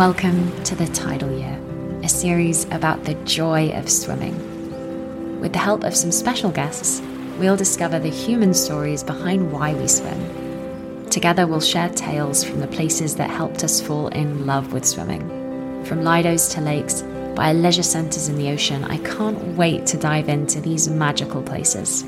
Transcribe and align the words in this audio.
Welcome 0.00 0.64
to 0.64 0.74
the 0.74 0.86
Tidal 0.86 1.30
Year, 1.30 1.60
a 2.02 2.08
series 2.08 2.64
about 2.70 3.04
the 3.04 3.12
joy 3.26 3.68
of 3.72 3.90
swimming. 3.90 5.38
With 5.42 5.52
the 5.52 5.58
help 5.58 5.84
of 5.84 5.94
some 5.94 6.10
special 6.10 6.50
guests, 6.50 7.02
we'll 7.38 7.58
discover 7.58 7.98
the 7.98 8.08
human 8.08 8.54
stories 8.54 9.04
behind 9.04 9.52
why 9.52 9.74
we 9.74 9.86
swim. 9.86 11.10
Together, 11.10 11.46
we'll 11.46 11.60
share 11.60 11.90
tales 11.90 12.42
from 12.42 12.60
the 12.60 12.66
places 12.66 13.16
that 13.16 13.28
helped 13.28 13.62
us 13.62 13.82
fall 13.82 14.08
in 14.08 14.46
love 14.46 14.72
with 14.72 14.86
swimming. 14.86 15.84
From 15.84 16.02
lidos 16.02 16.48
to 16.54 16.62
lakes, 16.62 17.02
by 17.36 17.52
leisure 17.52 17.82
centres 17.82 18.30
in 18.30 18.38
the 18.38 18.48
ocean, 18.48 18.84
I 18.84 18.96
can't 19.04 19.54
wait 19.54 19.84
to 19.88 19.98
dive 19.98 20.30
into 20.30 20.62
these 20.62 20.88
magical 20.88 21.42
places. 21.42 22.04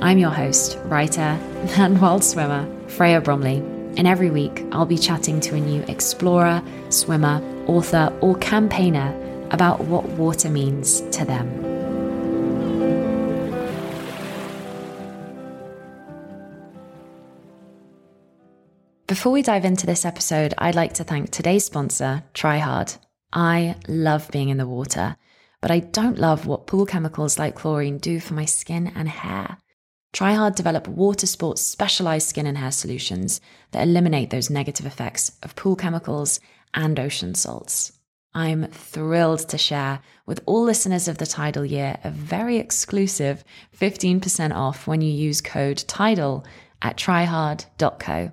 I'm 0.00 0.18
your 0.18 0.30
host, 0.30 0.76
writer, 0.86 1.20
and 1.78 2.00
wild 2.00 2.24
swimmer, 2.24 2.66
Freya 2.88 3.20
Bromley, 3.20 3.62
and 3.96 4.06
every 4.06 4.30
week 4.30 4.64
I'll 4.72 4.86
be 4.86 4.98
chatting 4.98 5.40
to 5.40 5.54
a 5.54 5.60
new 5.60 5.82
explorer, 5.82 6.62
swimmer, 6.88 7.42
author, 7.66 8.16
or 8.20 8.36
campaigner 8.36 9.14
about 9.50 9.84
what 9.84 10.04
water 10.10 10.48
means 10.48 11.00
to 11.10 11.24
them. 11.24 11.70
Before 19.06 19.32
we 19.32 19.42
dive 19.42 19.64
into 19.64 19.86
this 19.86 20.04
episode, 20.04 20.54
I'd 20.56 20.76
like 20.76 20.94
to 20.94 21.04
thank 21.04 21.30
today's 21.30 21.64
sponsor, 21.64 22.22
Trihard. 22.32 22.96
I 23.32 23.74
love 23.88 24.30
being 24.30 24.50
in 24.50 24.56
the 24.56 24.68
water, 24.68 25.16
but 25.60 25.72
I 25.72 25.80
don't 25.80 26.18
love 26.18 26.46
what 26.46 26.68
pool 26.68 26.86
chemicals 26.86 27.38
like 27.38 27.56
chlorine 27.56 27.98
do 27.98 28.20
for 28.20 28.34
my 28.34 28.44
skin 28.44 28.92
and 28.94 29.08
hair. 29.08 29.58
Trihard 30.12 30.56
develop 30.56 30.88
water 30.88 31.26
sports 31.26 31.62
specialized 31.62 32.28
skin 32.28 32.46
and 32.46 32.58
hair 32.58 32.72
solutions 32.72 33.40
that 33.70 33.82
eliminate 33.82 34.30
those 34.30 34.50
negative 34.50 34.86
effects 34.86 35.32
of 35.42 35.56
pool 35.56 35.76
chemicals 35.76 36.40
and 36.74 36.98
ocean 36.98 37.34
salts. 37.34 37.92
I'm 38.34 38.66
thrilled 38.66 39.48
to 39.48 39.58
share 39.58 40.00
with 40.26 40.40
all 40.46 40.62
listeners 40.62 41.08
of 41.08 41.18
the 41.18 41.26
Tidal 41.26 41.64
Year 41.64 41.98
a 42.04 42.10
very 42.10 42.58
exclusive 42.58 43.44
15% 43.76 44.54
off 44.54 44.86
when 44.86 45.00
you 45.00 45.10
use 45.10 45.40
code 45.40 45.78
TIDAL 45.78 46.44
at 46.80 46.96
trihard.co. 46.96 48.32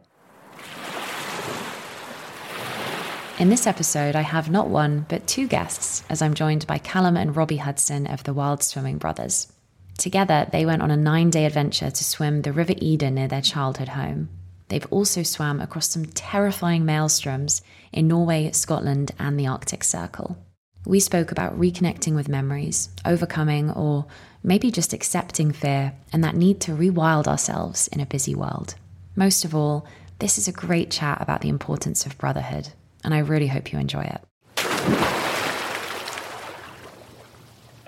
In 3.39 3.49
this 3.49 3.67
episode, 3.67 4.15
I 4.15 4.21
have 4.21 4.49
not 4.49 4.67
one, 4.67 5.05
but 5.09 5.27
two 5.27 5.47
guests, 5.47 6.03
as 6.09 6.23
I'm 6.23 6.33
joined 6.33 6.65
by 6.65 6.80
Callum 6.80 7.15
and 7.17 7.35
Robbie 7.35 7.57
Hudson 7.57 8.07
of 8.07 8.23
the 8.23 8.33
Wild 8.33 8.63
Swimming 8.63 8.97
Brothers. 8.97 9.52
Together, 9.97 10.47
they 10.51 10.65
went 10.65 10.81
on 10.81 10.91
a 10.91 10.97
nine 10.97 11.29
day 11.29 11.45
adventure 11.45 11.89
to 11.89 12.03
swim 12.03 12.41
the 12.41 12.53
River 12.53 12.73
Eden 12.77 13.15
near 13.15 13.27
their 13.27 13.41
childhood 13.41 13.89
home. 13.89 14.29
They've 14.69 14.87
also 14.91 15.23
swam 15.23 15.59
across 15.59 15.89
some 15.89 16.05
terrifying 16.05 16.83
maelstroms 16.83 17.61
in 17.91 18.07
Norway, 18.07 18.51
Scotland, 18.51 19.11
and 19.17 19.39
the 19.39 19.47
Arctic 19.47 19.83
Circle. 19.83 20.37
We 20.85 20.99
spoke 20.99 21.31
about 21.31 21.59
reconnecting 21.59 22.15
with 22.15 22.29
memories, 22.29 22.89
overcoming, 23.05 23.71
or 23.71 24.05
maybe 24.43 24.71
just 24.71 24.93
accepting 24.93 25.51
fear 25.51 25.93
and 26.13 26.23
that 26.23 26.35
need 26.35 26.61
to 26.61 26.71
rewild 26.71 27.27
ourselves 27.27 27.87
in 27.89 27.99
a 27.99 28.05
busy 28.05 28.35
world. 28.35 28.75
Most 29.15 29.43
of 29.43 29.55
all, 29.55 29.85
this 30.19 30.37
is 30.37 30.47
a 30.47 30.53
great 30.53 30.91
chat 30.91 31.21
about 31.21 31.41
the 31.41 31.49
importance 31.49 32.05
of 32.05 32.17
brotherhood, 32.17 32.69
and 33.03 33.13
I 33.13 33.19
really 33.19 33.47
hope 33.47 33.71
you 33.73 33.79
enjoy 33.79 34.03
it. 34.03 35.16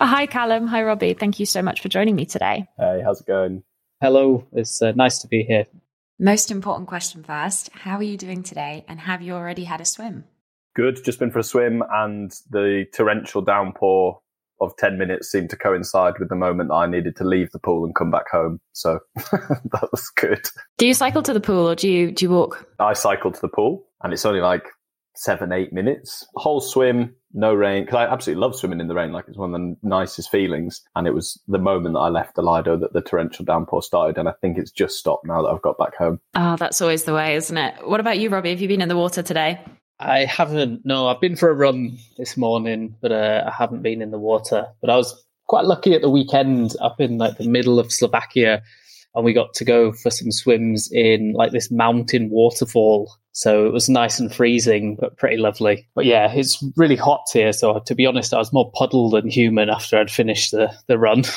Uh, 0.00 0.06
hi, 0.06 0.24
Callum. 0.26 0.66
Hi, 0.66 0.82
Robbie. 0.82 1.12
Thank 1.12 1.38
you 1.38 1.44
so 1.44 1.60
much 1.60 1.82
for 1.82 1.90
joining 1.90 2.16
me 2.16 2.24
today. 2.24 2.66
Hey, 2.78 3.02
how's 3.04 3.20
it 3.20 3.26
going? 3.26 3.62
Hello. 4.00 4.46
It's 4.52 4.80
uh, 4.80 4.92
nice 4.92 5.18
to 5.18 5.28
be 5.28 5.42
here. 5.42 5.66
Most 6.18 6.50
important 6.50 6.88
question 6.88 7.22
first 7.22 7.68
How 7.74 7.96
are 7.96 8.02
you 8.02 8.16
doing 8.16 8.42
today? 8.42 8.82
And 8.88 8.98
have 8.98 9.20
you 9.20 9.34
already 9.34 9.64
had 9.64 9.82
a 9.82 9.84
swim? 9.84 10.24
Good. 10.74 11.04
Just 11.04 11.18
been 11.18 11.30
for 11.30 11.40
a 11.40 11.44
swim, 11.44 11.82
and 11.92 12.32
the 12.48 12.86
torrential 12.94 13.42
downpour 13.42 14.20
of 14.62 14.74
10 14.78 14.96
minutes 14.96 15.30
seemed 15.30 15.50
to 15.50 15.56
coincide 15.56 16.14
with 16.18 16.30
the 16.30 16.36
moment 16.36 16.70
that 16.70 16.76
I 16.76 16.86
needed 16.86 17.16
to 17.16 17.24
leave 17.24 17.50
the 17.50 17.58
pool 17.58 17.84
and 17.84 17.94
come 17.94 18.10
back 18.10 18.30
home. 18.30 18.58
So 18.72 19.00
that 19.16 19.88
was 19.92 20.10
good. 20.16 20.46
Do 20.78 20.86
you 20.86 20.94
cycle 20.94 21.22
to 21.22 21.34
the 21.34 21.40
pool 21.40 21.68
or 21.68 21.74
do 21.74 21.90
you, 21.90 22.10
do 22.10 22.24
you 22.24 22.30
walk? 22.30 22.66
I 22.78 22.94
cycle 22.94 23.32
to 23.32 23.40
the 23.40 23.48
pool, 23.48 23.84
and 24.02 24.14
it's 24.14 24.24
only 24.24 24.40
like 24.40 24.64
seven, 25.20 25.52
eight 25.52 25.70
minutes. 25.70 26.26
Whole 26.36 26.62
swim, 26.62 27.14
no 27.34 27.52
rain, 27.52 27.84
because 27.84 27.96
I 27.96 28.06
absolutely 28.06 28.40
love 28.40 28.56
swimming 28.56 28.80
in 28.80 28.88
the 28.88 28.94
rain. 28.94 29.12
Like 29.12 29.26
it's 29.28 29.36
one 29.36 29.54
of 29.54 29.60
the 29.60 29.76
nicest 29.82 30.30
feelings. 30.30 30.80
And 30.96 31.06
it 31.06 31.12
was 31.12 31.38
the 31.46 31.58
moment 31.58 31.94
that 31.94 32.00
I 32.00 32.08
left 32.08 32.36
the 32.36 32.42
Lido 32.42 32.78
that 32.78 32.94
the 32.94 33.02
torrential 33.02 33.44
downpour 33.44 33.82
started. 33.82 34.16
And 34.16 34.28
I 34.28 34.32
think 34.40 34.56
it's 34.56 34.70
just 34.70 34.96
stopped 34.96 35.26
now 35.26 35.42
that 35.42 35.48
I've 35.48 35.62
got 35.62 35.76
back 35.76 35.94
home. 35.94 36.20
Oh, 36.34 36.56
that's 36.56 36.80
always 36.80 37.04
the 37.04 37.12
way, 37.12 37.36
isn't 37.36 37.56
it? 37.56 37.86
What 37.86 38.00
about 38.00 38.18
you, 38.18 38.30
Robbie? 38.30 38.50
Have 38.50 38.62
you 38.62 38.68
been 38.68 38.80
in 38.80 38.88
the 38.88 38.96
water 38.96 39.22
today? 39.22 39.60
I 39.98 40.24
haven't. 40.24 40.86
No, 40.86 41.08
I've 41.08 41.20
been 41.20 41.36
for 41.36 41.50
a 41.50 41.54
run 41.54 41.98
this 42.16 42.38
morning, 42.38 42.96
but 43.02 43.12
uh, 43.12 43.44
I 43.46 43.50
haven't 43.50 43.82
been 43.82 44.00
in 44.00 44.10
the 44.10 44.18
water. 44.18 44.66
But 44.80 44.88
I 44.88 44.96
was 44.96 45.22
quite 45.46 45.66
lucky 45.66 45.92
at 45.92 46.00
the 46.00 46.08
weekend 46.08 46.76
up 46.80 46.98
in 46.98 47.18
like 47.18 47.36
the 47.36 47.46
middle 47.46 47.78
of 47.78 47.92
Slovakia 47.92 48.62
and 49.14 49.24
we 49.24 49.32
got 49.32 49.54
to 49.54 49.64
go 49.64 49.92
for 49.92 50.10
some 50.10 50.30
swims 50.30 50.88
in 50.92 51.32
like 51.32 51.52
this 51.52 51.70
mountain 51.70 52.30
waterfall. 52.30 53.12
So 53.32 53.66
it 53.66 53.72
was 53.72 53.88
nice 53.88 54.18
and 54.18 54.34
freezing, 54.34 54.96
but 55.00 55.16
pretty 55.16 55.36
lovely. 55.36 55.88
But 55.94 56.04
yeah, 56.04 56.32
it's 56.32 56.62
really 56.76 56.96
hot 56.96 57.26
here. 57.32 57.52
So 57.52 57.80
to 57.86 57.94
be 57.94 58.06
honest, 58.06 58.34
I 58.34 58.38
was 58.38 58.52
more 58.52 58.70
puddled 58.74 59.12
than 59.12 59.28
human 59.28 59.70
after 59.70 59.98
I'd 59.98 60.10
finished 60.10 60.52
the, 60.52 60.72
the 60.86 60.98
run. 60.98 61.24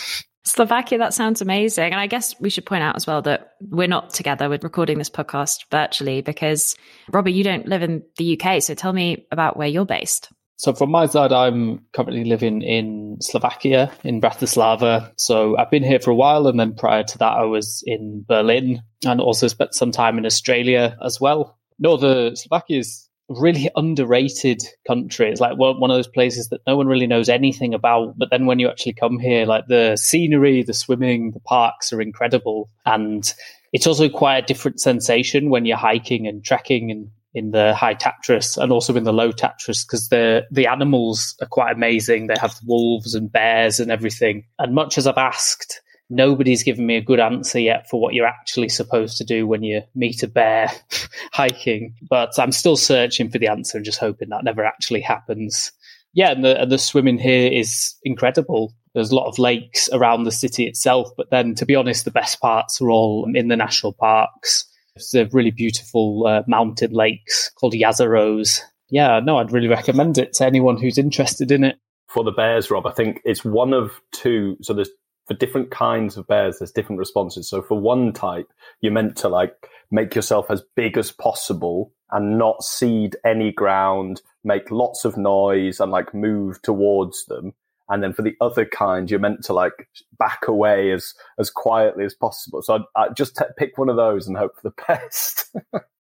Slovakia, 0.45 0.97
that 0.97 1.13
sounds 1.13 1.41
amazing. 1.41 1.91
And 1.91 2.01
I 2.01 2.07
guess 2.07 2.35
we 2.39 2.49
should 2.49 2.65
point 2.65 2.83
out 2.83 2.97
as 2.97 3.07
well 3.07 3.21
that 3.21 3.53
we're 3.61 3.87
not 3.87 4.13
together. 4.13 4.49
We're 4.49 4.59
recording 4.61 4.97
this 4.97 5.09
podcast 5.09 5.63
virtually 5.71 6.21
because, 6.21 6.75
Robbie, 7.11 7.31
you 7.31 7.45
don't 7.45 7.67
live 7.67 7.81
in 7.81 8.03
the 8.17 8.37
UK. 8.39 8.61
So 8.61 8.73
tell 8.73 8.91
me 8.91 9.25
about 9.31 9.55
where 9.55 9.69
you're 9.69 9.85
based. 9.85 10.29
So 10.57 10.73
from 10.73 10.91
my 10.91 11.07
side, 11.07 11.31
I'm 11.31 11.85
currently 11.93 12.25
living 12.25 12.61
in 12.61 13.17
Slovakia, 13.21 13.91
in 14.03 14.21
Bratislava. 14.21 15.11
So 15.17 15.57
I've 15.57 15.71
been 15.71 15.83
here 15.83 15.99
for 15.99 16.11
a 16.11 16.15
while, 16.15 16.47
and 16.47 16.59
then 16.59 16.75
prior 16.75 17.03
to 17.03 17.17
that, 17.17 17.33
I 17.33 17.43
was 17.43 17.83
in 17.85 18.23
Berlin 18.27 18.81
and 19.05 19.19
also 19.19 19.47
spent 19.47 19.73
some 19.73 19.91
time 19.91 20.17
in 20.17 20.25
Australia 20.25 20.95
as 21.03 21.19
well. 21.19 21.57
No, 21.79 21.97
the 21.97 22.35
Slovakia 22.35 22.79
is 22.79 23.09
really 23.29 23.69
underrated 23.75 24.63
country. 24.87 25.29
It's 25.29 25.41
like 25.41 25.57
one 25.57 25.89
of 25.89 25.95
those 25.95 26.07
places 26.07 26.49
that 26.49 26.61
no 26.67 26.77
one 26.77 26.87
really 26.87 27.07
knows 27.07 27.29
anything 27.29 27.73
about. 27.73 28.17
But 28.17 28.29
then 28.31 28.45
when 28.45 28.59
you 28.59 28.69
actually 28.69 28.93
come 28.93 29.19
here, 29.19 29.45
like 29.45 29.67
the 29.67 29.95
scenery, 29.95 30.63
the 30.63 30.73
swimming, 30.73 31.31
the 31.31 31.39
parks 31.39 31.93
are 31.93 32.01
incredible, 32.01 32.69
and 32.85 33.33
it's 33.71 33.87
also 33.87 34.09
quite 34.09 34.37
a 34.37 34.45
different 34.45 34.79
sensation 34.79 35.49
when 35.49 35.65
you're 35.65 35.77
hiking 35.77 36.27
and 36.27 36.43
trekking 36.43 36.91
and 36.91 37.09
in 37.33 37.51
the 37.51 37.73
high 37.73 37.95
Tatras 37.95 38.57
and 38.57 38.71
also 38.71 38.95
in 38.95 39.05
the 39.05 39.13
low 39.13 39.31
Tatras 39.31 39.85
because 39.85 40.09
the 40.09 40.43
the 40.51 40.67
animals 40.67 41.35
are 41.41 41.47
quite 41.47 41.75
amazing. 41.75 42.27
They 42.27 42.35
have 42.39 42.55
wolves 42.65 43.15
and 43.15 43.31
bears 43.31 43.79
and 43.79 43.91
everything. 43.91 44.45
And 44.59 44.75
much 44.75 44.97
as 44.97 45.07
I've 45.07 45.17
asked, 45.17 45.81
nobody's 46.13 46.63
given 46.63 46.85
me 46.85 46.95
a 46.95 47.01
good 47.01 47.19
answer 47.19 47.59
yet 47.59 47.89
for 47.89 47.99
what 47.99 48.13
you're 48.13 48.25
actually 48.25 48.69
supposed 48.69 49.17
to 49.17 49.23
do 49.23 49.47
when 49.47 49.63
you 49.63 49.81
meet 49.95 50.23
a 50.23 50.27
bear 50.27 50.71
hiking. 51.31 51.95
But 52.09 52.37
I'm 52.37 52.51
still 52.51 52.77
searching 52.77 53.29
for 53.29 53.39
the 53.39 53.47
answer 53.47 53.77
and 53.77 53.85
just 53.85 53.99
hoping 53.99 54.29
that 54.29 54.43
never 54.43 54.63
actually 54.63 55.01
happens. 55.01 55.71
Yeah, 56.13 56.31
and 56.31 56.43
the, 56.43 56.61
and 56.61 56.71
the 56.71 56.77
swimming 56.77 57.17
here 57.17 57.51
is 57.51 57.95
incredible. 58.03 58.73
There's 58.93 59.11
a 59.11 59.15
lot 59.15 59.27
of 59.27 59.39
lakes 59.39 59.89
around 59.91 60.23
the 60.23 60.31
city 60.31 60.67
itself, 60.67 61.09
but 61.17 61.31
then 61.31 61.55
to 61.55 61.65
be 61.65 61.75
honest, 61.75 62.05
the 62.05 62.11
best 62.11 62.39
parts 62.39 62.79
are 62.79 62.91
all 62.91 63.27
in 63.33 63.47
the 63.47 63.57
national 63.57 63.93
parks 63.93 64.67
there's 65.11 65.33
really 65.33 65.51
beautiful 65.51 66.25
uh, 66.27 66.43
mountain 66.47 66.91
lakes 66.91 67.51
called 67.55 67.73
Yazaros. 67.73 68.59
Yeah, 68.89 69.19
no, 69.23 69.37
I'd 69.37 69.51
really 69.51 69.67
recommend 69.67 70.17
it 70.17 70.33
to 70.33 70.45
anyone 70.45 70.77
who's 70.77 70.97
interested 70.97 71.51
in 71.51 71.63
it. 71.63 71.77
For 72.07 72.23
the 72.23 72.31
bears, 72.31 72.69
Rob, 72.69 72.85
I 72.85 72.91
think 72.91 73.21
it's 73.25 73.43
one 73.43 73.73
of 73.73 73.91
two. 74.11 74.57
So 74.61 74.73
there's 74.73 74.91
for 75.27 75.33
different 75.33 75.71
kinds 75.71 76.17
of 76.17 76.27
bears, 76.27 76.59
there's 76.59 76.71
different 76.71 76.99
responses. 76.99 77.49
So 77.49 77.61
for 77.61 77.79
one 77.79 78.13
type, 78.13 78.51
you're 78.81 78.91
meant 78.91 79.15
to 79.17 79.29
like 79.29 79.69
make 79.91 80.15
yourself 80.15 80.47
as 80.49 80.63
big 80.75 80.97
as 80.97 81.11
possible 81.11 81.91
and 82.11 82.37
not 82.37 82.63
seed 82.63 83.15
any 83.25 83.51
ground, 83.51 84.21
make 84.43 84.69
lots 84.69 85.05
of 85.05 85.17
noise 85.17 85.79
and 85.79 85.91
like 85.91 86.13
move 86.13 86.61
towards 86.61 87.25
them. 87.25 87.53
And 87.89 88.01
then 88.01 88.13
for 88.13 88.21
the 88.21 88.35
other 88.41 88.65
kind 88.65 89.09
you're 89.09 89.19
meant 89.19 89.43
to 89.45 89.53
like 89.53 89.89
back 90.17 90.47
away 90.47 90.91
as 90.91 91.13
as 91.37 91.49
quietly 91.49 92.05
as 92.05 92.13
possible. 92.13 92.61
So 92.61 92.85
I'd 92.95 93.15
just 93.15 93.37
t- 93.37 93.43
pick 93.57 93.77
one 93.77 93.89
of 93.89 93.97
those 93.97 94.27
and 94.27 94.37
hope 94.37 94.55
for 94.55 94.69
the 94.69 94.83
best. 94.87 95.55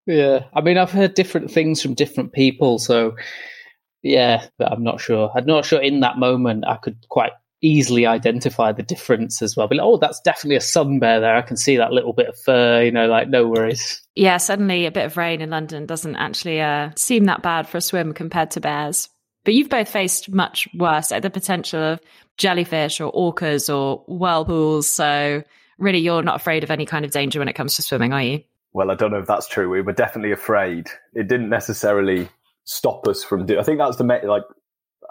Yeah. 0.05 0.45
I 0.53 0.61
mean 0.61 0.77
i've 0.77 0.91
heard 0.91 1.13
different 1.13 1.49
things 1.51 1.81
from 1.81 1.93
different 1.93 2.33
people 2.33 2.77
so 2.77 3.15
yeah 4.01 4.47
but 4.57 4.71
i'm 4.71 4.83
not 4.83 4.99
sure. 4.99 5.31
I'm 5.33 5.45
not 5.45 5.65
sure 5.65 5.81
in 5.81 6.01
that 6.01 6.17
moment 6.17 6.65
i 6.67 6.75
could 6.75 6.97
quite 7.09 7.31
easily 7.63 8.05
identify 8.05 8.71
the 8.71 8.83
difference 8.83 9.41
as 9.41 9.55
well. 9.55 9.67
But 9.67 9.77
like, 9.77 9.85
oh, 9.85 9.97
that's 9.97 10.19
definitely 10.21 10.57
a 10.57 10.61
sun 10.61 10.99
bear 10.99 11.19
there. 11.19 11.35
I 11.35 11.41
can 11.41 11.57
see 11.57 11.77
that 11.77 11.91
little 11.91 12.13
bit 12.13 12.27
of 12.27 12.37
fur. 12.45 12.83
You 12.83 12.91
know, 12.91 13.07
like 13.07 13.29
no 13.29 13.47
worries. 13.47 14.01
Yeah, 14.15 14.37
suddenly 14.37 14.85
a 14.85 14.91
bit 14.91 15.05
of 15.05 15.17
rain 15.17 15.41
in 15.41 15.49
London 15.49 15.85
doesn't 15.87 16.15
actually 16.17 16.61
uh, 16.61 16.91
seem 16.95 17.25
that 17.25 17.41
bad 17.41 17.67
for 17.67 17.77
a 17.77 17.81
swim 17.81 18.13
compared 18.13 18.51
to 18.51 18.61
bears. 18.61 19.09
But 19.45 19.55
you've 19.55 19.69
both 19.69 19.89
faced 19.89 20.29
much 20.29 20.67
worse, 20.75 21.11
like 21.11 21.21
the 21.21 21.29
potential 21.29 21.81
of 21.81 21.99
jellyfish 22.37 23.01
or 23.01 23.11
orcas 23.11 23.73
or 23.73 24.03
whirlpools. 24.07 24.89
So 24.89 25.43
really, 25.77 25.99
you're 25.99 26.21
not 26.21 26.35
afraid 26.35 26.63
of 26.63 26.71
any 26.71 26.85
kind 26.85 27.05
of 27.05 27.11
danger 27.11 27.39
when 27.39 27.47
it 27.47 27.53
comes 27.53 27.75
to 27.75 27.81
swimming, 27.81 28.13
are 28.13 28.21
you? 28.21 28.43
Well, 28.73 28.91
I 28.91 28.95
don't 28.95 29.11
know 29.11 29.19
if 29.19 29.27
that's 29.27 29.47
true. 29.47 29.69
We 29.69 29.81
were 29.81 29.93
definitely 29.93 30.31
afraid. 30.31 30.87
It 31.13 31.27
didn't 31.27 31.49
necessarily 31.49 32.29
stop 32.65 33.07
us 33.07 33.23
from 33.23 33.45
doing. 33.45 33.59
I 33.59 33.63
think 33.63 33.79
that's 33.79 33.97
the 33.97 34.03
like 34.03 34.43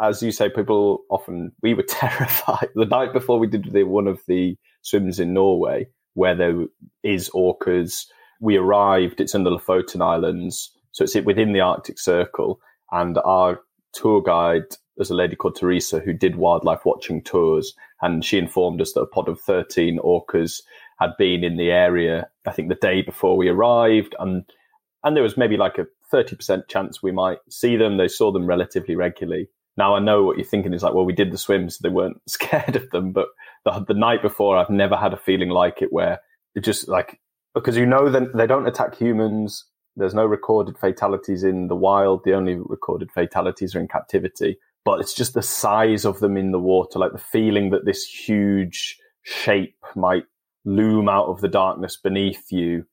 as 0.03 0.23
you 0.23 0.33
say, 0.33 0.51
people 0.51 1.05
often 1.11 1.53
we 1.63 1.75
were 1.75 1.83
terrified 1.89 2.69
the 2.75 2.85
night 2.85 3.13
before 3.13 3.39
we 3.39 3.47
did 3.47 3.73
the, 3.73 3.85
one 3.85 4.09
of 4.09 4.21
the 4.27 4.57
swims 4.83 5.21
in 5.21 5.33
Norway 5.33 5.87
where 6.15 6.35
there 6.35 6.67
is 7.03 7.31
orcas. 7.31 8.07
We 8.41 8.57
arrived. 8.57 9.21
It's 9.21 9.35
in 9.35 9.45
the 9.45 9.51
Lofoten 9.51 10.03
Islands, 10.03 10.71
so 10.91 11.05
it's 11.05 11.15
within 11.15 11.53
the 11.53 11.61
Arctic 11.61 11.99
Circle. 11.99 12.61
And 12.91 13.17
our 13.25 13.61
tour 13.95 14.21
guide, 14.21 14.65
there's 14.97 15.11
a 15.11 15.15
lady 15.15 15.37
called 15.37 15.57
Teresa 15.57 16.01
who 16.01 16.13
did 16.13 16.37
wildlife 16.37 16.85
watching 16.85 17.23
tours, 17.23 17.73
and 18.03 18.25
she 18.25 18.39
informed 18.39 18.83
us 18.83 18.93
that 18.93 19.03
a 19.03 19.07
pod 19.07 19.29
of 19.29 19.41
13 19.41 19.99
orcas 20.01 20.61
had 20.99 21.11
been 21.19 21.45
in 21.45 21.57
the 21.57 21.71
area. 21.71 22.29
I 22.47 22.53
think 22.53 22.69
the 22.69 22.75
day 22.75 23.03
before 23.03 23.37
we 23.37 23.49
arrived, 23.49 24.15
and 24.19 24.45
and 25.05 25.17
there 25.17 25.23
was 25.23 25.37
maybe 25.37 25.57
like 25.57 25.79
a 25.79 25.87
30% 26.13 26.69
chance 26.69 27.03
we 27.03 27.11
might 27.11 27.39
see 27.49 27.77
them. 27.77 27.97
They 27.97 28.09
saw 28.09 28.31
them 28.31 28.47
relatively 28.47 28.95
regularly. 28.95 29.49
Now 29.77 29.95
I 29.95 30.01
know 30.01 30.23
what 30.23 30.37
you're 30.37 30.47
thinking 30.47 30.75
is 30.75 30.83
like, 30.83 30.95
well, 30.95 31.05
we 31.05 31.15
did 31.15 31.33
the 31.33 31.39
swims, 31.39 31.77
so 31.77 31.81
they 31.83 31.93
weren't 31.93 32.21
scared 32.29 32.77
of 32.77 32.91
them. 32.91 33.13
But 33.13 33.29
the, 33.65 33.85
the 33.89 33.95
night 33.95 34.23
before, 34.23 34.57
I've 34.57 34.71
never 34.71 34.97
had 34.97 35.13
a 35.13 35.19
feeling 35.19 35.49
like 35.49 35.83
it 35.83 35.93
where 35.93 36.21
it 36.55 36.65
just 36.65 36.89
like, 36.89 37.21
because 37.55 37.77
you 37.77 37.87
know 37.87 38.11
that 38.11 38.37
they 38.37 38.47
don't 38.47 38.67
attack 38.67 38.95
humans. 38.95 39.67
There's 39.97 40.15
no 40.15 40.25
recorded 40.25 40.79
fatalities 40.79 41.45
in 41.45 41.69
the 41.69 41.77
wild. 41.77 42.25
The 42.25 42.33
only 42.33 42.55
recorded 42.57 43.11
fatalities 43.13 43.75
are 43.75 43.81
in 43.81 43.89
captivity. 43.89 44.57
But 44.85 45.01
it's 45.01 45.15
just 45.15 45.35
the 45.35 45.43
size 45.43 46.05
of 46.05 46.21
them 46.21 46.37
in 46.37 46.51
the 46.51 46.59
water, 46.59 46.99
like 46.99 47.13
the 47.13 47.19
feeling 47.19 47.71
that 47.71 47.85
this 47.85 48.05
huge 48.05 48.99
shape 49.23 49.77
might 49.95 50.25
loom 50.65 51.09
out 51.09 51.27
of 51.27 51.41
the 51.41 51.49
darkness 51.49 51.97
beneath 51.97 52.51
you 52.51 52.85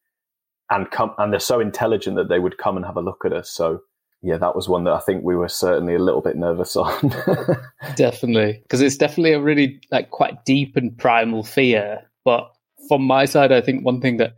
and 0.70 0.92
come, 0.92 1.14
and 1.18 1.34
they're 1.34 1.40
so 1.40 1.60
intelligent 1.60 2.16
that 2.16 2.30
they 2.30 2.40
would 2.40 2.58
come 2.58 2.78
and 2.78 2.86
have 2.86 2.98
a 2.98 3.02
look 3.02 3.24
at 3.26 3.34
us. 3.34 3.50
So 3.50 3.82
yeah, 4.22 4.38
that 4.38 4.56
was 4.56 4.68
one 4.68 4.84
that 4.84 4.94
I 4.94 5.00
think 5.00 5.24
we 5.24 5.36
were 5.36 5.48
certainly 5.48 5.96
a 5.96 6.00
little 6.00 6.22
bit 6.22 6.36
nervous 6.36 6.76
on. 6.76 7.14
definitely, 7.96 8.60
because 8.64 8.82
it's 8.82 8.98
definitely 8.98 9.34
a 9.34 9.42
really 9.42 9.80
like 9.92 10.10
quite 10.10 10.44
deep 10.44 10.76
and 10.76 10.98
primal 10.98 11.44
fear. 11.44 12.02
But 12.26 12.52
from 12.90 13.04
my 13.04 13.26
side, 13.26 13.52
I 13.52 13.62
think 13.62 13.86
one 13.86 14.02
thing 14.02 14.18
that 14.18 14.36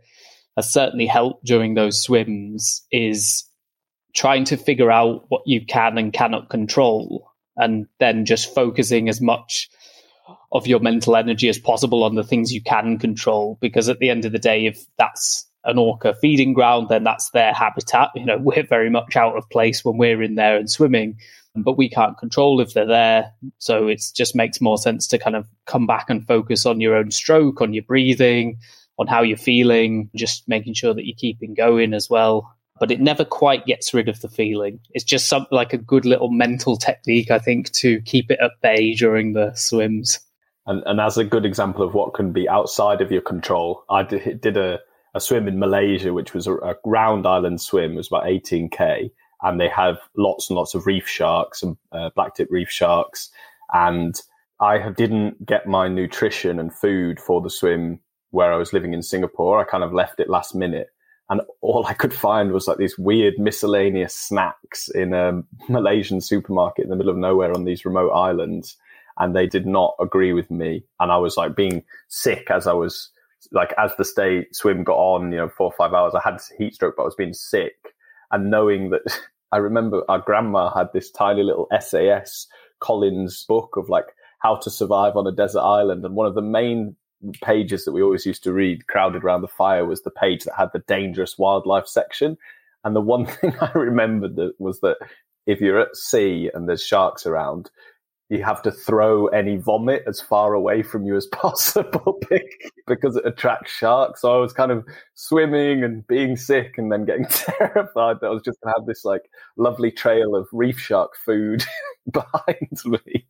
has 0.56 0.72
certainly 0.72 1.06
helped 1.06 1.44
during 1.44 1.74
those 1.74 2.00
swims 2.00 2.86
is 2.92 3.44
trying 4.14 4.44
to 4.44 4.56
figure 4.56 4.90
out 4.90 5.24
what 5.28 5.42
you 5.46 5.64
can 5.66 5.98
and 5.98 6.12
cannot 6.12 6.48
control, 6.48 7.28
and 7.56 7.86
then 7.98 8.24
just 8.24 8.54
focusing 8.54 9.08
as 9.08 9.20
much 9.20 9.68
of 10.52 10.68
your 10.68 10.78
mental 10.78 11.16
energy 11.16 11.48
as 11.48 11.58
possible 11.58 12.04
on 12.04 12.14
the 12.14 12.22
things 12.22 12.52
you 12.52 12.62
can 12.62 12.98
control. 12.98 13.58
Because 13.60 13.88
at 13.88 13.98
the 13.98 14.10
end 14.10 14.24
of 14.24 14.30
the 14.30 14.38
day, 14.38 14.66
if 14.66 14.80
that's 14.96 15.50
an 15.64 15.78
orca 15.78 16.14
feeding 16.14 16.52
ground, 16.52 16.88
then 16.88 17.04
that's 17.04 17.30
their 17.30 17.52
habitat. 17.52 18.10
You 18.14 18.24
know, 18.24 18.38
we're 18.38 18.66
very 18.66 18.90
much 18.90 19.16
out 19.16 19.36
of 19.36 19.48
place 19.50 19.84
when 19.84 19.96
we're 19.96 20.22
in 20.22 20.34
there 20.34 20.56
and 20.56 20.70
swimming, 20.70 21.18
but 21.54 21.78
we 21.78 21.88
can't 21.88 22.18
control 22.18 22.60
if 22.60 22.74
they're 22.74 22.86
there. 22.86 23.32
So 23.58 23.88
it 23.88 24.02
just 24.14 24.34
makes 24.34 24.60
more 24.60 24.78
sense 24.78 25.06
to 25.08 25.18
kind 25.18 25.36
of 25.36 25.48
come 25.66 25.86
back 25.86 26.10
and 26.10 26.26
focus 26.26 26.66
on 26.66 26.80
your 26.80 26.96
own 26.96 27.10
stroke, 27.10 27.60
on 27.60 27.72
your 27.72 27.84
breathing, 27.84 28.58
on 28.98 29.06
how 29.06 29.22
you're 29.22 29.36
feeling, 29.36 30.10
just 30.14 30.48
making 30.48 30.74
sure 30.74 30.94
that 30.94 31.06
you're 31.06 31.16
keeping 31.16 31.54
going 31.54 31.94
as 31.94 32.10
well. 32.10 32.54
But 32.80 32.90
it 32.90 33.00
never 33.00 33.24
quite 33.24 33.64
gets 33.66 33.94
rid 33.94 34.08
of 34.08 34.20
the 34.20 34.28
feeling. 34.28 34.80
It's 34.90 35.04
just 35.04 35.28
something 35.28 35.54
like 35.54 35.72
a 35.72 35.78
good 35.78 36.04
little 36.04 36.30
mental 36.30 36.76
technique, 36.76 37.30
I 37.30 37.38
think, 37.38 37.70
to 37.72 38.00
keep 38.02 38.30
it 38.30 38.40
at 38.40 38.52
bay 38.60 38.94
during 38.94 39.34
the 39.34 39.54
swims. 39.54 40.18
And, 40.66 40.82
and 40.86 41.00
as 41.00 41.18
a 41.18 41.24
good 41.24 41.44
example 41.44 41.84
of 41.84 41.94
what 41.94 42.14
can 42.14 42.32
be 42.32 42.48
outside 42.48 43.00
of 43.00 43.12
your 43.12 43.20
control, 43.20 43.84
I 43.88 44.02
did 44.02 44.56
a 44.56 44.80
a 45.14 45.20
swim 45.20 45.48
in 45.48 45.58
Malaysia, 45.58 46.12
which 46.12 46.34
was 46.34 46.46
a, 46.46 46.54
a 46.56 46.74
round 46.84 47.26
island 47.26 47.60
swim, 47.60 47.92
it 47.92 47.96
was 47.96 48.08
about 48.08 48.24
18k, 48.24 49.10
and 49.42 49.60
they 49.60 49.68
have 49.68 49.98
lots 50.16 50.48
and 50.48 50.56
lots 50.56 50.74
of 50.74 50.86
reef 50.86 51.08
sharks 51.08 51.62
and 51.62 51.76
uh, 51.92 52.10
blacktip 52.16 52.46
reef 52.50 52.70
sharks. 52.70 53.30
And 53.72 54.20
I 54.60 54.90
didn't 54.90 55.44
get 55.44 55.66
my 55.66 55.88
nutrition 55.88 56.58
and 56.58 56.72
food 56.72 57.18
for 57.18 57.40
the 57.40 57.50
swim 57.50 58.00
where 58.30 58.52
I 58.52 58.56
was 58.56 58.72
living 58.72 58.94
in 58.94 59.02
Singapore. 59.02 59.60
I 59.60 59.64
kind 59.64 59.84
of 59.84 59.92
left 59.92 60.20
it 60.20 60.30
last 60.30 60.54
minute. 60.54 60.88
And 61.28 61.40
all 61.60 61.86
I 61.86 61.94
could 61.94 62.14
find 62.14 62.52
was 62.52 62.68
like 62.68 62.78
these 62.78 62.98
weird 62.98 63.38
miscellaneous 63.38 64.14
snacks 64.14 64.88
in 64.88 65.14
a 65.14 65.42
Malaysian 65.68 66.20
supermarket 66.20 66.84
in 66.84 66.90
the 66.90 66.96
middle 66.96 67.10
of 67.10 67.18
nowhere 67.18 67.52
on 67.54 67.64
these 67.64 67.84
remote 67.84 68.10
islands. 68.10 68.76
And 69.18 69.34
they 69.34 69.46
did 69.46 69.66
not 69.66 69.94
agree 70.00 70.32
with 70.32 70.50
me. 70.50 70.84
And 71.00 71.10
I 71.10 71.16
was 71.18 71.36
like 71.36 71.56
being 71.56 71.84
sick 72.08 72.50
as 72.50 72.66
I 72.66 72.72
was 72.72 73.10
like 73.50 73.74
as 73.78 73.94
the 73.96 74.04
stay 74.04 74.46
swim 74.52 74.84
got 74.84 74.96
on, 74.96 75.32
you 75.32 75.38
know, 75.38 75.48
four 75.48 75.66
or 75.66 75.72
five 75.72 75.92
hours, 75.92 76.14
I 76.14 76.20
had 76.22 76.40
heat 76.58 76.74
stroke, 76.74 76.94
but 76.96 77.02
I 77.02 77.06
was 77.06 77.14
being 77.14 77.34
sick. 77.34 77.94
And 78.30 78.50
knowing 78.50 78.90
that 78.90 79.02
I 79.52 79.58
remember 79.58 80.02
our 80.08 80.20
grandma 80.20 80.72
had 80.72 80.88
this 80.92 81.10
tiny 81.10 81.42
little 81.42 81.68
SAS 81.80 82.46
Collins 82.80 83.44
book 83.48 83.76
of 83.76 83.88
like 83.88 84.06
how 84.38 84.56
to 84.56 84.70
survive 84.70 85.16
on 85.16 85.26
a 85.26 85.32
desert 85.32 85.60
island. 85.60 86.04
And 86.04 86.14
one 86.14 86.26
of 86.26 86.34
the 86.34 86.42
main 86.42 86.96
pages 87.42 87.84
that 87.84 87.92
we 87.92 88.02
always 88.02 88.26
used 88.26 88.42
to 88.44 88.52
read 88.52 88.86
crowded 88.86 89.22
around 89.22 89.42
the 89.42 89.48
fire 89.48 89.84
was 89.84 90.02
the 90.02 90.10
page 90.10 90.44
that 90.44 90.56
had 90.56 90.70
the 90.72 90.80
dangerous 90.80 91.38
wildlife 91.38 91.86
section. 91.86 92.36
And 92.84 92.96
the 92.96 93.00
one 93.00 93.26
thing 93.40 93.54
I 93.60 93.70
remembered 93.72 94.36
that 94.36 94.54
was 94.58 94.80
that 94.80 94.96
if 95.46 95.60
you're 95.60 95.80
at 95.80 95.96
sea 95.96 96.50
and 96.52 96.68
there's 96.68 96.84
sharks 96.84 97.26
around, 97.26 97.70
you 98.32 98.42
have 98.42 98.62
to 98.62 98.72
throw 98.72 99.26
any 99.26 99.58
vomit 99.58 100.04
as 100.06 100.18
far 100.18 100.54
away 100.54 100.82
from 100.82 101.04
you 101.04 101.14
as 101.16 101.26
possible 101.32 102.18
because 102.86 103.14
it 103.16 103.26
attracts 103.26 103.70
sharks. 103.70 104.22
So 104.22 104.34
I 104.34 104.38
was 104.38 104.54
kind 104.54 104.72
of 104.72 104.86
swimming 105.14 105.84
and 105.84 106.06
being 106.06 106.36
sick 106.36 106.78
and 106.78 106.90
then 106.90 107.04
getting 107.04 107.26
terrified 107.30 108.20
that 108.20 108.28
I 108.28 108.30
was 108.30 108.42
just 108.42 108.58
going 108.62 108.72
to 108.72 108.80
have 108.80 108.86
this 108.86 109.04
like 109.04 109.30
lovely 109.58 109.90
trail 109.90 110.34
of 110.34 110.48
reef 110.50 110.80
shark 110.80 111.12
food 111.26 111.62
behind 112.10 112.78
me. 112.86 113.26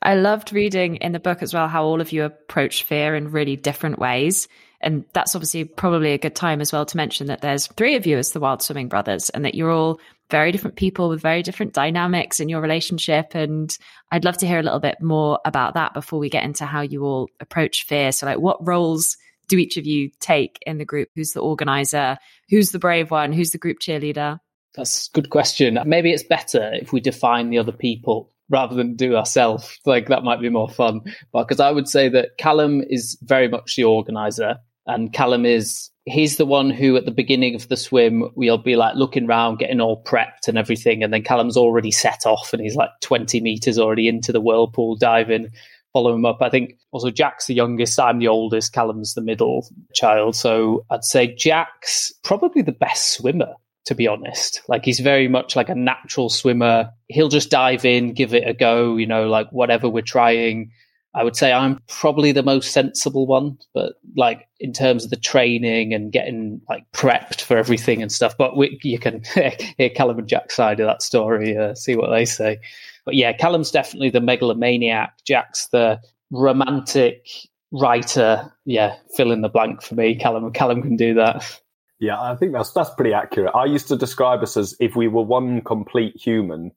I 0.00 0.14
loved 0.14 0.52
reading 0.52 0.96
in 0.96 1.10
the 1.10 1.18
book 1.18 1.42
as 1.42 1.52
well 1.52 1.66
how 1.66 1.84
all 1.84 2.00
of 2.00 2.12
you 2.12 2.22
approach 2.22 2.84
fear 2.84 3.16
in 3.16 3.32
really 3.32 3.56
different 3.56 3.98
ways. 3.98 4.46
And 4.80 5.04
that's 5.12 5.34
obviously 5.34 5.64
probably 5.64 6.12
a 6.12 6.18
good 6.18 6.36
time 6.36 6.60
as 6.60 6.72
well 6.72 6.86
to 6.86 6.96
mention 6.96 7.26
that 7.26 7.40
there's 7.40 7.66
three 7.66 7.96
of 7.96 8.06
you 8.06 8.16
as 8.16 8.30
the 8.30 8.40
Wild 8.40 8.62
Swimming 8.62 8.88
Brothers 8.88 9.28
and 9.28 9.44
that 9.44 9.56
you're 9.56 9.72
all 9.72 10.00
very 10.30 10.52
different 10.52 10.76
people 10.76 11.08
with 11.08 11.20
very 11.20 11.42
different 11.42 11.72
dynamics 11.72 12.40
in 12.40 12.48
your 12.48 12.60
relationship. 12.60 13.34
And 13.34 13.76
I'd 14.10 14.24
love 14.24 14.38
to 14.38 14.46
hear 14.46 14.58
a 14.58 14.62
little 14.62 14.80
bit 14.80 15.00
more 15.00 15.38
about 15.44 15.74
that 15.74 15.94
before 15.94 16.18
we 16.18 16.28
get 16.28 16.44
into 16.44 16.66
how 16.66 16.80
you 16.80 17.04
all 17.04 17.28
approach 17.40 17.84
fear. 17.86 18.12
So, 18.12 18.26
like, 18.26 18.38
what 18.38 18.66
roles 18.66 19.16
do 19.48 19.58
each 19.58 19.76
of 19.76 19.86
you 19.86 20.10
take 20.20 20.58
in 20.66 20.78
the 20.78 20.84
group? 20.84 21.08
Who's 21.14 21.32
the 21.32 21.40
organizer? 21.40 22.18
Who's 22.48 22.70
the 22.70 22.78
brave 22.78 23.10
one? 23.10 23.32
Who's 23.32 23.50
the 23.50 23.58
group 23.58 23.78
cheerleader? 23.80 24.38
That's 24.74 25.08
a 25.08 25.10
good 25.12 25.30
question. 25.30 25.78
Maybe 25.84 26.12
it's 26.12 26.22
better 26.22 26.70
if 26.74 26.92
we 26.92 27.00
define 27.00 27.50
the 27.50 27.58
other 27.58 27.72
people 27.72 28.30
rather 28.48 28.74
than 28.74 28.96
do 28.96 29.16
ourselves. 29.16 29.78
Like 29.86 30.08
that 30.08 30.24
might 30.24 30.40
be 30.40 30.48
more 30.48 30.68
fun. 30.68 31.00
Because 31.32 31.60
I 31.60 31.70
would 31.70 31.88
say 31.88 32.08
that 32.10 32.38
Callum 32.38 32.82
is 32.88 33.18
very 33.22 33.48
much 33.48 33.76
the 33.76 33.84
organizer, 33.84 34.58
and 34.86 35.12
Callum 35.12 35.44
is 35.44 35.90
he's 36.10 36.36
the 36.36 36.46
one 36.46 36.70
who 36.70 36.96
at 36.96 37.04
the 37.04 37.10
beginning 37.10 37.54
of 37.54 37.68
the 37.68 37.76
swim 37.76 38.30
we'll 38.34 38.58
be 38.58 38.76
like 38.76 38.94
looking 38.96 39.26
around 39.26 39.58
getting 39.58 39.80
all 39.80 40.02
prepped 40.04 40.48
and 40.48 40.58
everything 40.58 41.02
and 41.02 41.12
then 41.12 41.22
callum's 41.22 41.56
already 41.56 41.90
set 41.90 42.26
off 42.26 42.52
and 42.52 42.62
he's 42.62 42.76
like 42.76 42.90
20 43.00 43.40
meters 43.40 43.78
already 43.78 44.08
into 44.08 44.32
the 44.32 44.40
whirlpool 44.40 44.96
diving 44.96 45.48
follow 45.92 46.14
him 46.14 46.24
up. 46.24 46.40
I 46.40 46.50
think 46.50 46.78
also 46.92 47.10
jack's 47.10 47.46
the 47.46 47.54
youngest 47.54 47.98
i'm 47.98 48.18
the 48.18 48.28
oldest 48.28 48.72
callum's 48.72 49.14
the 49.14 49.22
middle 49.22 49.68
child. 49.94 50.36
So 50.36 50.84
i'd 50.90 51.04
say 51.04 51.34
jack's 51.34 52.12
probably 52.22 52.62
the 52.62 52.72
best 52.72 53.14
swimmer 53.14 53.54
to 53.86 53.94
be 53.94 54.06
honest. 54.06 54.60
Like 54.68 54.84
he's 54.84 55.00
very 55.00 55.26
much 55.26 55.56
like 55.56 55.70
a 55.70 55.74
natural 55.74 56.28
swimmer. 56.28 56.90
He'll 57.08 57.30
just 57.30 57.50
dive 57.50 57.84
in 57.84 58.12
give 58.12 58.34
it 58.34 58.46
a 58.46 58.52
go 58.52 58.96
you 58.96 59.06
know 59.06 59.28
like 59.28 59.50
whatever 59.50 59.88
we're 59.88 60.02
trying 60.02 60.70
I 61.14 61.24
would 61.24 61.34
say 61.34 61.52
I'm 61.52 61.80
probably 61.88 62.30
the 62.30 62.42
most 62.42 62.72
sensible 62.72 63.26
one, 63.26 63.58
but 63.74 63.94
like 64.16 64.46
in 64.60 64.72
terms 64.72 65.04
of 65.04 65.10
the 65.10 65.16
training 65.16 65.92
and 65.92 66.12
getting 66.12 66.60
like 66.68 66.84
prepped 66.92 67.40
for 67.40 67.56
everything 67.56 68.00
and 68.00 68.12
stuff. 68.12 68.36
But 68.38 68.56
we, 68.56 68.78
you 68.82 68.98
can 68.98 69.22
hear 69.76 69.90
Callum 69.90 70.18
and 70.20 70.28
Jack's 70.28 70.54
side 70.54 70.78
of 70.78 70.86
that 70.86 71.02
story, 71.02 71.56
uh, 71.56 71.74
see 71.74 71.96
what 71.96 72.10
they 72.10 72.24
say. 72.24 72.60
But 73.04 73.16
yeah, 73.16 73.32
Callum's 73.32 73.72
definitely 73.72 74.10
the 74.10 74.20
megalomaniac. 74.20 75.24
Jack's 75.24 75.66
the 75.68 76.00
romantic 76.30 77.26
writer. 77.72 78.52
Yeah, 78.64 78.96
fill 79.16 79.32
in 79.32 79.40
the 79.40 79.48
blank 79.48 79.82
for 79.82 79.96
me. 79.96 80.14
Callum, 80.14 80.52
Callum 80.52 80.82
can 80.82 80.96
do 80.96 81.14
that. 81.14 81.60
Yeah, 81.98 82.20
I 82.20 82.36
think 82.36 82.52
that's 82.52 82.72
that's 82.72 82.90
pretty 82.94 83.12
accurate. 83.12 83.54
I 83.54 83.64
used 83.64 83.88
to 83.88 83.96
describe 83.96 84.42
us 84.42 84.56
as 84.56 84.74
if 84.80 84.96
we 84.96 85.08
were 85.08 85.22
one 85.22 85.60
complete 85.60 86.16
human, 86.16 86.72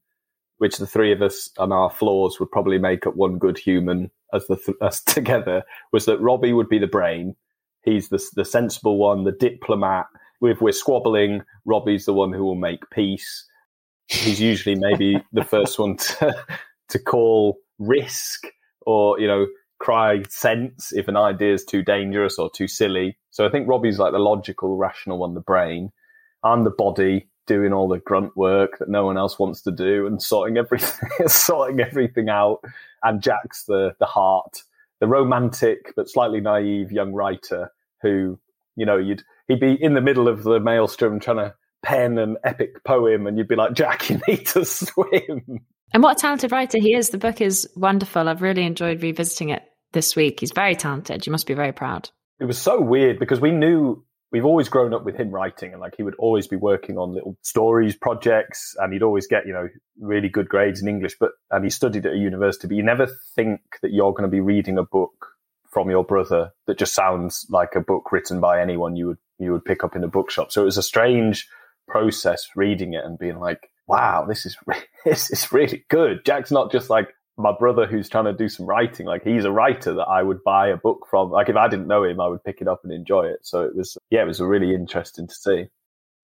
which 0.58 0.78
the 0.78 0.88
three 0.88 1.12
of 1.12 1.22
us 1.22 1.50
and 1.58 1.72
our 1.72 1.90
flaws 1.90 2.40
would 2.40 2.52
probably 2.52 2.78
make 2.78 3.08
up 3.08 3.16
one 3.16 3.38
good 3.38 3.58
human 3.58 4.12
as 4.34 4.48
the 4.48 4.56
th- 4.66 4.78
us 4.82 5.02
together 5.02 5.64
was 5.92 6.06
that 6.06 6.22
Robbie 6.22 6.54
would 6.54 6.70
be 6.70 6.80
the 6.80 6.88
brain. 6.88 7.36
He's 7.84 8.10
the 8.10 8.24
the 8.36 8.46
sensible 8.46 8.98
one, 8.98 9.24
the 9.24 9.32
diplomat. 9.32 10.06
If 10.42 10.62
we're 10.62 10.74
squabbling, 10.74 11.44
Robbie's 11.66 12.06
the 12.06 12.14
one 12.14 12.34
who 12.34 12.44
will 12.44 12.56
make 12.56 12.90
peace. 12.92 13.46
He's 14.08 14.42
usually 14.42 14.76
maybe 14.76 15.24
the 15.32 15.44
first 15.54 15.80
one 15.80 15.98
to 15.98 16.36
to 16.90 17.00
call 17.00 17.58
risk 17.80 18.46
or 18.86 19.20
you 19.20 19.28
know 19.28 19.48
cry 19.80 20.24
sense 20.30 20.94
if 20.94 21.10
an 21.10 21.18
idea 21.18 21.54
is 21.54 21.66
too 21.66 21.84
dangerous 21.84 22.40
or 22.40 22.50
too 22.50 22.68
silly. 22.68 23.18
So 23.32 23.46
I 23.46 23.50
think 23.50 23.68
Robbie's 23.68 24.00
like 24.00 24.14
the 24.14 24.20
logical, 24.20 24.78
rational 24.78 25.18
one, 25.18 25.34
the 25.34 25.42
brain. 25.42 25.92
I'm 26.44 26.64
the 26.64 26.72
body. 26.72 27.28
Doing 27.46 27.74
all 27.74 27.88
the 27.88 28.00
grunt 28.00 28.36
work 28.38 28.80
that 28.80 28.90
no 28.90 29.06
one 29.06 29.18
else 29.18 29.38
wants 29.38 29.62
to 29.62 29.72
do 29.72 30.08
and 30.08 30.22
sorting 30.22 30.58
everything 30.58 31.10
sorting 31.28 31.80
everything 31.80 32.30
out. 32.30 32.60
And 33.04 33.22
Jack's 33.22 33.66
the 33.66 33.96
the 34.00 34.06
heart, 34.06 34.64
the 35.00 35.08
romantic 35.08 35.94
but 35.96 36.10
slightly 36.10 36.42
naive 36.42 36.92
young 36.92 37.14
writer 37.14 37.72
who, 38.02 38.40
you 38.76 38.86
know, 38.86 38.98
you'd 38.98 39.24
he'd 39.48 39.60
be 39.60 39.74
in 39.74 39.94
the 39.94 40.02
middle 40.02 40.28
of 40.28 40.44
the 40.44 40.60
maelstrom 40.60 41.20
trying 41.20 41.38
to 41.38 41.54
pen 41.84 42.18
an 42.18 42.38
epic 42.44 42.84
poem 42.84 43.28
and 43.28 43.38
you'd 43.38 43.48
be 43.48 43.56
like, 43.56 43.74
Jack, 43.74 44.10
you 44.10 44.22
need 44.28 44.46
to 44.48 44.66
swim. 44.66 45.60
And 45.94 46.02
what 46.02 46.18
a 46.18 46.22
talented 46.22 46.52
writer 46.52 46.80
he 46.80 46.96
is. 46.96 47.10
The 47.10 47.18
book 47.20 47.40
is 47.40 47.70
wonderful. 47.76 48.28
I've 48.28 48.42
really 48.42 48.66
enjoyed 48.66 49.04
revisiting 49.04 49.50
it 49.50 49.64
this 49.92 50.16
week. 50.16 50.40
He's 50.40 50.52
very 50.52 50.76
talented. 50.76 51.26
You 51.28 51.32
must 51.32 51.46
be 51.46 51.54
very 51.54 51.72
proud. 51.72 52.10
It 52.40 52.46
was 52.46 52.58
so 52.58 52.82
weird 52.82 53.20
because 53.20 53.40
we 53.40 53.52
knew 53.52 54.04
we've 54.34 54.46
always 54.46 54.68
grown 54.68 54.94
up 54.94 55.06
with 55.06 55.16
him 55.16 55.30
writing 55.30 55.72
and 55.72 55.80
like 55.80 55.96
he 55.96 56.04
would 56.04 56.16
always 56.16 56.48
be 56.48 56.58
working 56.58 56.98
on 56.98 57.14
little 57.14 57.38
stories 57.44 57.96
projects 57.96 58.76
and 58.80 58.92
he'd 58.92 59.04
always 59.04 59.28
get 59.28 59.46
you 59.46 59.54
know 59.54 59.70
really 60.00 60.28
good 60.28 60.50
grades 60.50 60.82
in 60.82 60.88
english 60.90 61.16
but 61.20 61.32
and 61.52 61.64
he 61.64 61.70
studied 61.70 62.06
at 62.06 62.14
a 62.14 62.18
university 62.18 62.68
but 62.68 62.76
you 62.76 62.84
never 62.84 63.08
think 63.36 63.62
that 63.82 63.94
you're 63.94 64.12
going 64.12 64.30
to 64.30 64.36
be 64.36 64.42
reading 64.42 64.78
a 64.78 64.84
book 64.84 65.34
from 65.74 65.90
your 65.90 66.04
brother 66.04 66.52
that 66.68 66.78
just 66.78 66.94
sounds 66.94 67.48
like 67.50 67.76
a 67.76 67.82
book 67.82 68.12
written 68.12 68.40
by 68.40 68.62
anyone 68.62 68.96
you 68.96 69.08
would 69.08 69.18
you 69.40 69.52
would 69.52 69.66
pick 69.66 69.84
up 69.84 69.96
in 69.96 70.04
a 70.04 70.08
bookshop. 70.08 70.52
So 70.52 70.62
it 70.62 70.66
was 70.66 70.78
a 70.78 70.84
strange 70.84 71.50
process 71.88 72.48
reading 72.56 72.94
it 72.94 73.04
and 73.04 73.20
being 73.20 73.40
like 73.40 73.70
wow 73.88 74.26
this 74.26 74.46
is 74.46 74.56
this 75.06 75.32
is 75.32 75.52
really 75.52 75.84
good. 75.90 76.24
Jack's 76.24 76.52
not 76.52 76.72
just 76.72 76.90
like 76.90 77.10
my 77.38 77.52
brother 77.58 77.88
who's 77.88 78.10
trying 78.10 78.26
to 78.26 78.34
do 78.34 78.48
some 78.48 78.66
writing 78.66 79.06
like 79.06 79.24
he's 79.24 79.46
a 79.46 79.52
writer 79.52 79.94
that 79.94 80.06
i 80.06 80.22
would 80.22 80.44
buy 80.44 80.68
a 80.68 80.78
book 80.78 81.08
from. 81.10 81.32
Like 81.32 81.50
if 81.50 81.56
i 81.56 81.68
didn't 81.68 81.88
know 81.88 82.04
him 82.04 82.20
i 82.20 82.28
would 82.28 82.44
pick 82.44 82.62
it 82.62 82.68
up 82.68 82.82
and 82.84 82.94
enjoy 82.94 83.24
it. 83.24 83.40
So 83.42 83.64
it 83.64 83.76
was 83.76 83.98
yeah 84.10 84.22
it 84.22 84.28
was 84.28 84.40
really 84.40 84.74
interesting 84.74 85.28
to 85.28 85.34
see. 85.34 85.66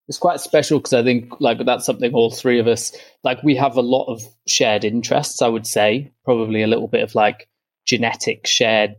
It's 0.07 0.17
quite 0.17 0.39
special 0.39 0.79
because 0.79 0.93
i 0.93 1.03
think 1.03 1.39
like 1.39 1.65
that's 1.65 1.85
something 1.85 2.13
all 2.13 2.31
three 2.31 2.59
of 2.59 2.67
us 2.67 2.95
like 3.23 3.41
we 3.43 3.55
have 3.55 3.77
a 3.77 3.81
lot 3.81 4.05
of 4.05 4.21
shared 4.47 4.83
interests 4.83 5.41
i 5.41 5.47
would 5.47 5.67
say. 5.67 6.11
Probably 6.25 6.61
a 6.61 6.67
little 6.67 6.87
bit 6.87 7.03
of 7.03 7.15
like 7.15 7.47
genetic 7.85 8.45
shared 8.45 8.95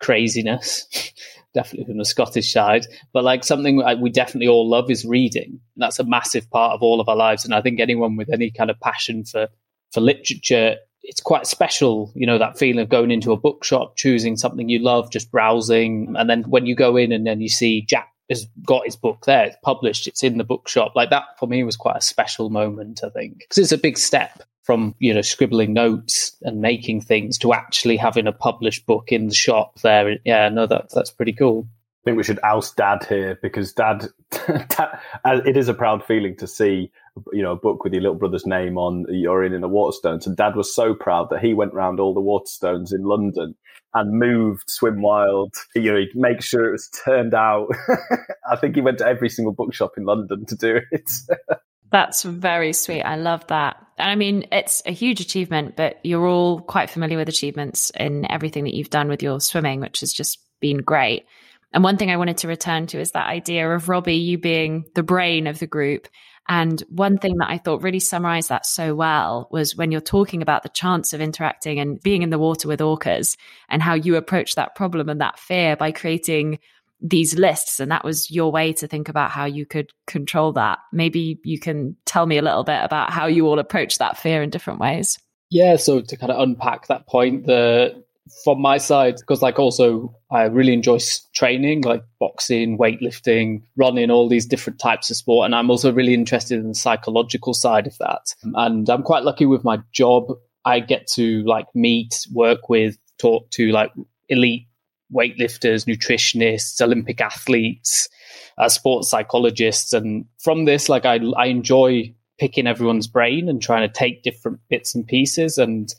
craziness 0.00 1.12
definitely 1.54 1.86
from 1.86 1.98
the 1.98 2.04
scottish 2.04 2.52
side. 2.52 2.84
But 3.12 3.22
like 3.22 3.44
something 3.44 3.80
we 4.00 4.10
definitely 4.10 4.48
all 4.48 4.68
love 4.68 4.90
is 4.90 5.04
reading. 5.04 5.60
That's 5.76 6.00
a 6.00 6.04
massive 6.04 6.50
part 6.50 6.72
of 6.72 6.82
all 6.82 7.00
of 7.00 7.08
our 7.08 7.14
lives. 7.16 7.44
And 7.44 7.54
i 7.54 7.62
think 7.62 7.78
anyone 7.78 8.16
with 8.16 8.28
any 8.28 8.50
kind 8.50 8.70
of 8.70 8.80
passion 8.80 9.24
for 9.24 9.46
for 9.92 10.00
literature 10.00 10.76
it's 11.04 11.20
quite 11.20 11.46
special, 11.46 12.10
you 12.14 12.26
know, 12.26 12.38
that 12.38 12.58
feeling 12.58 12.80
of 12.80 12.88
going 12.88 13.10
into 13.10 13.32
a 13.32 13.36
bookshop, 13.36 13.96
choosing 13.96 14.36
something 14.36 14.68
you 14.68 14.78
love, 14.78 15.10
just 15.10 15.30
browsing. 15.30 16.14
And 16.18 16.28
then 16.28 16.42
when 16.44 16.66
you 16.66 16.74
go 16.74 16.96
in 16.96 17.12
and 17.12 17.26
then 17.26 17.40
you 17.40 17.48
see 17.48 17.82
Jack 17.82 18.08
has 18.30 18.46
got 18.66 18.86
his 18.86 18.96
book 18.96 19.26
there, 19.26 19.44
it's 19.44 19.56
published, 19.62 20.06
it's 20.06 20.22
in 20.22 20.38
the 20.38 20.44
bookshop. 20.44 20.96
Like 20.96 21.10
that 21.10 21.24
for 21.38 21.46
me 21.46 21.62
was 21.62 21.76
quite 21.76 21.96
a 21.96 22.02
special 22.02 22.50
moment, 22.50 23.02
I 23.04 23.10
think, 23.10 23.38
because 23.38 23.58
it's 23.58 23.72
a 23.72 23.78
big 23.78 23.98
step 23.98 24.42
from, 24.62 24.94
you 24.98 25.12
know, 25.12 25.20
scribbling 25.20 25.74
notes 25.74 26.36
and 26.42 26.62
making 26.62 27.02
things 27.02 27.36
to 27.38 27.52
actually 27.52 27.98
having 27.98 28.26
a 28.26 28.32
published 28.32 28.86
book 28.86 29.12
in 29.12 29.28
the 29.28 29.34
shop 29.34 29.78
there. 29.82 30.16
Yeah, 30.24 30.48
no, 30.48 30.66
that, 30.66 30.86
that's 30.94 31.10
pretty 31.10 31.34
cool. 31.34 31.68
I 32.02 32.10
think 32.10 32.16
we 32.16 32.24
should 32.24 32.40
oust 32.42 32.76
Dad 32.76 33.04
here 33.08 33.38
because 33.40 33.72
Dad, 33.72 34.06
Dad, 34.30 34.98
uh, 35.24 35.40
it 35.44 35.56
is 35.56 35.68
a 35.68 35.74
proud 35.74 36.04
feeling 36.04 36.36
to 36.36 36.46
see, 36.46 36.90
you 37.32 37.42
know, 37.42 37.52
a 37.52 37.56
book 37.56 37.84
with 37.84 37.92
your 37.92 38.02
little 38.02 38.16
brother's 38.16 38.46
name 38.46 38.78
on. 38.78 39.06
You're 39.08 39.44
in 39.44 39.52
in 39.52 39.64
a 39.64 39.68
Waterstones, 39.68 40.26
and 40.26 40.36
Dad 40.36 40.56
was 40.56 40.74
so 40.74 40.94
proud 40.94 41.30
that 41.30 41.40
he 41.40 41.54
went 41.54 41.74
round 41.74 42.00
all 42.00 42.14
the 42.14 42.20
Waterstones 42.20 42.92
in 42.92 43.04
London 43.04 43.54
and 43.94 44.18
moved 44.18 44.68
Swim 44.68 45.00
Wild. 45.00 45.54
You 45.74 45.92
know, 45.92 45.98
he'd 45.98 46.16
make 46.16 46.42
sure 46.42 46.68
it 46.68 46.72
was 46.72 46.88
turned 46.88 47.34
out. 47.34 47.68
I 48.50 48.56
think 48.56 48.74
he 48.74 48.80
went 48.80 48.98
to 48.98 49.06
every 49.06 49.28
single 49.28 49.52
bookshop 49.52 49.92
in 49.96 50.04
London 50.04 50.44
to 50.46 50.56
do 50.56 50.80
it. 50.90 51.10
That's 51.92 52.24
very 52.24 52.72
sweet. 52.72 53.02
I 53.02 53.14
love 53.14 53.46
that. 53.46 53.76
And 53.98 54.10
I 54.10 54.16
mean, 54.16 54.48
it's 54.50 54.82
a 54.84 54.90
huge 54.90 55.20
achievement, 55.20 55.76
but 55.76 56.00
you're 56.02 56.26
all 56.26 56.60
quite 56.60 56.90
familiar 56.90 57.16
with 57.16 57.28
achievements 57.28 57.90
in 57.90 58.28
everything 58.30 58.64
that 58.64 58.74
you've 58.74 58.90
done 58.90 59.08
with 59.08 59.22
your 59.22 59.40
swimming, 59.40 59.78
which 59.78 60.00
has 60.00 60.12
just 60.12 60.40
been 60.60 60.78
great. 60.78 61.24
And 61.72 61.84
one 61.84 61.96
thing 61.96 62.10
I 62.10 62.16
wanted 62.16 62.38
to 62.38 62.48
return 62.48 62.88
to 62.88 63.00
is 63.00 63.12
that 63.12 63.28
idea 63.28 63.70
of 63.70 63.88
Robbie, 63.88 64.16
you 64.16 64.38
being 64.38 64.86
the 64.94 65.02
brain 65.04 65.46
of 65.46 65.60
the 65.60 65.66
group. 65.66 66.08
And 66.48 66.82
one 66.88 67.18
thing 67.18 67.38
that 67.38 67.50
I 67.50 67.58
thought 67.58 67.82
really 67.82 68.00
summarized 68.00 68.50
that 68.50 68.66
so 68.66 68.94
well 68.94 69.48
was 69.50 69.76
when 69.76 69.90
you're 69.90 70.00
talking 70.00 70.42
about 70.42 70.62
the 70.62 70.68
chance 70.68 71.12
of 71.12 71.20
interacting 71.20 71.78
and 71.80 72.00
being 72.02 72.22
in 72.22 72.30
the 72.30 72.38
water 72.38 72.68
with 72.68 72.80
orcas 72.80 73.36
and 73.68 73.82
how 73.82 73.94
you 73.94 74.16
approach 74.16 74.54
that 74.54 74.74
problem 74.74 75.08
and 75.08 75.20
that 75.20 75.38
fear 75.38 75.74
by 75.76 75.90
creating 75.90 76.58
these 77.00 77.38
lists. 77.38 77.80
And 77.80 77.90
that 77.90 78.04
was 78.04 78.30
your 78.30 78.52
way 78.52 78.72
to 78.74 78.86
think 78.86 79.08
about 79.08 79.30
how 79.30 79.46
you 79.46 79.64
could 79.64 79.92
control 80.06 80.52
that. 80.52 80.78
Maybe 80.92 81.40
you 81.44 81.58
can 81.58 81.96
tell 82.04 82.26
me 82.26 82.38
a 82.38 82.42
little 82.42 82.64
bit 82.64 82.82
about 82.82 83.10
how 83.10 83.26
you 83.26 83.46
all 83.46 83.58
approach 83.58 83.98
that 83.98 84.18
fear 84.18 84.42
in 84.42 84.50
different 84.50 84.80
ways. 84.80 85.18
Yeah, 85.50 85.76
so 85.76 86.00
to 86.00 86.16
kind 86.16 86.32
of 86.32 86.40
unpack 86.40 86.88
that 86.88 87.06
point, 87.06 87.46
the 87.46 88.04
from 88.42 88.60
my 88.60 88.78
side, 88.78 89.16
because 89.16 89.42
like 89.42 89.58
also 89.58 90.14
I 90.30 90.44
really 90.44 90.72
enjoy 90.72 90.98
training, 91.34 91.82
like 91.82 92.02
boxing, 92.18 92.78
weightlifting, 92.78 93.62
running, 93.76 94.10
all 94.10 94.28
these 94.28 94.46
different 94.46 94.78
types 94.78 95.10
of 95.10 95.16
sport, 95.16 95.44
and 95.44 95.54
I'm 95.54 95.70
also 95.70 95.92
really 95.92 96.14
interested 96.14 96.58
in 96.58 96.68
the 96.68 96.74
psychological 96.74 97.54
side 97.54 97.86
of 97.86 97.96
that. 97.98 98.34
And 98.42 98.88
I'm 98.88 99.02
quite 99.02 99.24
lucky 99.24 99.46
with 99.46 99.64
my 99.64 99.78
job. 99.92 100.32
I 100.64 100.80
get 100.80 101.06
to 101.08 101.42
like 101.44 101.66
meet, 101.74 102.26
work 102.32 102.70
with, 102.70 102.96
talk 103.18 103.50
to 103.50 103.70
like 103.70 103.92
elite 104.28 104.66
weightlifters, 105.12 105.84
nutritionists, 105.86 106.80
Olympic 106.80 107.20
athletes, 107.20 108.08
uh, 108.56 108.70
sports 108.70 109.10
psychologists, 109.10 109.92
and 109.92 110.24
from 110.38 110.64
this, 110.64 110.88
like 110.88 111.04
I 111.04 111.20
I 111.36 111.46
enjoy 111.46 112.14
picking 112.38 112.66
everyone's 112.66 113.06
brain 113.06 113.48
and 113.48 113.62
trying 113.62 113.86
to 113.86 113.92
take 113.92 114.22
different 114.22 114.60
bits 114.68 114.94
and 114.94 115.06
pieces 115.06 115.58
and 115.58 115.94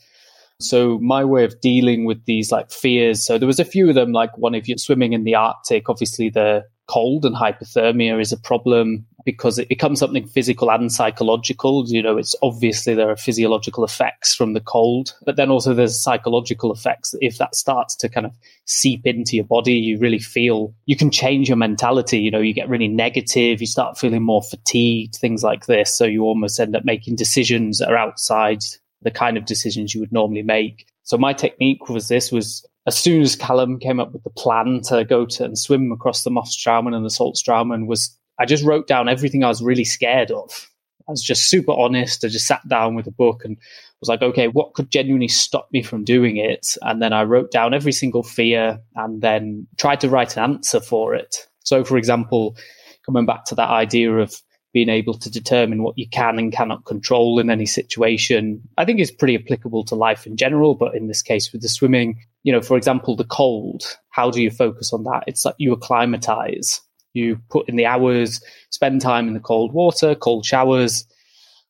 so 0.60 0.98
my 0.98 1.24
way 1.24 1.44
of 1.44 1.60
dealing 1.60 2.04
with 2.04 2.24
these 2.24 2.50
like 2.50 2.70
fears. 2.70 3.24
So 3.24 3.38
there 3.38 3.46
was 3.46 3.60
a 3.60 3.64
few 3.64 3.88
of 3.88 3.94
them, 3.94 4.12
like 4.12 4.36
one 4.38 4.54
if 4.54 4.68
you're 4.68 4.78
swimming 4.78 5.12
in 5.12 5.24
the 5.24 5.34
Arctic, 5.34 5.88
obviously 5.88 6.30
the 6.30 6.64
cold 6.86 7.24
and 7.24 7.34
hypothermia 7.34 8.20
is 8.20 8.32
a 8.32 8.36
problem 8.36 9.04
because 9.24 9.58
it 9.58 9.68
becomes 9.68 9.98
something 9.98 10.24
physical 10.24 10.70
and 10.70 10.90
psychological. 10.90 11.84
You 11.88 12.00
know, 12.00 12.16
it's 12.16 12.36
obviously 12.42 12.94
there 12.94 13.10
are 13.10 13.16
physiological 13.16 13.84
effects 13.84 14.34
from 14.34 14.52
the 14.54 14.60
cold, 14.60 15.14
but 15.24 15.36
then 15.36 15.50
also 15.50 15.74
there's 15.74 16.00
psychological 16.00 16.72
effects. 16.72 17.14
If 17.20 17.38
that 17.38 17.56
starts 17.56 17.96
to 17.96 18.08
kind 18.08 18.24
of 18.24 18.32
seep 18.66 19.04
into 19.04 19.34
your 19.34 19.44
body, 19.44 19.74
you 19.74 19.98
really 19.98 20.20
feel 20.20 20.72
you 20.86 20.96
can 20.96 21.10
change 21.10 21.48
your 21.48 21.56
mentality. 21.56 22.20
You 22.20 22.30
know, 22.30 22.40
you 22.40 22.54
get 22.54 22.68
really 22.68 22.88
negative, 22.88 23.60
you 23.60 23.66
start 23.66 23.98
feeling 23.98 24.22
more 24.22 24.42
fatigued, 24.42 25.16
things 25.16 25.42
like 25.42 25.66
this. 25.66 25.96
So 25.96 26.04
you 26.04 26.22
almost 26.22 26.60
end 26.60 26.76
up 26.76 26.84
making 26.84 27.16
decisions 27.16 27.78
that 27.78 27.90
are 27.90 27.98
outside 27.98 28.62
the 29.06 29.10
kind 29.12 29.36
of 29.36 29.46
decisions 29.46 29.94
you 29.94 30.00
would 30.00 30.12
normally 30.12 30.42
make. 30.42 30.86
So 31.04 31.16
my 31.16 31.32
technique 31.32 31.88
was 31.88 32.08
this 32.08 32.32
was 32.32 32.66
as 32.86 32.98
soon 32.98 33.22
as 33.22 33.36
Callum 33.36 33.78
came 33.78 34.00
up 34.00 34.12
with 34.12 34.24
the 34.24 34.30
plan 34.30 34.80
to 34.88 35.04
go 35.04 35.24
to 35.24 35.44
and 35.44 35.56
swim 35.56 35.92
across 35.92 36.24
the 36.24 36.30
Moskstraumen 36.30 36.94
and 36.94 37.04
the 37.04 37.08
Saltstraumen 37.08 37.86
was 37.86 38.16
I 38.38 38.44
just 38.44 38.64
wrote 38.64 38.88
down 38.88 39.08
everything 39.08 39.44
I 39.44 39.48
was 39.48 39.62
really 39.62 39.84
scared 39.84 40.30
of. 40.30 40.68
I 41.08 41.12
was 41.12 41.22
just 41.22 41.48
super 41.48 41.72
honest. 41.72 42.24
I 42.24 42.28
just 42.28 42.48
sat 42.48 42.66
down 42.68 42.96
with 42.96 43.06
a 43.06 43.12
book 43.12 43.44
and 43.44 43.56
was 44.00 44.08
like, 44.08 44.22
okay, 44.22 44.48
what 44.48 44.74
could 44.74 44.90
genuinely 44.90 45.28
stop 45.28 45.68
me 45.72 45.82
from 45.82 46.02
doing 46.04 46.36
it? 46.36 46.76
And 46.82 47.00
then 47.00 47.12
I 47.12 47.22
wrote 47.22 47.52
down 47.52 47.74
every 47.74 47.92
single 47.92 48.24
fear 48.24 48.80
and 48.96 49.22
then 49.22 49.68
tried 49.78 50.00
to 50.00 50.10
write 50.10 50.36
an 50.36 50.42
answer 50.42 50.80
for 50.80 51.14
it. 51.14 51.46
So, 51.64 51.84
for 51.84 51.96
example, 51.96 52.56
coming 53.06 53.24
back 53.24 53.44
to 53.46 53.54
that 53.54 53.70
idea 53.70 54.12
of 54.16 54.42
being 54.76 54.90
able 54.90 55.14
to 55.14 55.30
determine 55.30 55.82
what 55.82 55.96
you 55.96 56.06
can 56.06 56.38
and 56.38 56.52
cannot 56.52 56.84
control 56.84 57.38
in 57.38 57.48
any 57.48 57.64
situation, 57.64 58.60
I 58.76 58.84
think 58.84 59.00
is 59.00 59.10
pretty 59.10 59.34
applicable 59.34 59.86
to 59.86 59.94
life 59.94 60.26
in 60.26 60.36
general. 60.36 60.74
But 60.74 60.94
in 60.94 61.06
this 61.08 61.22
case, 61.22 61.50
with 61.50 61.62
the 61.62 61.68
swimming, 61.70 62.20
you 62.42 62.52
know, 62.52 62.60
for 62.60 62.76
example, 62.76 63.16
the 63.16 63.24
cold, 63.24 63.96
how 64.10 64.30
do 64.30 64.42
you 64.42 64.50
focus 64.50 64.92
on 64.92 65.04
that? 65.04 65.24
It's 65.26 65.46
like 65.46 65.54
you 65.56 65.72
acclimatize, 65.72 66.82
you 67.14 67.40
put 67.48 67.66
in 67.70 67.76
the 67.76 67.86
hours, 67.86 68.42
spend 68.68 69.00
time 69.00 69.28
in 69.28 69.32
the 69.32 69.40
cold 69.40 69.72
water, 69.72 70.14
cold 70.14 70.44
showers, 70.44 71.06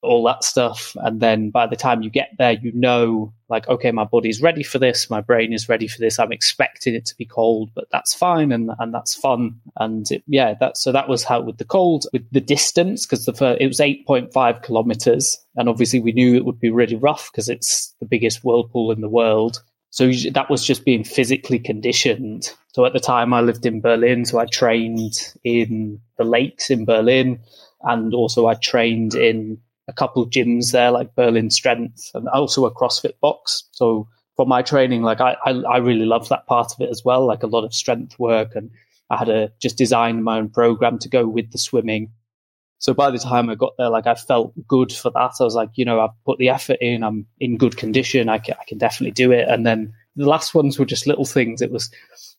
all 0.03 0.25
that 0.25 0.43
stuff. 0.43 0.97
And 0.97 1.21
then 1.21 1.51
by 1.51 1.69
the 1.69 1.77
time 1.77 2.03
you 2.03 2.11
get 2.11 2.31
there, 2.41 2.59
you 2.61 2.73
know, 2.75 3.33
like, 3.49 3.69
okay, 3.69 3.93
my 3.93 4.05
body's 4.05 4.43
ready 4.43 4.63
for 4.63 4.79
this, 4.79 5.09
my 5.09 5.21
brain 5.21 5.53
is 5.53 5.69
ready 5.69 5.87
for 5.87 5.99
this. 5.99 6.19
I'm 6.19 6.33
expecting 6.33 6.95
it 6.95 7.07
to 7.07 7.17
be 7.17 7.25
cold, 7.25 7.71
but 7.75 7.87
that's 7.91 8.15
fine 8.15 8.53
and 8.53 8.71
and 8.79 8.93
that's 8.93 9.15
fun. 9.15 9.61
And 9.77 10.11
it, 10.11 10.23
yeah, 10.27 10.55
that 10.61 10.77
so 10.77 10.93
that 10.93 11.09
was 11.09 11.23
how 11.25 11.41
with 11.41 11.59
the 11.59 11.65
cold, 11.65 12.07
with 12.13 12.29
the 12.33 12.41
distance, 12.41 13.07
because 13.07 13.25
the 13.25 13.33
first, 13.33 13.61
it 13.61 13.67
was 13.67 13.81
8.5 13.81 14.63
kilometers, 14.63 15.39
and 15.55 15.69
obviously 15.69 16.01
we 16.01 16.13
knew 16.13 16.35
it 16.35 16.45
would 16.45 16.61
be 16.61 16.71
really 16.71 16.97
rough 16.97 17.31
because 17.31 17.49
it's 17.49 17.95
the 18.01 18.07
biggest 18.07 18.45
whirlpool 18.45 18.91
in 18.91 19.01
the 19.01 19.09
world. 19.09 19.63
So 19.91 20.11
that 20.33 20.51
was 20.51 20.65
just 20.65 20.85
being 20.85 21.05
physically 21.05 21.59
conditioned. 21.59 22.53
So 22.73 22.85
at 22.85 22.93
the 22.93 23.01
time, 23.01 23.33
I 23.33 23.41
lived 23.41 23.65
in 23.65 23.81
Berlin, 23.81 24.27
so 24.27 24.39
I 24.39 24.45
trained 24.45 25.35
in 25.43 26.01
the 26.19 26.25
lakes 26.25 26.69
in 26.71 26.85
Berlin, 26.85 27.41
and 27.83 28.13
also 28.13 28.47
I 28.47 28.55
trained 28.55 29.15
in 29.15 29.59
a 29.89 29.93
couple 29.93 30.23
of 30.23 30.31
gyms 30.31 30.73
there, 30.73 30.91
like 30.91 31.15
Berlin 31.15 31.51
Strength, 31.51 32.11
and 32.15 32.29
also 32.29 32.67
a 32.67 32.75
CrossFit 32.75 33.19
box. 33.21 33.65
So 33.73 34.09
for 34.37 34.47
my 34.47 34.63
training, 34.63 35.03
like 35.03 35.21
I, 35.21 35.37
I, 35.45 35.51
I 35.51 35.77
really 35.79 36.05
love 36.05 36.29
that 36.29 36.47
part 36.47 36.73
of 36.73 36.81
it 36.81 36.91
as 36.91 37.05
well, 37.05 37.27
like 37.27 37.43
a 37.43 37.49
lot 37.49 37.65
of 37.65 37.75
strength 37.75 38.19
work. 38.19 38.55
And 38.55 38.71
I 39.11 39.17
had 39.17 39.27
to 39.27 39.53
just 39.61 39.79
design 39.79 40.23
my 40.23 40.39
own 40.39 40.51
program 40.51 40.99
to 40.99 41.09
go 41.09 41.27
with 41.27 41.53
the 41.53 41.59
swimming. 41.59 42.11
So 42.79 42.93
by 42.93 43.11
the 43.11 43.19
time 43.19 43.49
I 43.49 43.55
got 43.55 43.73
there, 43.79 43.89
like 43.89 44.07
I 44.07 44.15
felt 44.15 44.53
good 44.67 44.93
for 44.93 45.11
that. 45.11 45.33
I 45.41 45.45
was 45.45 45.55
like, 45.55 45.71
you 45.75 45.85
know, 45.85 46.01
I've 46.01 46.11
put 46.27 46.39
the 46.39 46.51
effort 46.51 46.79
in. 46.81 47.03
I'm 47.03 47.27
in 47.41 47.57
good 47.57 47.77
condition. 47.77 48.29
I 48.29 48.39
can, 48.39 48.55
I 48.61 48.65
can 48.65 48.79
definitely 48.79 49.13
do 49.13 49.33
it. 49.33 49.49
And 49.49 49.65
then 49.65 49.95
the 50.17 50.29
last 50.29 50.55
ones 50.55 50.79
were 50.79 50.85
just 50.85 51.07
little 51.07 51.25
things. 51.25 51.63
It 51.63 51.71
was, 51.71 51.91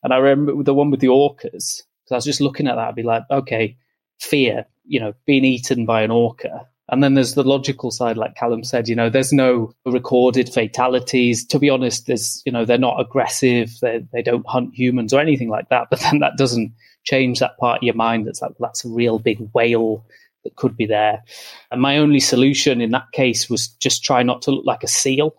and 0.04 0.14
I 0.14 0.18
remember 0.18 0.62
the 0.64 0.76
one 0.76 0.92
with 0.92 1.00
the 1.00 1.08
orcas. 1.08 1.82
Because 2.04 2.12
I 2.12 2.16
was 2.16 2.26
just 2.26 2.42
looking 2.42 2.68
at 2.68 2.76
that. 2.76 2.88
I'd 2.88 2.96
be 2.96 3.04
like, 3.04 3.24
okay, 3.32 3.76
fear, 4.20 4.66
you 4.86 5.00
know, 5.00 5.14
being 5.26 5.44
eaten 5.44 5.86
by 5.86 6.04
an 6.04 6.12
orca. 6.12 6.68
And 6.90 7.04
then 7.04 7.16
there's 7.16 7.34
the 7.34 7.44
logical 7.44 7.92
side, 7.92 8.16
like 8.16 8.36
Callum 8.36 8.64
said, 8.64 8.88
you 8.88 8.96
know, 8.96 9.10
there's 9.10 9.34
no 9.34 9.74
recorded 9.86 10.54
fatalities. 10.54 11.46
To 11.48 11.60
be 11.60 11.70
honest, 11.70 12.08
there's, 12.08 12.42
you 12.46 12.52
know, 12.52 12.64
they're 12.64 12.78
not 12.78 13.00
aggressive. 13.00 13.78
They, 13.82 14.06
they 14.14 14.22
don't 14.22 14.48
hunt 14.48 14.74
humans 14.74 15.14
or 15.14 15.20
anything 15.20 15.50
like 15.50 15.70
that. 15.70 15.88
But 15.98 16.00
then 16.00 16.20
that 16.20 16.38
doesn't 16.38 16.74
change 17.04 17.40
that 17.40 17.58
part 17.58 17.78
of 17.78 17.84
your 17.84 17.96
mind. 17.96 18.28
That's 18.28 18.42
like, 18.42 18.54
that's 18.60 18.86
a 18.86 18.90
real 18.90 19.20
big 19.20 19.40
whale 19.54 20.06
that 20.44 20.56
could 20.56 20.78
be 20.78 20.86
there. 20.86 21.24
And 21.72 21.82
my 21.82 21.98
only 21.98 22.22
solution 22.22 22.80
in 22.80 22.92
that 22.92 23.12
case 23.12 23.50
was 23.50 23.68
just 23.68 24.04
try 24.04 24.24
not 24.24 24.42
to 24.44 24.52
look 24.52 24.66
like 24.66 24.84
a 24.84 24.88
seal. 24.88 25.36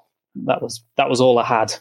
That 0.46 0.60
was, 0.60 0.82
that 0.96 1.08
was 1.08 1.20
all 1.20 1.38
I 1.38 1.44
had. 1.44 1.74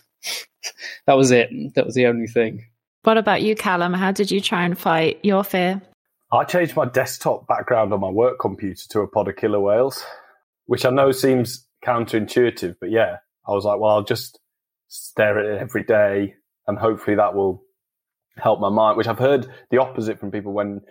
that 1.07 1.17
was 1.17 1.31
it. 1.31 1.49
That 1.75 1.85
was 1.85 1.95
the 1.95 2.05
only 2.05 2.27
thing. 2.27 2.65
What 3.03 3.17
about 3.17 3.41
you, 3.41 3.55
Callum? 3.55 3.93
How 3.93 4.11
did 4.11 4.31
you 4.31 4.39
try 4.41 4.63
and 4.63 4.77
fight 4.77 5.19
your 5.23 5.43
fear? 5.43 5.81
I 6.31 6.43
changed 6.43 6.75
my 6.75 6.85
desktop 6.85 7.47
background 7.47 7.93
on 7.93 8.01
my 8.01 8.09
work 8.09 8.39
computer 8.39 8.83
to 8.89 8.99
a 8.99 9.07
pod 9.07 9.29
of 9.29 9.37
killer 9.37 9.61
whales, 9.61 10.03
which 10.65 10.83
I 10.83 10.89
know 10.89 11.11
seems 11.11 11.65
counterintuitive, 11.85 12.75
but 12.81 12.91
yeah, 12.91 13.17
I 13.47 13.51
was 13.51 13.63
like, 13.63 13.79
well, 13.79 13.91
I'll 13.91 14.03
just 14.03 14.39
stare 14.89 15.39
at 15.39 15.45
it 15.45 15.61
every 15.61 15.83
day 15.83 16.35
and 16.67 16.77
hopefully 16.77 17.15
that 17.15 17.33
will 17.33 17.63
help 18.37 18.59
my 18.59 18.69
mind, 18.69 18.97
which 18.97 19.07
I've 19.07 19.17
heard 19.17 19.47
the 19.71 19.77
opposite 19.77 20.19
from 20.19 20.31
people 20.31 20.51
when, 20.51 20.81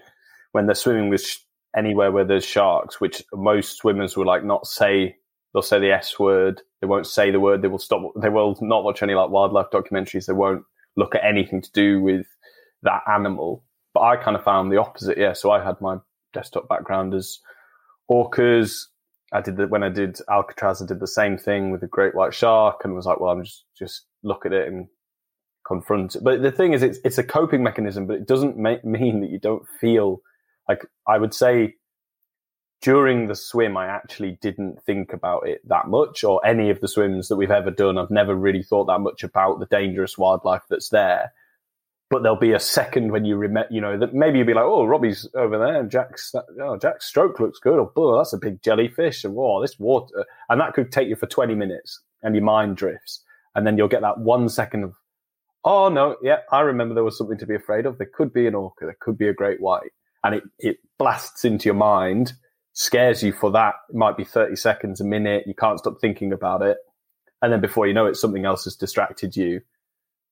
when 0.52 0.64
they're 0.64 0.74
swimming 0.74 1.10
with 1.10 1.22
sh- 1.22 1.38
anywhere 1.76 2.10
where 2.10 2.24
there's 2.24 2.44
sharks, 2.44 2.98
which 2.98 3.22
most 3.34 3.76
swimmers 3.76 4.16
will 4.16 4.26
like 4.26 4.42
not 4.42 4.66
say, 4.66 5.16
they'll 5.52 5.62
say 5.62 5.78
the 5.78 5.92
S 5.92 6.18
word. 6.18 6.62
They 6.80 6.86
won't 6.86 7.06
say 7.06 7.30
the 7.30 7.40
word. 7.40 7.60
They 7.60 7.68
will 7.68 7.78
stop. 7.78 8.00
They 8.20 8.30
will 8.30 8.56
not 8.62 8.84
watch 8.84 9.02
any 9.02 9.12
like 9.14 9.28
wildlife 9.28 9.66
documentaries. 9.70 10.26
They 10.26 10.32
won't 10.32 10.64
look 10.96 11.14
at 11.14 11.24
anything 11.24 11.60
to 11.60 11.72
do 11.72 12.00
with 12.00 12.26
that 12.82 13.02
animal. 13.06 13.65
But 13.96 14.02
I 14.02 14.16
kind 14.16 14.36
of 14.36 14.44
found 14.44 14.70
the 14.70 14.76
opposite. 14.76 15.16
Yeah. 15.16 15.32
So 15.32 15.50
I 15.50 15.64
had 15.64 15.80
my 15.80 15.96
desktop 16.34 16.68
background 16.68 17.14
as 17.14 17.38
orcas. 18.10 18.82
I 19.32 19.40
did 19.40 19.56
that 19.56 19.70
when 19.70 19.82
I 19.82 19.88
did 19.88 20.18
Alcatraz. 20.30 20.82
I 20.82 20.86
did 20.86 21.00
the 21.00 21.06
same 21.06 21.38
thing 21.38 21.70
with 21.70 21.82
a 21.82 21.86
great 21.86 22.14
white 22.14 22.34
shark 22.34 22.82
and 22.84 22.94
was 22.94 23.06
like, 23.06 23.20
well, 23.20 23.30
I'm 23.30 23.42
just, 23.42 23.64
just 23.74 24.04
look 24.22 24.44
at 24.44 24.52
it 24.52 24.68
and 24.68 24.88
confront 25.66 26.14
it. 26.14 26.22
But 26.22 26.42
the 26.42 26.52
thing 26.52 26.74
is, 26.74 26.82
it's, 26.82 26.98
it's 27.04 27.16
a 27.16 27.24
coping 27.24 27.62
mechanism, 27.62 28.06
but 28.06 28.16
it 28.16 28.26
doesn't 28.26 28.58
make, 28.58 28.84
mean 28.84 29.22
that 29.22 29.30
you 29.30 29.38
don't 29.38 29.64
feel 29.80 30.20
like 30.68 30.84
I 31.08 31.16
would 31.16 31.32
say 31.32 31.76
during 32.82 33.28
the 33.28 33.34
swim, 33.34 33.78
I 33.78 33.86
actually 33.86 34.36
didn't 34.42 34.82
think 34.84 35.14
about 35.14 35.48
it 35.48 35.66
that 35.68 35.88
much, 35.88 36.22
or 36.22 36.46
any 36.46 36.68
of 36.68 36.82
the 36.82 36.88
swims 36.88 37.28
that 37.28 37.36
we've 37.36 37.50
ever 37.50 37.70
done. 37.70 37.96
I've 37.96 38.10
never 38.10 38.34
really 38.34 38.62
thought 38.62 38.88
that 38.88 39.00
much 39.00 39.24
about 39.24 39.58
the 39.58 39.66
dangerous 39.66 40.18
wildlife 40.18 40.64
that's 40.68 40.90
there. 40.90 41.32
But 42.08 42.22
there'll 42.22 42.38
be 42.38 42.52
a 42.52 42.60
second 42.60 43.10
when 43.10 43.24
you 43.24 43.36
remember, 43.36 43.68
you 43.70 43.80
know, 43.80 43.98
that 43.98 44.14
maybe 44.14 44.38
you'll 44.38 44.46
be 44.46 44.54
like, 44.54 44.64
"Oh, 44.64 44.84
Robbie's 44.84 45.28
over 45.34 45.58
there, 45.58 45.80
and 45.80 45.90
Jack's, 45.90 46.32
oh, 46.60 46.76
Jack's 46.76 47.06
stroke 47.06 47.40
looks 47.40 47.58
good," 47.58 47.78
or 47.78 47.90
"Oh, 47.96 48.16
that's 48.16 48.32
a 48.32 48.38
big 48.38 48.62
jellyfish," 48.62 49.24
and 49.24 49.34
"Oh, 49.36 49.60
this 49.60 49.78
water," 49.78 50.24
and 50.48 50.60
that 50.60 50.74
could 50.74 50.92
take 50.92 51.08
you 51.08 51.16
for 51.16 51.26
twenty 51.26 51.56
minutes, 51.56 52.00
and 52.22 52.34
your 52.36 52.44
mind 52.44 52.76
drifts, 52.76 53.24
and 53.54 53.66
then 53.66 53.76
you'll 53.76 53.88
get 53.88 54.02
that 54.02 54.18
one 54.20 54.48
second 54.48 54.84
of, 54.84 54.94
"Oh 55.64 55.88
no, 55.88 56.16
yeah, 56.22 56.40
I 56.52 56.60
remember 56.60 56.94
there 56.94 57.02
was 57.02 57.18
something 57.18 57.38
to 57.38 57.46
be 57.46 57.56
afraid 57.56 57.86
of. 57.86 57.98
There 57.98 58.10
could 58.12 58.32
be 58.32 58.46
an 58.46 58.54
orca, 58.54 58.84
there 58.84 58.96
could 59.00 59.18
be 59.18 59.28
a 59.28 59.34
great 59.34 59.60
white," 59.60 59.90
and 60.22 60.36
it 60.36 60.44
it 60.60 60.76
blasts 60.98 61.44
into 61.44 61.64
your 61.66 61.74
mind 61.74 62.34
scares 62.76 63.22
you 63.22 63.32
for 63.32 63.50
that. 63.50 63.74
It 63.88 63.96
might 63.96 64.16
be 64.16 64.24
30 64.24 64.54
seconds, 64.54 65.00
a 65.00 65.04
minute. 65.04 65.44
You 65.46 65.54
can't 65.54 65.78
stop 65.78 65.94
thinking 65.98 66.32
about 66.32 66.62
it. 66.62 66.76
And 67.42 67.52
then 67.52 67.60
before 67.60 67.86
you 67.86 67.94
know 67.94 68.06
it, 68.06 68.16
something 68.16 68.44
else 68.44 68.64
has 68.64 68.76
distracted 68.76 69.34
you. 69.34 69.62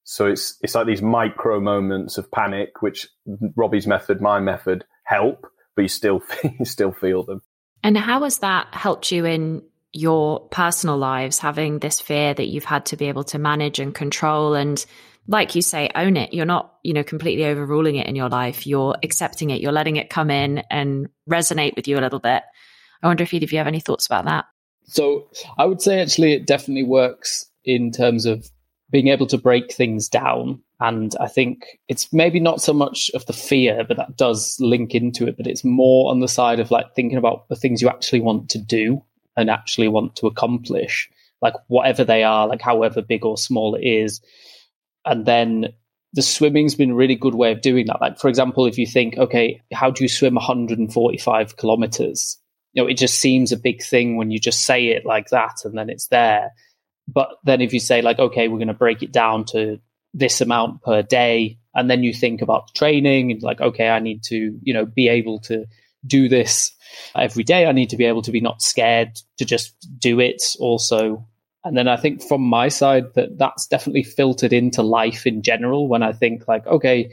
So 0.04 0.26
it's, 0.26 0.58
it's 0.62 0.74
like 0.74 0.86
these 0.86 1.02
micro 1.02 1.60
moments 1.60 2.18
of 2.18 2.30
panic, 2.30 2.82
which 2.82 3.08
Robbie's 3.56 3.86
method, 3.86 4.20
my 4.20 4.38
method 4.38 4.84
help, 5.04 5.46
but 5.74 5.82
you 5.82 5.88
still, 5.88 6.22
you 6.58 6.64
still 6.64 6.92
feel 6.92 7.24
them. 7.24 7.42
And 7.82 7.96
how 7.96 8.22
has 8.22 8.38
that 8.38 8.72
helped 8.72 9.10
you 9.10 9.24
in 9.24 9.62
your 9.92 10.40
personal 10.48 10.98
lives, 10.98 11.38
having 11.38 11.78
this 11.78 12.00
fear 12.00 12.34
that 12.34 12.46
you've 12.46 12.64
had 12.64 12.86
to 12.86 12.96
be 12.96 13.08
able 13.08 13.24
to 13.24 13.38
manage 13.38 13.78
and 13.78 13.94
control 13.94 14.54
and 14.54 14.84
like 15.26 15.54
you 15.54 15.62
say, 15.62 15.90
own 15.94 16.16
it. 16.16 16.34
You're 16.34 16.44
not, 16.44 16.74
you 16.82 16.92
know, 16.92 17.02
completely 17.02 17.46
overruling 17.46 17.96
it 17.96 18.06
in 18.06 18.14
your 18.14 18.28
life. 18.28 18.66
You're 18.66 18.96
accepting 19.02 19.50
it. 19.50 19.60
You're 19.60 19.72
letting 19.72 19.96
it 19.96 20.10
come 20.10 20.30
in 20.30 20.58
and 20.70 21.08
resonate 21.28 21.76
with 21.76 21.88
you 21.88 21.98
a 21.98 22.02
little 22.02 22.18
bit. 22.18 22.42
I 23.02 23.06
wonder 23.06 23.22
if 23.22 23.32
you, 23.32 23.40
if 23.40 23.52
you 23.52 23.58
have 23.58 23.66
any 23.66 23.80
thoughts 23.80 24.06
about 24.06 24.26
that. 24.26 24.44
So 24.86 25.30
I 25.56 25.64
would 25.64 25.80
say 25.80 26.00
actually 26.00 26.34
it 26.34 26.46
definitely 26.46 26.82
works 26.82 27.50
in 27.64 27.90
terms 27.90 28.26
of 28.26 28.50
being 28.90 29.08
able 29.08 29.26
to 29.26 29.38
break 29.38 29.72
things 29.72 30.08
down. 30.08 30.60
And 30.80 31.14
I 31.20 31.28
think 31.28 31.78
it's 31.88 32.12
maybe 32.12 32.40
not 32.40 32.60
so 32.60 32.72
much 32.72 33.10
of 33.14 33.24
the 33.26 33.32
fear, 33.32 33.84
but 33.86 33.96
that 33.96 34.16
does 34.16 34.56
link 34.60 34.94
into 34.94 35.26
it. 35.26 35.36
But 35.36 35.46
it's 35.46 35.64
more 35.64 36.10
on 36.10 36.20
the 36.20 36.28
side 36.28 36.60
of 36.60 36.70
like 36.70 36.94
thinking 36.94 37.18
about 37.18 37.48
the 37.48 37.56
things 37.56 37.80
you 37.80 37.88
actually 37.88 38.20
want 38.20 38.50
to 38.50 38.58
do 38.58 39.02
and 39.36 39.50
actually 39.50 39.88
want 39.88 40.16
to 40.16 40.26
accomplish, 40.26 41.10
like 41.40 41.54
whatever 41.68 42.04
they 42.04 42.22
are, 42.22 42.46
like 42.46 42.60
however 42.60 43.02
big 43.02 43.24
or 43.24 43.36
small 43.36 43.74
it 43.74 43.82
is 43.84 44.20
and 45.04 45.26
then 45.26 45.66
the 46.12 46.22
swimming's 46.22 46.74
been 46.74 46.92
a 46.92 46.94
really 46.94 47.16
good 47.16 47.34
way 47.34 47.52
of 47.52 47.60
doing 47.60 47.86
that. 47.86 48.00
Like, 48.00 48.18
for 48.18 48.28
example, 48.28 48.66
if 48.66 48.78
you 48.78 48.86
think, 48.86 49.16
okay, 49.18 49.60
how 49.72 49.90
do 49.90 50.04
you 50.04 50.08
swim 50.08 50.34
145 50.34 51.56
kilometers? 51.56 52.38
You 52.72 52.82
know, 52.82 52.88
it 52.88 52.96
just 52.96 53.18
seems 53.18 53.52
a 53.52 53.56
big 53.56 53.82
thing 53.82 54.16
when 54.16 54.30
you 54.30 54.38
just 54.38 54.62
say 54.62 54.88
it 54.88 55.04
like 55.04 55.30
that 55.30 55.64
and 55.64 55.76
then 55.76 55.90
it's 55.90 56.08
there. 56.08 56.52
But 57.06 57.30
then 57.44 57.60
if 57.60 57.72
you 57.72 57.80
say, 57.80 58.02
like, 58.02 58.18
okay, 58.18 58.48
we're 58.48 58.58
going 58.58 58.68
to 58.68 58.74
break 58.74 59.02
it 59.02 59.12
down 59.12 59.44
to 59.46 59.78
this 60.12 60.40
amount 60.40 60.82
per 60.82 61.02
day, 61.02 61.58
and 61.74 61.90
then 61.90 62.02
you 62.02 62.14
think 62.14 62.40
about 62.40 62.74
training 62.74 63.32
and 63.32 63.42
like, 63.42 63.60
okay, 63.60 63.88
I 63.88 63.98
need 63.98 64.22
to, 64.24 64.58
you 64.62 64.72
know, 64.72 64.86
be 64.86 65.08
able 65.08 65.40
to 65.40 65.66
do 66.06 66.28
this 66.28 66.72
every 67.16 67.44
day. 67.44 67.66
I 67.66 67.72
need 67.72 67.90
to 67.90 67.96
be 67.96 68.04
able 68.04 68.22
to 68.22 68.30
be 68.30 68.40
not 68.40 68.62
scared 68.62 69.18
to 69.38 69.44
just 69.44 69.74
do 69.98 70.20
it. 70.20 70.42
Also, 70.60 71.26
and 71.64 71.76
then 71.76 71.88
I 71.88 71.96
think 71.96 72.22
from 72.22 72.42
my 72.42 72.68
side 72.68 73.14
that 73.14 73.38
that's 73.38 73.66
definitely 73.66 74.04
filtered 74.04 74.52
into 74.52 74.82
life 74.82 75.26
in 75.26 75.42
general 75.42 75.88
when 75.88 76.02
I 76.02 76.12
think 76.12 76.46
like, 76.46 76.66
okay, 76.66 77.10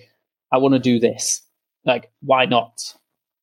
I 0.51 0.57
want 0.57 0.73
to 0.73 0.79
do 0.79 0.99
this. 0.99 1.41
Like, 1.85 2.11
why 2.21 2.45
not? 2.45 2.93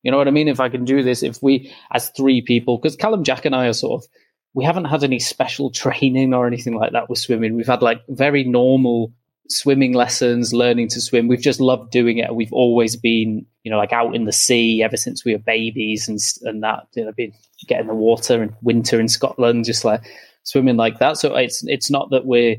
You 0.03 0.13
know 0.13 0.19
what 0.19 0.29
I 0.29 0.33
mean? 0.33 0.49
If 0.49 0.61
I 0.61 0.69
can 0.69 0.85
do 0.85 1.03
this, 1.03 1.23
if 1.23 1.43
we, 1.43 1.75
as 1.91 2.11
three 2.11 2.41
people, 2.43 2.79
because 2.79 2.95
Callum, 2.95 3.25
Jack, 3.25 3.45
and 3.45 3.57
I 3.57 3.67
are 3.67 3.73
sort 3.73 4.03
of, 4.03 4.09
we 4.55 4.65
haven't 4.65 4.87
had 4.87 5.05
any 5.05 5.19
special 5.19 5.71
training 5.71 6.35
or 6.35 6.47
anything 6.47 6.75
like 6.75 6.93
that 6.93 7.09
with 7.09 7.19
swimming. 7.19 7.55
We've 7.55 7.67
had 7.67 7.83
like 7.83 8.03
very 8.09 8.45
normal 8.45 9.13
swimming 9.49 9.95
lessons, 9.95 10.53
learning 10.53 10.89
to 10.89 11.01
swim. 11.01 11.29
We've 11.29 11.41
just 11.41 11.61
loved 11.61 11.91
doing 11.91 12.19
it. 12.19 12.35
We've 12.35 12.53
always 12.53 12.97
been, 12.97 13.47
you 13.63 13.71
know, 13.71 13.79
like 13.79 13.93
out 13.93 14.15
in 14.15 14.25
the 14.25 14.33
sea 14.33 14.83
ever 14.83 14.97
since 14.97 15.25
we 15.25 15.33
were 15.33 15.39
babies 15.39 16.09
and 16.09 16.19
and 16.43 16.63
that, 16.63 16.87
you 16.95 17.05
know, 17.05 17.13
been 17.13 17.33
getting 17.67 17.87
the 17.87 17.95
water 17.95 18.43
and 18.43 18.55
winter 18.63 19.01
in 19.01 19.09
Scotland, 19.09 19.65
just 19.65 19.85
like 19.85 20.03
swimming 20.43 20.77
like 20.77 20.99
that. 20.99 21.17
So 21.17 21.35
it's 21.35 21.65
it's 21.67 21.91
not 21.91 22.11
that 22.11 22.27
we're 22.27 22.57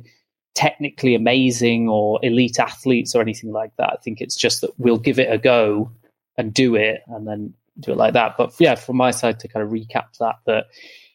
technically 0.55 1.15
amazing 1.15 1.87
or 1.87 2.19
elite 2.23 2.59
athletes 2.59 3.15
or 3.15 3.21
anything 3.21 3.51
like 3.51 3.71
that. 3.77 3.93
I 3.93 3.97
think 4.03 4.19
it's 4.19 4.35
just 4.35 4.61
that 4.61 4.71
we'll 4.77 4.97
give 4.97 5.19
it 5.19 5.31
a 5.31 5.37
go 5.37 5.91
and 6.37 6.53
do 6.53 6.75
it 6.75 7.01
and 7.07 7.27
then 7.27 7.53
do 7.79 7.91
it 7.91 7.97
like 7.97 8.13
that. 8.13 8.35
But 8.37 8.53
yeah, 8.59 8.75
from 8.75 8.97
my 8.97 9.11
side 9.11 9.39
to 9.39 9.47
kind 9.47 9.65
of 9.65 9.71
recap 9.71 10.17
that, 10.19 10.35
that 10.45 10.65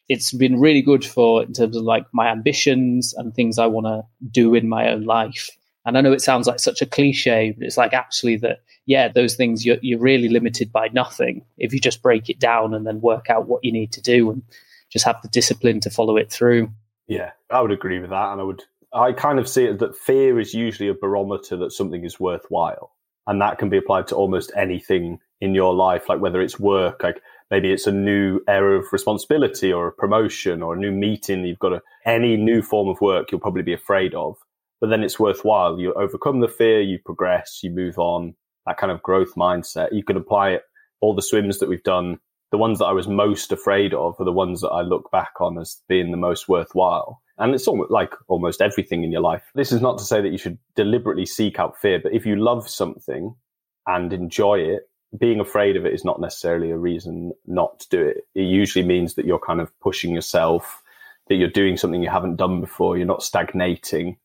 it's 0.07 0.31
been 0.31 0.59
really 0.59 0.81
good 0.81 1.05
for 1.05 1.43
in 1.43 1.53
terms 1.53 1.75
of 1.75 1.83
like 1.83 2.05
my 2.13 2.27
ambitions 2.27 3.13
and 3.13 3.33
things 3.33 3.57
I 3.57 3.65
want 3.65 3.87
to 3.87 4.03
do 4.29 4.53
in 4.53 4.69
my 4.69 4.89
own 4.89 5.03
life. 5.03 5.49
And 5.85 5.97
I 5.97 6.01
know 6.01 6.13
it 6.13 6.21
sounds 6.21 6.47
like 6.47 6.59
such 6.59 6.81
a 6.81 6.85
cliche, 6.85 7.53
but 7.57 7.65
it's 7.65 7.77
like 7.77 7.93
actually 7.93 8.37
that, 8.37 8.59
yeah, 8.85 9.07
those 9.07 9.35
things 9.35 9.65
you're, 9.65 9.77
you're 9.81 9.99
really 9.99 10.29
limited 10.29 10.71
by 10.71 10.89
nothing 10.89 11.45
if 11.57 11.73
you 11.73 11.79
just 11.79 12.01
break 12.01 12.29
it 12.29 12.39
down 12.39 12.73
and 12.73 12.87
then 12.87 13.01
work 13.01 13.29
out 13.29 13.47
what 13.47 13.63
you 13.63 13.71
need 13.71 13.91
to 13.93 14.01
do. 14.01 14.31
And 14.31 14.41
just 14.95 15.05
have 15.05 15.21
the 15.21 15.29
discipline 15.29 15.79
to 15.81 15.89
follow 15.89 16.15
it 16.17 16.31
through. 16.31 16.71
Yeah, 17.07 17.31
I 17.49 17.61
would 17.61 17.71
agree 17.71 17.99
with 17.99 18.11
that. 18.11 18.31
And 18.31 18.41
I 18.41 18.43
would, 18.43 18.63
I 18.93 19.11
kind 19.11 19.39
of 19.39 19.49
see 19.49 19.65
it 19.65 19.79
that 19.79 19.95
fear 19.95 20.39
is 20.39 20.53
usually 20.53 20.89
a 20.89 20.93
barometer 20.93 21.57
that 21.57 21.71
something 21.71 22.05
is 22.05 22.19
worthwhile. 22.19 22.93
And 23.27 23.41
that 23.41 23.57
can 23.57 23.69
be 23.69 23.77
applied 23.77 24.07
to 24.07 24.15
almost 24.15 24.51
anything 24.55 25.19
in 25.41 25.53
your 25.53 25.73
life, 25.73 26.07
like 26.07 26.21
whether 26.21 26.41
it's 26.41 26.59
work, 26.59 27.03
like 27.03 27.21
maybe 27.51 27.71
it's 27.71 27.87
a 27.87 27.91
new 27.91 28.39
area 28.47 28.79
of 28.79 28.91
responsibility 28.91 29.71
or 29.71 29.87
a 29.87 29.91
promotion 29.91 30.61
or 30.61 30.75
a 30.75 30.79
new 30.79 30.91
meeting. 30.91 31.45
You've 31.45 31.59
got 31.59 31.81
any 32.05 32.37
new 32.37 32.61
form 32.61 32.87
of 32.87 33.01
work 33.01 33.31
you'll 33.31 33.41
probably 33.41 33.63
be 33.63 33.73
afraid 33.73 34.13
of, 34.13 34.37
but 34.81 34.89
then 34.89 35.03
it's 35.03 35.19
worthwhile. 35.19 35.79
You 35.79 35.93
overcome 35.93 36.39
the 36.39 36.47
fear, 36.47 36.81
you 36.81 36.99
progress, 37.03 37.59
you 37.63 37.71
move 37.71 37.97
on. 37.97 38.35
That 38.65 38.77
kind 38.77 38.91
of 38.91 39.03
growth 39.03 39.35
mindset. 39.35 39.89
You 39.91 40.03
can 40.03 40.17
apply 40.17 40.51
it. 40.51 40.63
All 41.01 41.13
the 41.13 41.21
swims 41.21 41.59
that 41.59 41.69
we've 41.69 41.83
done 41.83 42.19
the 42.55 42.57
ones 42.57 42.79
that 42.79 42.85
I 42.85 42.93
was 42.93 43.07
most 43.07 43.51
afraid 43.51 43.93
of 43.93 44.15
are 44.17 44.23
the 44.23 44.31
ones 44.31 44.61
that 44.61 44.69
I 44.69 44.81
look 44.81 45.11
back 45.11 45.33
on 45.41 45.57
as 45.57 45.81
being 45.89 46.11
the 46.11 46.17
most 46.17 46.47
worthwhile. 46.47 47.21
And 47.37 47.53
it's 47.53 47.67
almost 47.67 47.91
like 47.91 48.13
almost 48.29 48.61
everything 48.61 49.03
in 49.03 49.11
your 49.11 49.21
life. 49.21 49.43
This 49.55 49.73
is 49.73 49.81
not 49.81 49.97
to 49.97 50.05
say 50.05 50.21
that 50.21 50.31
you 50.31 50.37
should 50.37 50.57
deliberately 50.75 51.25
seek 51.25 51.59
out 51.59 51.77
fear, 51.77 51.99
but 52.01 52.13
if 52.13 52.25
you 52.25 52.37
love 52.37 52.69
something 52.69 53.35
and 53.87 54.13
enjoy 54.13 54.59
it, 54.59 54.83
being 55.17 55.39
afraid 55.39 55.75
of 55.75 55.85
it 55.85 55.93
is 55.93 56.05
not 56.05 56.19
necessarily 56.19 56.71
a 56.71 56.77
reason 56.77 57.31
not 57.45 57.79
to 57.81 57.89
do 57.89 58.01
it. 58.03 58.17
It 58.33 58.43
usually 58.43 58.85
means 58.85 59.15
that 59.15 59.25
you're 59.25 59.39
kind 59.39 59.61
of 59.61 59.77
pushing 59.79 60.13
yourself, 60.13 60.81
that 61.27 61.35
you're 61.35 61.49
doing 61.49 61.77
something 61.77 62.01
you 62.01 62.09
haven't 62.09 62.37
done 62.37 62.61
before. 62.61 62.97
You're 62.97 63.07
not 63.07 63.23
stagnating. 63.23 64.07
You 64.07 64.15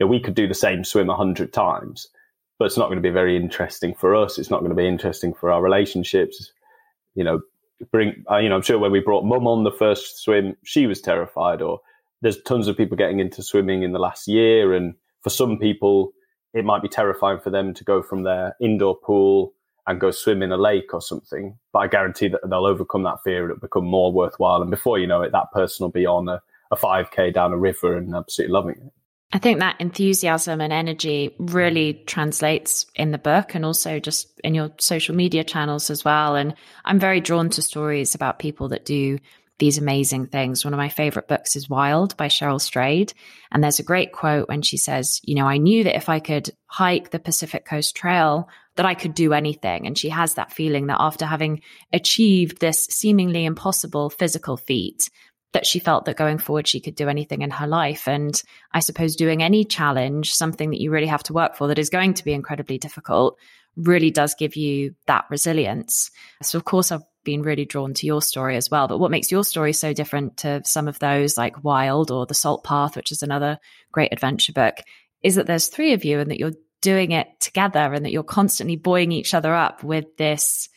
know, 0.00 0.06
we 0.06 0.20
could 0.20 0.34
do 0.34 0.48
the 0.48 0.54
same 0.54 0.84
swim 0.84 1.10
a 1.10 1.16
hundred 1.16 1.52
times, 1.52 2.08
but 2.58 2.64
it's 2.66 2.78
not 2.78 2.86
going 2.86 2.96
to 2.96 3.08
be 3.08 3.10
very 3.10 3.36
interesting 3.36 3.94
for 3.94 4.14
us. 4.14 4.38
It's 4.38 4.50
not 4.50 4.60
going 4.60 4.70
to 4.70 4.76
be 4.76 4.88
interesting 4.88 5.34
for 5.34 5.50
our 5.50 5.62
relationships. 5.62 6.52
You 7.14 7.24
know, 7.24 7.40
bring, 7.90 8.24
uh, 8.30 8.38
you 8.38 8.48
know, 8.48 8.56
I'm 8.56 8.62
sure 8.62 8.78
when 8.78 8.92
we 8.92 9.00
brought 9.00 9.24
mum 9.24 9.46
on 9.46 9.64
the 9.64 9.70
first 9.70 10.22
swim, 10.22 10.56
she 10.64 10.86
was 10.86 11.00
terrified 11.00 11.60
or 11.62 11.80
there's 12.22 12.40
tons 12.42 12.68
of 12.68 12.76
people 12.76 12.96
getting 12.96 13.20
into 13.20 13.42
swimming 13.42 13.82
in 13.82 13.92
the 13.92 13.98
last 13.98 14.28
year. 14.28 14.72
And 14.72 14.94
for 15.22 15.30
some 15.30 15.58
people, 15.58 16.12
it 16.54 16.64
might 16.64 16.82
be 16.82 16.88
terrifying 16.88 17.40
for 17.40 17.50
them 17.50 17.74
to 17.74 17.84
go 17.84 18.02
from 18.02 18.22
their 18.22 18.56
indoor 18.60 18.96
pool 18.96 19.54
and 19.86 20.00
go 20.00 20.10
swim 20.10 20.42
in 20.42 20.52
a 20.52 20.56
lake 20.56 20.94
or 20.94 21.00
something. 21.00 21.58
But 21.72 21.80
I 21.80 21.88
guarantee 21.88 22.28
that 22.28 22.40
they'll 22.48 22.66
overcome 22.66 23.02
that 23.04 23.22
fear 23.24 23.42
and 23.42 23.52
it'll 23.52 23.60
become 23.60 23.84
more 23.84 24.12
worthwhile. 24.12 24.62
And 24.62 24.70
before 24.70 24.98
you 24.98 25.06
know 25.06 25.22
it, 25.22 25.32
that 25.32 25.50
person 25.52 25.84
will 25.84 25.90
be 25.90 26.06
on 26.06 26.28
a, 26.28 26.40
a 26.70 26.76
5K 26.76 27.34
down 27.34 27.52
a 27.52 27.58
river 27.58 27.96
and 27.96 28.14
absolutely 28.14 28.52
loving 28.52 28.76
it. 28.76 28.92
I 29.34 29.38
think 29.38 29.60
that 29.60 29.80
enthusiasm 29.80 30.60
and 30.60 30.72
energy 30.72 31.34
really 31.38 31.94
translates 32.06 32.84
in 32.94 33.12
the 33.12 33.18
book 33.18 33.54
and 33.54 33.64
also 33.64 33.98
just 33.98 34.28
in 34.44 34.54
your 34.54 34.70
social 34.78 35.14
media 35.14 35.42
channels 35.42 35.88
as 35.88 36.04
well. 36.04 36.36
And 36.36 36.54
I'm 36.84 36.98
very 36.98 37.20
drawn 37.20 37.48
to 37.50 37.62
stories 37.62 38.14
about 38.14 38.38
people 38.38 38.68
that 38.68 38.84
do 38.84 39.18
these 39.58 39.78
amazing 39.78 40.26
things. 40.26 40.64
One 40.64 40.74
of 40.74 40.78
my 40.78 40.90
favorite 40.90 41.28
books 41.28 41.56
is 41.56 41.70
Wild 41.70 42.16
by 42.16 42.28
Cheryl 42.28 42.60
Strayed. 42.60 43.14
And 43.50 43.64
there's 43.64 43.78
a 43.78 43.84
great 43.84 44.12
quote 44.12 44.48
when 44.48 44.60
she 44.60 44.76
says, 44.76 45.20
You 45.24 45.34
know, 45.34 45.46
I 45.46 45.56
knew 45.56 45.84
that 45.84 45.96
if 45.96 46.08
I 46.10 46.20
could 46.20 46.50
hike 46.66 47.10
the 47.10 47.18
Pacific 47.18 47.64
Coast 47.64 47.96
Trail, 47.96 48.48
that 48.76 48.86
I 48.86 48.94
could 48.94 49.14
do 49.14 49.32
anything. 49.32 49.86
And 49.86 49.96
she 49.96 50.08
has 50.08 50.34
that 50.34 50.52
feeling 50.52 50.86
that 50.86 51.00
after 51.00 51.26
having 51.26 51.62
achieved 51.92 52.60
this 52.60 52.86
seemingly 52.90 53.44
impossible 53.44 54.10
physical 54.10 54.56
feat, 54.56 55.10
that 55.52 55.66
she 55.66 55.78
felt 55.78 56.06
that 56.06 56.16
going 56.16 56.38
forward 56.38 56.66
she 56.66 56.80
could 56.80 56.94
do 56.94 57.08
anything 57.08 57.42
in 57.42 57.50
her 57.50 57.66
life. 57.66 58.08
And 58.08 58.40
I 58.72 58.80
suppose 58.80 59.16
doing 59.16 59.42
any 59.42 59.64
challenge, 59.64 60.32
something 60.32 60.70
that 60.70 60.80
you 60.80 60.90
really 60.90 61.06
have 61.06 61.22
to 61.24 61.34
work 61.34 61.56
for 61.56 61.68
that 61.68 61.78
is 61.78 61.90
going 61.90 62.14
to 62.14 62.24
be 62.24 62.32
incredibly 62.32 62.78
difficult, 62.78 63.38
really 63.76 64.10
does 64.10 64.34
give 64.34 64.56
you 64.56 64.94
that 65.06 65.26
resilience. 65.30 66.10
So, 66.42 66.58
of 66.58 66.64
course, 66.64 66.90
I've 66.90 67.02
been 67.24 67.42
really 67.42 67.64
drawn 67.64 67.94
to 67.94 68.06
your 68.06 68.22
story 68.22 68.56
as 68.56 68.70
well. 68.70 68.88
But 68.88 68.98
what 68.98 69.10
makes 69.10 69.30
your 69.30 69.44
story 69.44 69.72
so 69.72 69.92
different 69.92 70.38
to 70.38 70.62
some 70.64 70.88
of 70.88 70.98
those 70.98 71.36
like 71.36 71.62
Wild 71.62 72.10
or 72.10 72.26
The 72.26 72.34
Salt 72.34 72.64
Path, 72.64 72.96
which 72.96 73.12
is 73.12 73.22
another 73.22 73.58
great 73.92 74.12
adventure 74.12 74.52
book, 74.52 74.76
is 75.22 75.36
that 75.36 75.46
there's 75.46 75.68
three 75.68 75.92
of 75.92 76.04
you 76.04 76.18
and 76.18 76.30
that 76.30 76.38
you're 76.38 76.52
doing 76.82 77.12
it 77.12 77.28
together 77.40 77.94
and 77.94 78.04
that 78.04 78.12
you're 78.12 78.22
constantly 78.22 78.76
buoying 78.76 79.12
each 79.12 79.32
other 79.32 79.54
up 79.54 79.82
with 79.82 80.04
this 80.18 80.68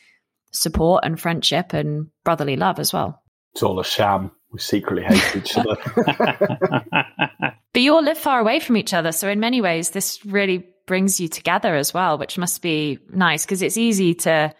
support 0.52 1.04
and 1.04 1.20
friendship 1.20 1.74
and 1.74 2.06
brotherly 2.24 2.56
love 2.56 2.78
as 2.78 2.92
well. 2.92 3.22
It's 3.52 3.62
all 3.62 3.78
a 3.78 3.84
sham. 3.84 4.30
We 4.52 4.60
secretly 4.60 5.02
hate 5.04 5.36
each 5.36 5.58
other. 5.58 5.76
but 7.72 7.82
you 7.82 7.94
all 7.94 8.02
live 8.02 8.16
far 8.16 8.40
away 8.40 8.60
from 8.60 8.76
each 8.76 8.94
other. 8.94 9.12
So, 9.12 9.28
in 9.28 9.40
many 9.40 9.60
ways, 9.60 9.90
this 9.90 10.24
really 10.24 10.66
brings 10.86 11.20
you 11.20 11.28
together 11.28 11.74
as 11.74 11.92
well, 11.92 12.16
which 12.16 12.38
must 12.38 12.62
be 12.62 12.98
nice 13.10 13.44
because 13.44 13.60
it's 13.60 13.76
easy 13.76 14.14
to 14.14 14.54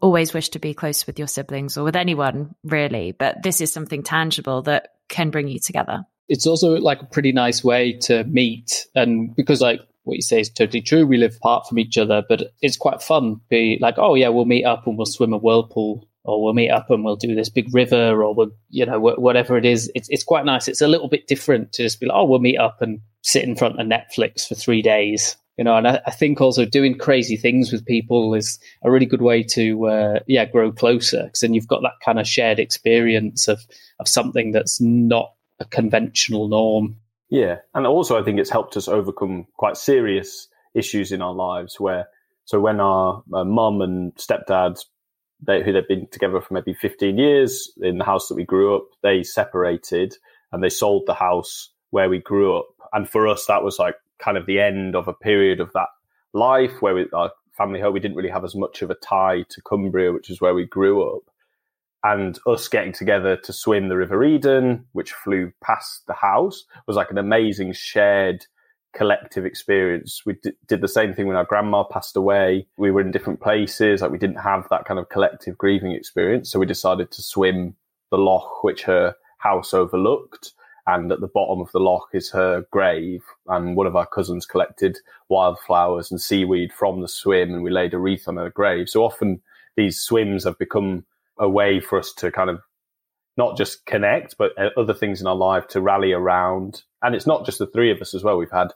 always 0.00 0.32
wish 0.32 0.50
to 0.50 0.58
be 0.58 0.74
close 0.74 1.06
with 1.06 1.18
your 1.18 1.28
siblings 1.28 1.76
or 1.76 1.84
with 1.84 1.96
anyone, 1.96 2.54
really. 2.64 3.12
But 3.12 3.42
this 3.42 3.60
is 3.60 3.72
something 3.72 4.02
tangible 4.02 4.62
that 4.62 4.88
can 5.08 5.30
bring 5.30 5.48
you 5.48 5.58
together. 5.58 6.04
It's 6.28 6.46
also 6.46 6.76
like 6.76 7.02
a 7.02 7.06
pretty 7.06 7.32
nice 7.32 7.62
way 7.62 7.98
to 8.02 8.24
meet. 8.24 8.86
And 8.94 9.34
because, 9.34 9.60
like, 9.60 9.80
what 10.04 10.16
you 10.16 10.22
say 10.22 10.40
is 10.40 10.50
totally 10.50 10.82
true. 10.82 11.06
We 11.06 11.16
live 11.16 11.36
apart 11.36 11.68
from 11.68 11.78
each 11.78 11.96
other, 11.96 12.22
but 12.28 12.52
it's 12.60 12.76
quite 12.76 13.02
fun. 13.02 13.40
Be 13.48 13.78
like, 13.80 13.94
oh 13.98 14.14
yeah, 14.14 14.28
we'll 14.28 14.44
meet 14.44 14.64
up 14.64 14.86
and 14.86 14.96
we'll 14.96 15.06
swim 15.06 15.32
a 15.32 15.38
whirlpool, 15.38 16.08
or 16.24 16.42
we'll 16.42 16.54
meet 16.54 16.70
up 16.70 16.90
and 16.90 17.04
we'll 17.04 17.16
do 17.16 17.34
this 17.34 17.48
big 17.48 17.72
river, 17.74 18.22
or 18.22 18.34
we'll, 18.34 18.50
you 18.70 18.84
know, 18.86 18.98
whatever 18.98 19.56
it 19.56 19.64
is. 19.64 19.90
It's 19.94 20.08
it's 20.10 20.24
quite 20.24 20.44
nice. 20.44 20.68
It's 20.68 20.80
a 20.80 20.88
little 20.88 21.08
bit 21.08 21.26
different 21.26 21.72
to 21.74 21.82
just 21.82 22.00
be 22.00 22.06
like, 22.06 22.16
oh, 22.16 22.24
we'll 22.24 22.40
meet 22.40 22.58
up 22.58 22.82
and 22.82 23.00
sit 23.22 23.44
in 23.44 23.56
front 23.56 23.80
of 23.80 23.86
Netflix 23.86 24.46
for 24.46 24.54
three 24.56 24.82
days, 24.82 25.36
you 25.56 25.64
know. 25.64 25.76
And 25.76 25.86
I, 25.86 26.00
I 26.06 26.10
think 26.10 26.40
also 26.40 26.64
doing 26.64 26.98
crazy 26.98 27.36
things 27.36 27.70
with 27.70 27.86
people 27.86 28.34
is 28.34 28.58
a 28.82 28.90
really 28.90 29.06
good 29.06 29.22
way 29.22 29.42
to, 29.44 29.86
uh, 29.86 30.18
yeah, 30.26 30.44
grow 30.44 30.72
closer 30.72 31.24
because 31.24 31.40
then 31.40 31.54
you've 31.54 31.68
got 31.68 31.82
that 31.82 32.04
kind 32.04 32.18
of 32.18 32.26
shared 32.26 32.58
experience 32.58 33.46
of 33.46 33.60
of 34.00 34.08
something 34.08 34.50
that's 34.50 34.80
not 34.80 35.32
a 35.60 35.64
conventional 35.64 36.48
norm. 36.48 36.96
Yeah, 37.32 37.60
and 37.74 37.86
also 37.86 38.20
I 38.20 38.22
think 38.22 38.38
it's 38.38 38.50
helped 38.50 38.76
us 38.76 38.88
overcome 38.88 39.46
quite 39.56 39.78
serious 39.78 40.48
issues 40.74 41.12
in 41.12 41.22
our 41.22 41.32
lives. 41.32 41.80
Where 41.80 42.06
so 42.44 42.60
when 42.60 42.78
our 42.78 43.22
uh, 43.32 43.42
mum 43.42 43.80
and 43.80 44.14
stepdad, 44.16 44.78
they, 45.40 45.62
who 45.62 45.72
they've 45.72 45.88
been 45.88 46.06
together 46.08 46.42
for 46.42 46.52
maybe 46.52 46.74
fifteen 46.74 47.16
years 47.16 47.72
in 47.80 47.96
the 47.96 48.04
house 48.04 48.28
that 48.28 48.34
we 48.34 48.44
grew 48.44 48.76
up, 48.76 48.84
they 49.02 49.22
separated 49.22 50.14
and 50.52 50.62
they 50.62 50.68
sold 50.68 51.04
the 51.06 51.14
house 51.14 51.70
where 51.88 52.10
we 52.10 52.18
grew 52.18 52.54
up. 52.54 52.66
And 52.92 53.08
for 53.08 53.26
us, 53.26 53.46
that 53.46 53.64
was 53.64 53.78
like 53.78 53.94
kind 54.18 54.36
of 54.36 54.44
the 54.44 54.60
end 54.60 54.94
of 54.94 55.08
a 55.08 55.14
period 55.14 55.58
of 55.58 55.72
that 55.72 55.88
life 56.34 56.82
where 56.82 56.94
we, 56.94 57.06
our 57.14 57.30
family 57.56 57.80
home, 57.80 57.94
we 57.94 58.00
didn't 58.00 58.18
really 58.18 58.28
have 58.28 58.44
as 58.44 58.54
much 58.54 58.82
of 58.82 58.90
a 58.90 58.94
tie 58.96 59.46
to 59.48 59.62
Cumbria, 59.62 60.12
which 60.12 60.28
is 60.28 60.42
where 60.42 60.52
we 60.52 60.66
grew 60.66 61.02
up 61.16 61.22
and 62.04 62.38
us 62.46 62.68
getting 62.68 62.92
together 62.92 63.36
to 63.36 63.52
swim 63.52 63.88
the 63.88 63.96
River 63.96 64.24
Eden, 64.24 64.84
which 64.92 65.12
flew 65.12 65.52
past 65.62 66.06
the 66.06 66.14
house, 66.14 66.64
was 66.86 66.96
like 66.96 67.10
an 67.10 67.18
amazing 67.18 67.72
shared 67.72 68.46
collective 68.92 69.46
experience. 69.46 70.22
We 70.26 70.34
d- 70.42 70.52
did 70.66 70.80
the 70.80 70.88
same 70.88 71.14
thing 71.14 71.26
when 71.26 71.36
our 71.36 71.44
grandma 71.44 71.84
passed 71.84 72.16
away. 72.16 72.66
We 72.76 72.90
were 72.90 73.00
in 73.00 73.10
different 73.10 73.40
places, 73.40 74.02
like 74.02 74.10
we 74.10 74.18
didn't 74.18 74.36
have 74.40 74.66
that 74.70 74.84
kind 74.84 74.98
of 74.98 75.08
collective 75.08 75.56
grieving 75.56 75.92
experience. 75.92 76.50
So 76.50 76.58
we 76.58 76.66
decided 76.66 77.10
to 77.12 77.22
swim 77.22 77.76
the 78.10 78.18
loch, 78.18 78.62
which 78.64 78.82
her 78.82 79.14
house 79.38 79.72
overlooked. 79.72 80.52
And 80.86 81.12
at 81.12 81.20
the 81.20 81.28
bottom 81.28 81.60
of 81.60 81.70
the 81.70 81.78
loch 81.78 82.08
is 82.12 82.30
her 82.30 82.64
grave. 82.72 83.22
And 83.46 83.76
one 83.76 83.86
of 83.86 83.94
our 83.94 84.06
cousins 84.06 84.44
collected 84.44 84.98
wildflowers 85.28 86.10
and 86.10 86.20
seaweed 86.20 86.72
from 86.72 87.00
the 87.00 87.08
swim, 87.08 87.54
and 87.54 87.62
we 87.62 87.70
laid 87.70 87.94
a 87.94 87.98
wreath 87.98 88.26
on 88.26 88.36
her 88.36 88.50
grave. 88.50 88.88
So 88.88 89.04
often 89.04 89.40
these 89.76 90.00
swims 90.00 90.44
have 90.44 90.58
become 90.58 91.04
a 91.42 91.48
way 91.48 91.80
for 91.80 91.98
us 91.98 92.12
to 92.14 92.30
kind 92.30 92.48
of 92.48 92.60
not 93.36 93.56
just 93.56 93.84
connect, 93.86 94.36
but 94.38 94.52
uh, 94.58 94.68
other 94.76 94.94
things 94.94 95.20
in 95.20 95.26
our 95.26 95.34
life 95.34 95.66
to 95.68 95.80
rally 95.80 96.12
around. 96.12 96.82
And 97.02 97.14
it's 97.14 97.26
not 97.26 97.44
just 97.44 97.58
the 97.58 97.66
three 97.66 97.90
of 97.90 98.00
us 98.00 98.14
as 98.14 98.22
well. 98.22 98.38
We've 98.38 98.50
had 98.50 98.72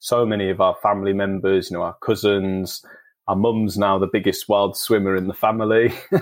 so 0.00 0.26
many 0.26 0.50
of 0.50 0.60
our 0.60 0.76
family 0.82 1.12
members, 1.12 1.70
you 1.70 1.76
know, 1.76 1.82
our 1.82 1.96
cousins, 2.02 2.84
our 3.26 3.36
mum's 3.36 3.78
now 3.78 3.98
the 3.98 4.08
biggest 4.12 4.48
wild 4.48 4.76
swimmer 4.76 5.16
in 5.16 5.28
the 5.28 5.34
family. 5.34 5.92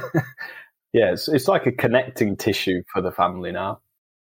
yeah, 0.93 1.13
it's, 1.13 1.29
it's 1.29 1.49
like 1.49 1.67
a 1.67 1.73
connecting 1.73 2.37
tissue 2.37 2.83
for 2.93 3.03
the 3.03 3.13
family 3.13 3.53
now. 3.53 3.81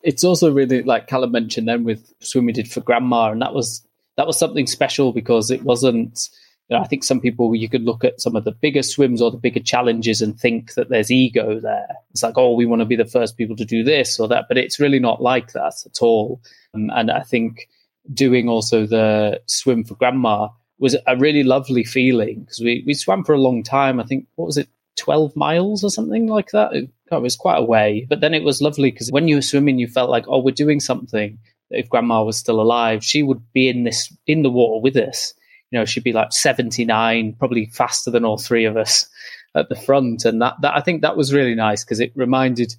It's 0.02 0.24
also 0.24 0.50
really 0.50 0.83
like 0.83 1.06
Callum 1.06 1.33
mentioned 1.33 1.68
then 1.68 1.85
with 1.85 2.12
swim 2.20 2.46
we 2.46 2.52
did 2.52 2.70
for 2.70 2.80
grandma, 2.80 3.30
and 3.30 3.42
that 3.42 3.52
was 3.52 3.87
that 4.16 4.26
was 4.26 4.38
something 4.38 4.66
special 4.66 5.12
because 5.12 5.50
it 5.50 5.62
wasn't 5.62 6.30
you 6.70 6.76
know, 6.76 6.85
I 6.85 6.87
think 6.87 7.02
some 7.02 7.20
people 7.20 7.52
you 7.56 7.68
could 7.68 7.83
look 7.83 8.04
at 8.04 8.20
some 8.20 8.37
of 8.37 8.44
the 8.44 8.52
bigger 8.52 8.85
swims 8.85 9.20
or 9.20 9.33
the 9.33 9.37
bigger 9.37 9.59
challenges 9.59 10.22
and 10.22 10.38
think 10.38 10.74
that 10.74 10.88
there's 10.88 11.11
ego 11.11 11.59
there. 11.59 11.88
It's 12.12 12.22
like, 12.22 12.38
oh, 12.38 12.54
we 12.54 12.64
want 12.64 12.78
to 12.80 12.87
be 12.87 12.94
the 12.94 13.04
first 13.04 13.37
people 13.37 13.56
to 13.56 13.64
do 13.64 13.83
this 13.83 14.20
or 14.20 14.28
that, 14.28 14.44
but 14.46 14.56
it's 14.56 14.78
really 14.78 15.00
not 15.00 15.20
like 15.20 15.52
that 15.52 15.74
at 15.85 15.98
all. 16.00 16.40
Um, 16.72 16.88
and 16.94 17.11
I 17.11 17.22
think 17.22 17.68
doing 18.14 18.48
also 18.48 18.87
the 18.87 19.40
swim 19.46 19.83
for 19.83 19.96
grandma 19.96 20.48
was 20.78 20.96
a 21.09 21.16
really 21.16 21.42
lovely 21.42 21.83
feeling 21.83 22.42
because 22.42 22.61
we, 22.61 22.85
we 22.87 22.94
swam 22.94 23.24
for 23.24 23.35
a 23.35 23.40
long 23.40 23.64
time. 23.64 23.98
I 23.98 24.04
think, 24.04 24.26
what 24.37 24.46
was 24.46 24.56
it, 24.56 24.68
12 24.96 25.35
miles 25.35 25.83
or 25.83 25.90
something 25.90 26.28
like 26.28 26.50
that? 26.52 26.72
It, 26.72 26.88
it 27.11 27.20
was 27.20 27.35
quite 27.35 27.59
a 27.59 27.64
way. 27.64 28.06
But 28.09 28.20
then 28.20 28.33
it 28.33 28.44
was 28.44 28.62
lovely 28.62 28.92
because 28.92 29.11
when 29.11 29.26
you 29.26 29.35
were 29.35 29.42
swimming, 29.42 29.80
you 29.80 29.88
felt 29.88 30.09
like, 30.09 30.26
oh, 30.28 30.38
we're 30.38 30.52
doing 30.52 30.78
something. 30.78 31.37
If 31.70 31.88
grandma 31.88 32.22
was 32.22 32.38
still 32.38 32.61
alive, 32.61 33.02
she 33.02 33.24
would 33.24 33.42
be 33.52 33.68
in 33.68 33.83
this 33.83 34.16
in 34.28 34.42
the 34.42 34.50
water 34.50 34.80
with 34.80 34.96
us 34.96 35.35
you 35.70 35.78
know, 35.78 35.85
she'd 35.85 36.04
be 36.04 36.12
like 36.12 36.33
79, 36.33 37.37
probably 37.38 37.66
faster 37.66 38.11
than 38.11 38.24
all 38.24 38.38
three 38.38 38.64
of 38.64 38.76
us 38.76 39.09
at 39.54 39.68
the 39.68 39.76
front. 39.76 40.24
And 40.24 40.42
that, 40.42 40.54
that 40.62 40.76
I 40.76 40.80
think 40.80 41.02
that 41.02 41.16
was 41.16 41.33
really 41.33 41.54
nice 41.54 41.85
because 41.85 42.00
it 42.00 42.12
reminded, 42.14 42.74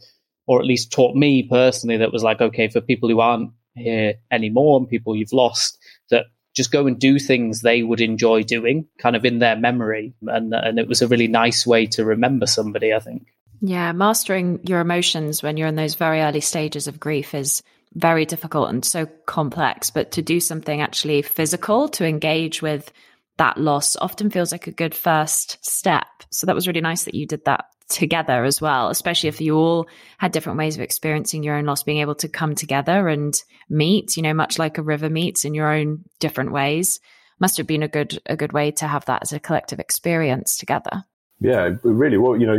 or 0.45 0.59
at 0.59 0.65
least 0.65 0.91
taught 0.91 1.15
me 1.15 1.43
personally, 1.43 1.97
that 1.97 2.13
was 2.13 2.23
like, 2.23 2.41
okay, 2.41 2.67
for 2.67 2.81
people 2.81 3.09
who 3.09 3.19
aren't 3.19 3.51
here 3.75 4.15
anymore 4.29 4.79
and 4.79 4.89
people 4.89 5.15
you've 5.15 5.33
lost, 5.33 5.77
that 6.09 6.25
just 6.53 6.71
go 6.71 6.85
and 6.85 6.99
do 6.99 7.17
things 7.17 7.61
they 7.61 7.81
would 7.81 8.01
enjoy 8.01 8.43
doing, 8.43 8.85
kind 8.99 9.15
of 9.15 9.23
in 9.23 9.39
their 9.39 9.55
memory. 9.55 10.13
And, 10.27 10.53
and 10.53 10.77
it 10.79 10.87
was 10.87 11.01
a 11.01 11.07
really 11.07 11.27
nice 11.27 11.65
way 11.65 11.85
to 11.87 12.03
remember 12.03 12.45
somebody, 12.45 12.93
I 12.93 12.99
think. 12.99 13.27
Yeah, 13.61 13.91
mastering 13.91 14.59
your 14.63 14.81
emotions 14.81 15.43
when 15.43 15.55
you're 15.55 15.67
in 15.67 15.75
those 15.75 15.95
very 15.95 16.19
early 16.19 16.41
stages 16.41 16.87
of 16.87 16.99
grief 16.99 17.33
is 17.35 17.61
very 17.93 18.25
difficult 18.25 18.69
and 18.69 18.85
so 18.85 19.05
complex, 19.25 19.89
but 19.89 20.11
to 20.11 20.21
do 20.21 20.39
something 20.39 20.81
actually 20.81 21.21
physical 21.21 21.89
to 21.89 22.05
engage 22.05 22.61
with 22.61 22.91
that 23.37 23.57
loss 23.57 23.95
often 23.95 24.29
feels 24.29 24.51
like 24.51 24.67
a 24.67 24.71
good 24.71 24.93
first 24.95 25.63
step. 25.65 26.05
So 26.29 26.47
that 26.47 26.55
was 26.55 26.67
really 26.67 26.81
nice 26.81 27.03
that 27.05 27.15
you 27.15 27.25
did 27.25 27.45
that 27.45 27.65
together 27.89 28.43
as 28.43 28.61
well, 28.61 28.89
especially 28.89 29.29
if 29.29 29.41
you 29.41 29.55
all 29.57 29.87
had 30.17 30.31
different 30.31 30.57
ways 30.57 30.75
of 30.75 30.81
experiencing 30.81 31.43
your 31.43 31.55
own 31.55 31.65
loss, 31.65 31.83
being 31.83 31.99
able 31.99 32.15
to 32.15 32.29
come 32.29 32.55
together 32.55 33.07
and 33.07 33.35
meet, 33.69 34.15
you 34.15 34.23
know, 34.23 34.33
much 34.33 34.57
like 34.57 34.77
a 34.77 34.83
river 34.83 35.09
meets 35.09 35.43
in 35.43 35.53
your 35.53 35.71
own 35.71 36.03
different 36.19 36.51
ways, 36.51 36.99
must 37.39 37.57
have 37.57 37.67
been 37.67 37.83
a 37.83 37.87
good 37.87 38.19
a 38.27 38.37
good 38.37 38.53
way 38.53 38.71
to 38.71 38.87
have 38.87 39.05
that 39.05 39.23
as 39.23 39.33
a 39.33 39.39
collective 39.39 39.79
experience 39.79 40.57
together. 40.57 41.03
Yeah, 41.39 41.71
really. 41.83 42.17
Well, 42.17 42.37
you 42.37 42.45
know, 42.45 42.57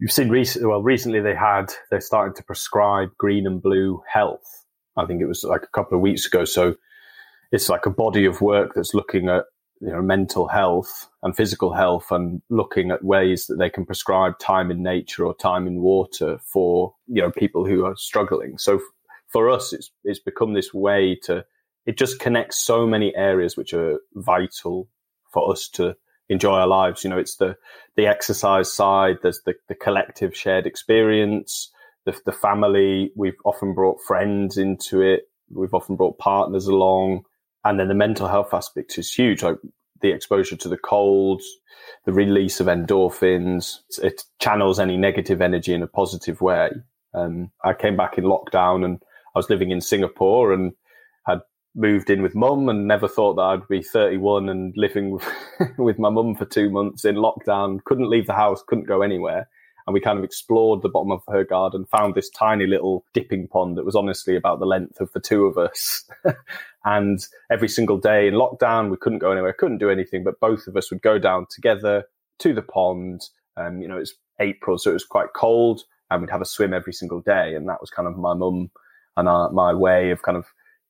you've 0.00 0.12
seen 0.12 0.28
recently. 0.28 0.68
Well, 0.68 0.82
recently 0.82 1.20
they 1.20 1.34
had 1.34 1.72
they're 1.90 2.00
starting 2.00 2.34
to 2.34 2.42
prescribe 2.42 3.10
green 3.16 3.46
and 3.46 3.62
blue 3.62 4.02
health. 4.12 4.63
I 4.96 5.06
think 5.06 5.20
it 5.20 5.26
was 5.26 5.44
like 5.44 5.62
a 5.62 5.74
couple 5.74 5.96
of 5.96 6.02
weeks 6.02 6.26
ago. 6.26 6.44
So 6.44 6.74
it's 7.52 7.68
like 7.68 7.86
a 7.86 7.90
body 7.90 8.24
of 8.24 8.40
work 8.40 8.72
that's 8.74 8.94
looking 8.94 9.28
at 9.28 9.44
you 9.80 9.90
know 9.90 10.02
mental 10.02 10.48
health 10.48 11.08
and 11.22 11.36
physical 11.36 11.72
health 11.72 12.10
and 12.10 12.40
looking 12.48 12.90
at 12.90 13.04
ways 13.04 13.46
that 13.46 13.56
they 13.56 13.68
can 13.68 13.84
prescribe 13.84 14.38
time 14.38 14.70
in 14.70 14.82
nature 14.82 15.26
or 15.26 15.34
time 15.34 15.66
in 15.66 15.80
water 15.80 16.38
for 16.44 16.94
you 17.06 17.20
know 17.20 17.30
people 17.30 17.66
who 17.66 17.84
are 17.84 17.96
struggling 17.96 18.56
so 18.56 18.76
f- 18.76 18.82
for 19.28 19.50
us 19.50 19.72
it's 19.72 19.90
it's 20.04 20.20
become 20.20 20.54
this 20.54 20.72
way 20.72 21.18
to 21.22 21.44
it 21.86 21.98
just 21.98 22.18
connects 22.18 22.58
so 22.58 22.86
many 22.86 23.14
areas 23.16 23.56
which 23.56 23.74
are 23.74 24.00
vital 24.14 24.88
for 25.32 25.50
us 25.50 25.68
to 25.68 25.94
enjoy 26.28 26.54
our 26.54 26.66
lives 26.66 27.04
you 27.04 27.10
know 27.10 27.18
it's 27.18 27.36
the 27.36 27.56
the 27.96 28.06
exercise 28.06 28.72
side 28.72 29.18
there's 29.22 29.40
the, 29.44 29.54
the 29.68 29.74
collective 29.74 30.34
shared 30.36 30.66
experience 30.66 31.70
the, 32.04 32.18
the 32.26 32.32
family 32.32 33.12
we've 33.16 33.38
often 33.44 33.74
brought 33.74 34.00
friends 34.06 34.56
into 34.56 35.00
it 35.00 35.28
we've 35.50 35.74
often 35.74 35.96
brought 35.96 36.18
partners 36.18 36.66
along 36.66 37.24
and 37.64 37.80
then 37.80 37.88
the 37.88 37.94
mental 37.94 38.28
health 38.28 38.52
aspect 38.52 38.98
is 38.98 39.12
huge, 39.12 39.42
like 39.42 39.56
the 40.00 40.10
exposure 40.10 40.56
to 40.56 40.68
the 40.68 40.76
cold, 40.76 41.42
the 42.04 42.12
release 42.12 42.60
of 42.60 42.66
endorphins. 42.66 43.78
It 44.02 44.22
channels 44.40 44.78
any 44.78 44.96
negative 44.96 45.40
energy 45.40 45.72
in 45.72 45.82
a 45.82 45.86
positive 45.86 46.42
way. 46.42 46.70
Um, 47.14 47.50
I 47.64 47.72
came 47.72 47.96
back 47.96 48.18
in 48.18 48.24
lockdown 48.24 48.84
and 48.84 49.00
I 49.34 49.38
was 49.38 49.48
living 49.48 49.70
in 49.70 49.80
Singapore 49.80 50.52
and 50.52 50.72
had 51.26 51.40
moved 51.74 52.10
in 52.10 52.22
with 52.22 52.34
mum 52.34 52.68
and 52.68 52.86
never 52.86 53.08
thought 53.08 53.34
that 53.36 53.42
I'd 53.42 53.68
be 53.68 53.82
31 53.82 54.48
and 54.50 54.74
living 54.76 55.10
with, 55.10 55.26
with 55.78 55.98
my 55.98 56.10
mum 56.10 56.34
for 56.34 56.44
two 56.44 56.68
months 56.68 57.04
in 57.06 57.16
lockdown. 57.16 57.82
Couldn't 57.84 58.10
leave 58.10 58.26
the 58.26 58.34
house, 58.34 58.62
couldn't 58.66 58.88
go 58.88 59.00
anywhere 59.00 59.48
and 59.86 59.94
we 59.94 60.00
kind 60.00 60.18
of 60.18 60.24
explored 60.24 60.82
the 60.82 60.88
bottom 60.88 61.10
of 61.10 61.22
her 61.28 61.44
garden, 61.44 61.84
found 61.84 62.14
this 62.14 62.30
tiny 62.30 62.66
little 62.66 63.04
dipping 63.12 63.48
pond 63.48 63.76
that 63.76 63.84
was 63.84 63.96
honestly 63.96 64.36
about 64.36 64.58
the 64.58 64.66
length 64.66 65.00
of 65.00 65.12
the 65.12 65.20
two 65.20 65.44
of 65.44 65.58
us. 65.58 66.08
and 66.84 67.26
every 67.50 67.68
single 67.68 67.98
day 67.98 68.28
in 68.28 68.34
lockdown, 68.34 68.90
we 68.90 68.96
couldn't 68.96 69.18
go 69.18 69.32
anywhere, 69.32 69.52
couldn't 69.52 69.78
do 69.78 69.90
anything, 69.90 70.24
but 70.24 70.40
both 70.40 70.66
of 70.66 70.76
us 70.76 70.90
would 70.90 71.02
go 71.02 71.18
down 71.18 71.46
together 71.50 72.04
to 72.38 72.54
the 72.54 72.62
pond. 72.62 73.22
Um, 73.56 73.80
you 73.80 73.88
know, 73.88 73.98
it's 73.98 74.14
April, 74.40 74.78
so 74.78 74.90
it 74.90 74.94
was 74.94 75.04
quite 75.04 75.28
cold, 75.36 75.82
and 76.10 76.22
we'd 76.22 76.30
have 76.30 76.40
a 76.40 76.46
swim 76.46 76.72
every 76.72 76.92
single 76.92 77.20
day. 77.20 77.54
And 77.54 77.68
that 77.68 77.80
was 77.80 77.90
kind 77.90 78.08
of 78.08 78.16
my 78.16 78.34
mum 78.34 78.70
and 79.16 79.28
our, 79.28 79.50
my 79.52 79.74
way 79.74 80.10
of 80.10 80.22
kind 80.22 80.38
of 80.38 80.46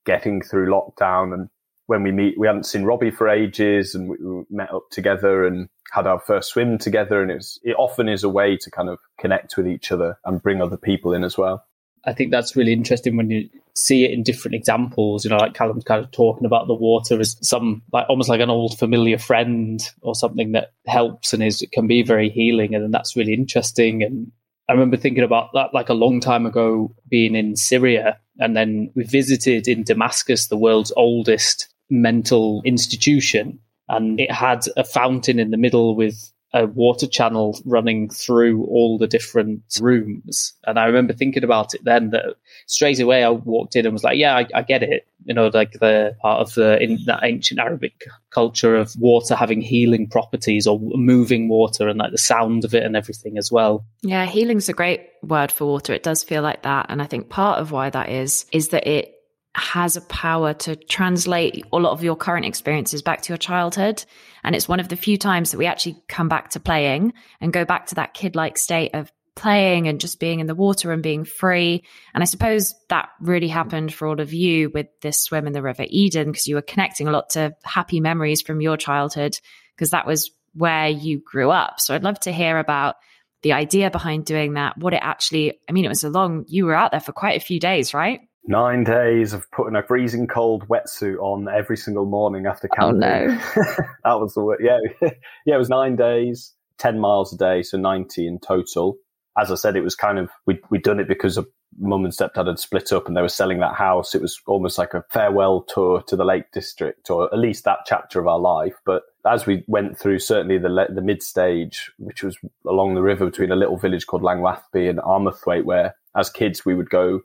getting 0.07 0.41
through 0.41 0.71
lockdown 0.71 1.33
and 1.35 1.49
when 1.87 2.03
we 2.03 2.13
meet, 2.13 2.39
we 2.39 2.47
hadn't 2.47 2.65
seen 2.67 2.85
Robbie 2.85 3.11
for 3.11 3.29
ages, 3.29 3.95
and 3.95 4.09
we, 4.09 4.17
we 4.17 4.45
met 4.51 4.73
up 4.73 4.85
together 4.91 5.47
and 5.47 5.69
had 5.93 6.07
our 6.07 6.19
first 6.19 6.51
swim 6.51 6.79
together. 6.79 7.23
And 7.23 7.31
it's 7.31 7.59
it 7.63 7.77
often 7.79 8.09
is 8.09 8.25
a 8.25 8.29
way 8.29 8.57
to 8.57 8.71
kind 8.71 8.89
of 8.89 8.99
connect 9.19 9.57
with 9.57 9.67
each 9.67 9.93
other 9.93 10.19
and 10.25 10.43
bring 10.43 10.61
other 10.61 10.77
people 10.77 11.13
in 11.13 11.25
as 11.25 11.39
well. 11.39 11.65
I 12.07 12.13
think 12.13 12.31
that's 12.31 12.55
really 12.55 12.73
interesting 12.73 13.17
when 13.17 13.31
you 13.31 13.49
see 13.75 14.05
it 14.05 14.11
in 14.13 14.23
different 14.23 14.55
examples. 14.55 15.25
You 15.25 15.31
know, 15.31 15.37
like 15.37 15.55
Callum's 15.55 15.85
kind 15.85 16.05
of 16.05 16.11
talking 16.11 16.45
about 16.45 16.67
the 16.67 16.75
water 16.75 17.19
as 17.21 17.37
some 17.41 17.83
like 17.93 18.07
almost 18.09 18.29
like 18.29 18.41
an 18.41 18.51
old 18.51 18.79
familiar 18.79 19.19
friend 19.19 19.81
or 20.03 20.15
something 20.15 20.53
that 20.53 20.73
helps 20.87 21.33
and 21.33 21.43
is 21.43 21.67
can 21.73 21.87
be 21.87 22.03
very 22.03 22.29
healing, 22.29 22.75
and 22.75 22.93
that's 22.93 23.17
really 23.17 23.35
interesting. 23.35 24.03
And 24.03 24.31
I 24.69 24.73
remember 24.73 24.97
thinking 24.97 25.25
about 25.25 25.51
that 25.55 25.75
like 25.75 25.89
a 25.89 25.95
long 25.95 26.21
time 26.21 26.47
ago, 26.47 26.95
being 27.09 27.35
in 27.35 27.57
Syria, 27.57 28.19
and 28.39 28.57
then 28.57 28.91
we 28.95 29.05
visited 29.05 29.69
in 29.69 29.83
Damascus, 29.83 30.49
the 30.49 30.57
world's 30.57 30.93
oldest 30.97 31.69
mental 31.91 32.63
institution. 32.65 33.59
And 33.89 34.19
it 34.19 34.31
had 34.31 34.65
a 34.77 34.85
fountain 34.85 35.39
in 35.39 35.51
the 35.51 35.57
middle 35.57 35.95
with 35.95 36.33
a 36.55 36.67
water 36.67 37.09
channel 37.09 37.59
running 37.65 38.09
through 38.09 38.65
all 38.67 38.97
the 38.97 39.09
different 39.09 39.63
rooms. 39.81 40.55
And 40.67 40.79
I 40.79 40.85
remember 40.85 41.13
thinking 41.13 41.43
about 41.43 41.75
it 41.75 41.83
then 41.85 42.11
that 42.11 42.37
straight 42.67 43.01
away 43.01 43.25
I 43.25 43.31
walked 43.31 43.75
in 43.75 43.85
and 43.85 43.93
was 43.93 44.05
like, 44.05 44.17
yeah, 44.17 44.37
I, 44.37 44.47
I 44.55 44.63
get 44.63 44.85
it. 44.85 45.07
You 45.25 45.35
know, 45.35 45.51
like 45.53 45.73
the 45.73 46.17
part 46.23 46.41
of 46.41 46.55
the 46.55 46.81
in 46.81 47.01
that 47.07 47.21
ancient 47.25 47.59
Arabic 47.59 48.05
culture 48.31 48.77
of 48.77 48.95
water 48.99 49.35
having 49.35 49.63
healing 49.63 50.07
properties 50.07 50.67
or 50.69 50.79
moving 50.81 51.49
water 51.49 51.89
and 51.89 51.99
like 51.99 52.13
the 52.13 52.19
sound 52.19 52.65
of 52.65 52.73
it 52.73 52.85
and 52.85 52.97
everything 52.97 53.37
as 53.37 53.51
well. 53.51 53.85
Yeah, 54.03 54.27
healing's 54.27 54.69
a 54.69 54.75
great 54.75 55.09
word 55.25 55.51
for 55.51 55.65
water. 55.65 55.93
It 55.93 56.05
does 56.05 56.23
feel 56.23 56.43
like 56.43 56.63
that. 56.63 56.87
And 56.89 57.03
I 57.03 57.07
think 57.07 57.31
part 57.31 57.59
of 57.59 57.73
why 57.73 57.91
that 57.91 58.11
is, 58.11 58.47
is 58.53 58.69
that 58.69 58.87
it 58.87 59.14
has 59.55 59.97
a 59.97 60.01
power 60.03 60.53
to 60.53 60.75
translate 60.77 61.65
a 61.73 61.79
lot 61.79 61.93
of 61.93 62.03
your 62.03 62.17
current 62.17 62.45
experiences 62.45 63.03
back 63.03 63.23
to 63.23 63.33
your 63.33 63.39
childhood. 63.39 64.05
And 64.43 64.55
it's 64.55 64.69
one 64.69 64.81
of 64.81 64.89
the 64.89 64.97
few 64.97 65.17
times 65.17 65.53
that 65.53 65.59
we 65.59 65.67
actually 65.67 66.03
come 66.09 66.29
back 66.29 66.51
to 66.51 66.61
playing 66.61 67.13
and 67.41 67.53
go 67.53 67.65
back 67.65 67.87
to 67.87 67.95
that 67.97 68.15
kid 68.15 68.35
like 68.35 68.59
state 68.59 68.95
of 68.95 69.13
playing 69.37 69.89
and 69.89 70.01
just 70.01 70.21
being 70.21 70.41
in 70.41 70.47
the 70.47 70.55
water 70.55 70.93
and 70.93 71.03
being 71.03 71.25
free. 71.25 71.85
And 72.15 72.23
I 72.23 72.27
suppose 72.27 72.75
that 72.89 73.09
really 73.21 73.49
happened 73.49 73.93
for 73.93 74.09
all 74.09 74.21
of 74.21 74.33
you 74.33 74.71
with 74.73 74.87
this 75.03 75.21
swim 75.21 75.47
in 75.47 75.53
the 75.53 75.63
River 75.63 75.85
Eden 75.89 76.31
because 76.31 76.47
you 76.47 76.57
were 76.57 76.63
connecting 76.63 77.09
a 77.09 77.13
lot 77.13 77.31
to 77.31 77.55
happy 77.63 78.01
memories 78.01 78.43
from 78.43 78.61
your 78.61 78.77
childhood 78.77 79.39
because 79.77 79.91
that 79.91 80.07
was 80.07 80.31
where 80.53 80.89
you 80.89 81.21
grew 81.25 81.51
up. 81.51 81.81
So 81.81 81.95
I'd 81.95 82.05
love 82.05 82.21
to 82.21 82.33
hear 82.33 82.59
about 82.59 82.97
the 83.43 83.53
idea 83.53 83.91
behind 83.91 84.25
doing 84.25 84.55
that, 84.55 84.79
what 84.79 84.95
it 84.95 85.01
actually, 85.03 85.61
I 85.69 85.73
mean, 85.73 85.85
it 85.85 85.89
was 85.89 86.05
a 86.05 86.11
long, 86.11 86.45
you 86.49 86.65
were 86.65 86.75
out 86.75 86.93
there 86.93 87.01
for 87.01 87.13
quite 87.13 87.37
a 87.37 87.45
few 87.45 87.61
days, 87.61 87.93
right? 87.93 88.21
Nine 88.47 88.85
days 88.85 89.33
of 89.33 89.51
putting 89.53 89.75
a 89.75 89.83
freezing 89.83 90.27
cold 90.27 90.69
wetsuit 90.69 91.19
on 91.19 91.49
every 91.49 91.79
single 91.79 92.05
morning 92.05 92.47
after 92.47 92.69
oh, 92.73 92.77
camping. 92.77 93.03
Oh 93.03 93.27
no, 93.27 93.39
that 94.05 94.21
was 94.21 94.35
the 94.35 94.57
yeah, 94.61 94.79
yeah. 95.47 95.55
It 95.55 95.59
was 95.59 95.71
nine 95.71 95.97
days, 95.97 96.53
ten 96.77 96.99
miles 96.99 97.33
a 97.33 97.39
day, 97.39 97.63
so 97.63 97.79
ninety 97.79 98.27
in 98.27 98.39
total. 98.39 98.99
As 99.39 99.51
I 99.51 99.55
said, 99.55 99.77
it 99.77 99.83
was 99.83 99.95
kind 99.95 100.19
of 100.19 100.29
we 100.47 100.61
we'd 100.71 100.83
done 100.83 101.01
it 101.01 101.09
because 101.09 101.39
of 101.39 101.47
mum 101.79 102.05
and 102.05 102.15
stepdad 102.15 102.47
had 102.47 102.59
split 102.59 102.93
up 102.93 103.09
and 103.09 103.17
they 103.17 103.23
were 103.23 103.29
selling 103.29 103.61
that 103.61 103.75
house. 103.75 104.15
It 104.15 104.23
was 104.23 104.39
almost 104.47 104.77
like 104.77 104.95
a 104.95 105.05
farewell 105.11 105.63
tour 105.63 106.03
to 106.03 106.15
the 106.15 106.25
Lake 106.25 106.53
District, 106.53 107.09
or 107.11 107.33
at 107.33 107.39
least 107.39 107.65
that 107.65 107.81
chapter 107.87 108.21
of 108.21 108.27
our 108.27 108.39
life. 108.39 108.75
But 108.85 109.05
as 109.27 109.47
we 109.47 109.65
went 109.69 109.99
through, 109.99 110.19
certainly 110.19 110.59
the 110.59 110.87
the 110.95 111.01
mid 111.01 111.23
stage, 111.23 111.91
which 111.99 112.23
was 112.23 112.37
along 112.69 112.95
the 112.95 113.03
river 113.03 113.25
between 113.25 113.53
a 113.53 113.57
little 113.57 113.79
village 113.79 114.07
called 114.07 114.23
Langwathby 114.23 114.91
and 114.91 114.99
Armathwaite, 114.99 115.65
where 115.65 115.95
as 116.15 116.29
kids 116.29 116.67
we 116.67 116.75
would 116.75 116.91
go 116.91 117.23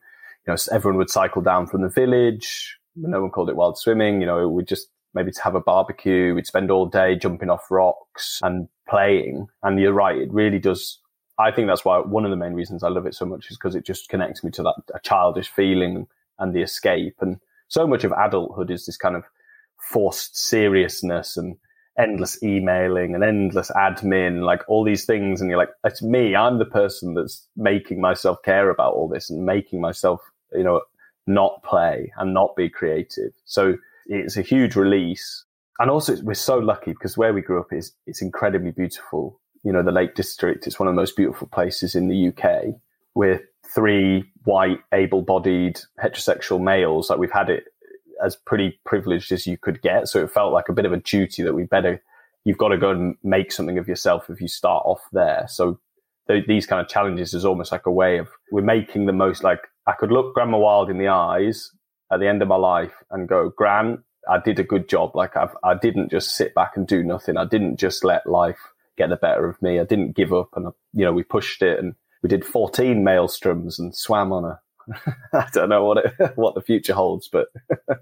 you 0.47 0.54
know, 0.54 0.58
everyone 0.71 0.97
would 0.97 1.10
cycle 1.10 1.41
down 1.41 1.67
from 1.67 1.82
the 1.82 1.89
village. 1.89 2.78
No 2.95 3.21
one 3.21 3.32
called 3.32 3.49
it 3.49 3.56
wild 3.56 3.78
swimming. 3.78 4.21
You 4.21 4.28
know, 4.28 4.47
we'd 4.47 4.67
just 4.67 4.89
maybe 5.13 5.32
to 5.32 5.43
have 5.43 5.56
a 5.56 5.62
barbecue. 5.62 6.34
We'd 6.34 6.47
spend 6.47 6.71
all 6.71 6.86
day 6.86 7.15
jumping 7.15 7.49
off 7.49 7.69
rocks 7.69 8.39
and 8.43 8.67
playing. 8.88 9.47
And 9.63 9.80
you're 9.80 9.93
right, 9.93 10.17
it 10.17 10.32
really 10.32 10.60
does. 10.60 10.99
I 11.38 11.52
think 11.52 11.67
that's 11.67 11.86
why 11.86 11.99
one 11.99 12.25
of 12.25 12.32
the 12.32 12.38
main 12.38 12.54
reasons 12.54 12.84
I 12.84 12.89
love 12.89 13.06
it 13.06 13.15
so 13.15 13.25
much 13.25 13.49
is 13.49 13.58
because 13.58 13.75
it 13.75 13.86
just 13.86 14.10
connects 14.10 14.43
me 14.43 14.52
to 14.52 14.63
that 14.63 15.04
childish 15.04 15.49
feeling 15.49 16.08
and 16.38 16.54
the 16.54 16.62
escape. 16.62 17.15
And 17.21 17.39
so 17.67 17.88
much 17.88 18.04
of 18.04 18.12
adulthood 18.12 18.71
is 18.71 18.86
this 18.86 18.97
kind 18.97 19.15
of 19.15 19.23
forced 19.78 20.38
seriousness 20.38 21.38
and 21.38 21.56
endless 21.97 22.41
emailing 22.43 23.15
and 23.15 23.23
endless 23.23 23.71
admin, 23.71 24.45
like 24.45 24.62
all 24.67 24.84
these 24.84 25.06
things. 25.06 25.41
And 25.41 25.49
you're 25.49 25.60
like, 25.60 25.71
it's 25.84 26.02
me. 26.02 26.36
I'm 26.36 26.60
the 26.60 26.65
person 26.65 27.13
that's 27.13 27.47
making 27.56 27.99
myself 28.02 28.38
care 28.43 28.69
about 28.69 28.93
all 28.93 29.08
this 29.08 29.30
and 29.30 29.45
making 29.45 29.82
myself, 29.82 30.21
you 30.54 30.63
know, 30.63 30.82
not 31.28 31.62
play 31.63 32.12
and 32.17 32.34
not 32.34 32.56
be 32.56 32.69
creative. 32.69 33.32
So 33.45 33.75
it's 34.08 34.38
a 34.38 34.41
huge 34.41 34.75
release. 34.75 35.45
And 35.80 35.89
also 35.89 36.15
we're 36.23 36.34
so 36.34 36.58
lucky 36.58 36.91
because 36.91 37.17
where 37.17 37.34
we 37.34 37.41
grew 37.41 37.60
up 37.60 37.71
is, 37.71 37.93
it's 38.08 38.21
incredibly 38.21 38.71
beautiful. 38.71 39.39
You 39.63 39.71
know, 39.71 39.84
the 39.84 39.91
Lake 39.91 40.15
District 40.15 40.67
is 40.67 40.80
one 40.80 40.88
of 40.88 40.95
the 40.95 41.02
most 41.02 41.15
beautiful 41.15 41.47
places 41.47 41.95
in 41.95 42.08
the 42.08 42.30
UK. 42.30 42.75
We're 43.13 43.43
three 43.73 44.23
white, 44.43 44.80
able 44.93 45.21
bodied 45.21 45.80
heterosexual 46.04 46.62
males. 46.62 47.10
Like 47.10 47.19
we've 47.19 47.32
had 47.32 47.49
it 47.49 47.65
as 48.23 48.36
pretty 48.36 48.79
privileged 48.86 49.32
as 49.32 49.47
you 49.47 49.58
could 49.58 49.82
get. 49.82 50.08
So 50.08 50.23
it 50.23 50.32
felt 50.32 50.53
like 50.53 50.69
a 50.69 50.73
bit 50.73 50.86
of 50.86 50.93
a 50.93 50.97
duty 50.97 51.43
that 51.43 51.53
we 51.53 51.63
better, 51.63 52.01
you've 52.45 52.58
got 52.58 52.69
to 52.69 52.77
go 52.77 52.91
and 52.91 53.15
make 53.23 53.51
something 53.51 53.77
of 53.77 53.88
yourself 53.88 54.29
if 54.29 54.41
you 54.41 54.47
start 54.47 54.84
off 54.86 55.01
there. 55.12 55.45
So 55.47 55.79
th- 56.27 56.47
these 56.47 56.65
kind 56.65 56.82
of 56.82 56.88
challenges 56.88 57.34
is 57.34 57.45
almost 57.45 57.71
like 57.71 57.86
a 57.86 57.91
way 57.91 58.17
of, 58.17 58.27
we're 58.51 58.62
making 58.62 59.05
the 59.05 59.13
most, 59.13 59.43
like, 59.43 59.62
I 59.88 59.93
could 59.93 60.12
look 60.12 60.34
Grandma 60.34 60.58
Wild 60.58 60.89
in 60.89 60.97
the 60.97 61.08
eyes 61.08 61.71
at 62.12 62.19
the 62.19 62.27
end 62.27 62.41
of 62.41 62.47
my 62.47 62.55
life 62.55 62.93
and 63.12 63.27
go, 63.27 63.49
Gran, 63.49 64.03
I 64.29 64.39
did 64.39 64.60
a 64.60 64.63
good 64.63 64.88
job. 64.88 65.15
Like 65.15 65.36
I've, 65.36 65.55
I 65.63 65.75
didn't 65.75 66.12
just 66.12 66.36
sit 66.36 66.53
back 66.53 66.75
and 66.75 66.88
do 66.88 67.03
nothing. 67.03 67.38
I 67.38 67.45
didn't 67.45 67.77
just 67.77 68.03
let 68.03 68.27
life 68.27 68.60
get 68.97 69.10
the 69.10 69.15
better 69.15 69.47
of 69.47 69.62
me. 69.62 69.79
I 69.79 69.86
didn't 69.86 70.15
give 70.15 70.34
up 70.34 70.49
and, 70.55 70.67
you 70.93 71.05
know, 71.05 71.13
we 71.13 71.23
pushed 71.23 71.62
it 71.62 71.79
and 71.79 71.95
we 72.21 72.29
did 72.29 72.45
14 72.45 73.03
maelstroms 73.03 73.79
and 73.79 73.95
swam 73.95 74.32
on 74.32 74.45
a 74.45 74.60
I 75.34 75.47
don't 75.54 75.69
know 75.69 75.86
what 75.86 75.97
it, 75.97 76.13
what 76.36 76.56
the 76.56 76.62
future 76.62 76.93
holds, 76.93 77.28
but 77.28 77.47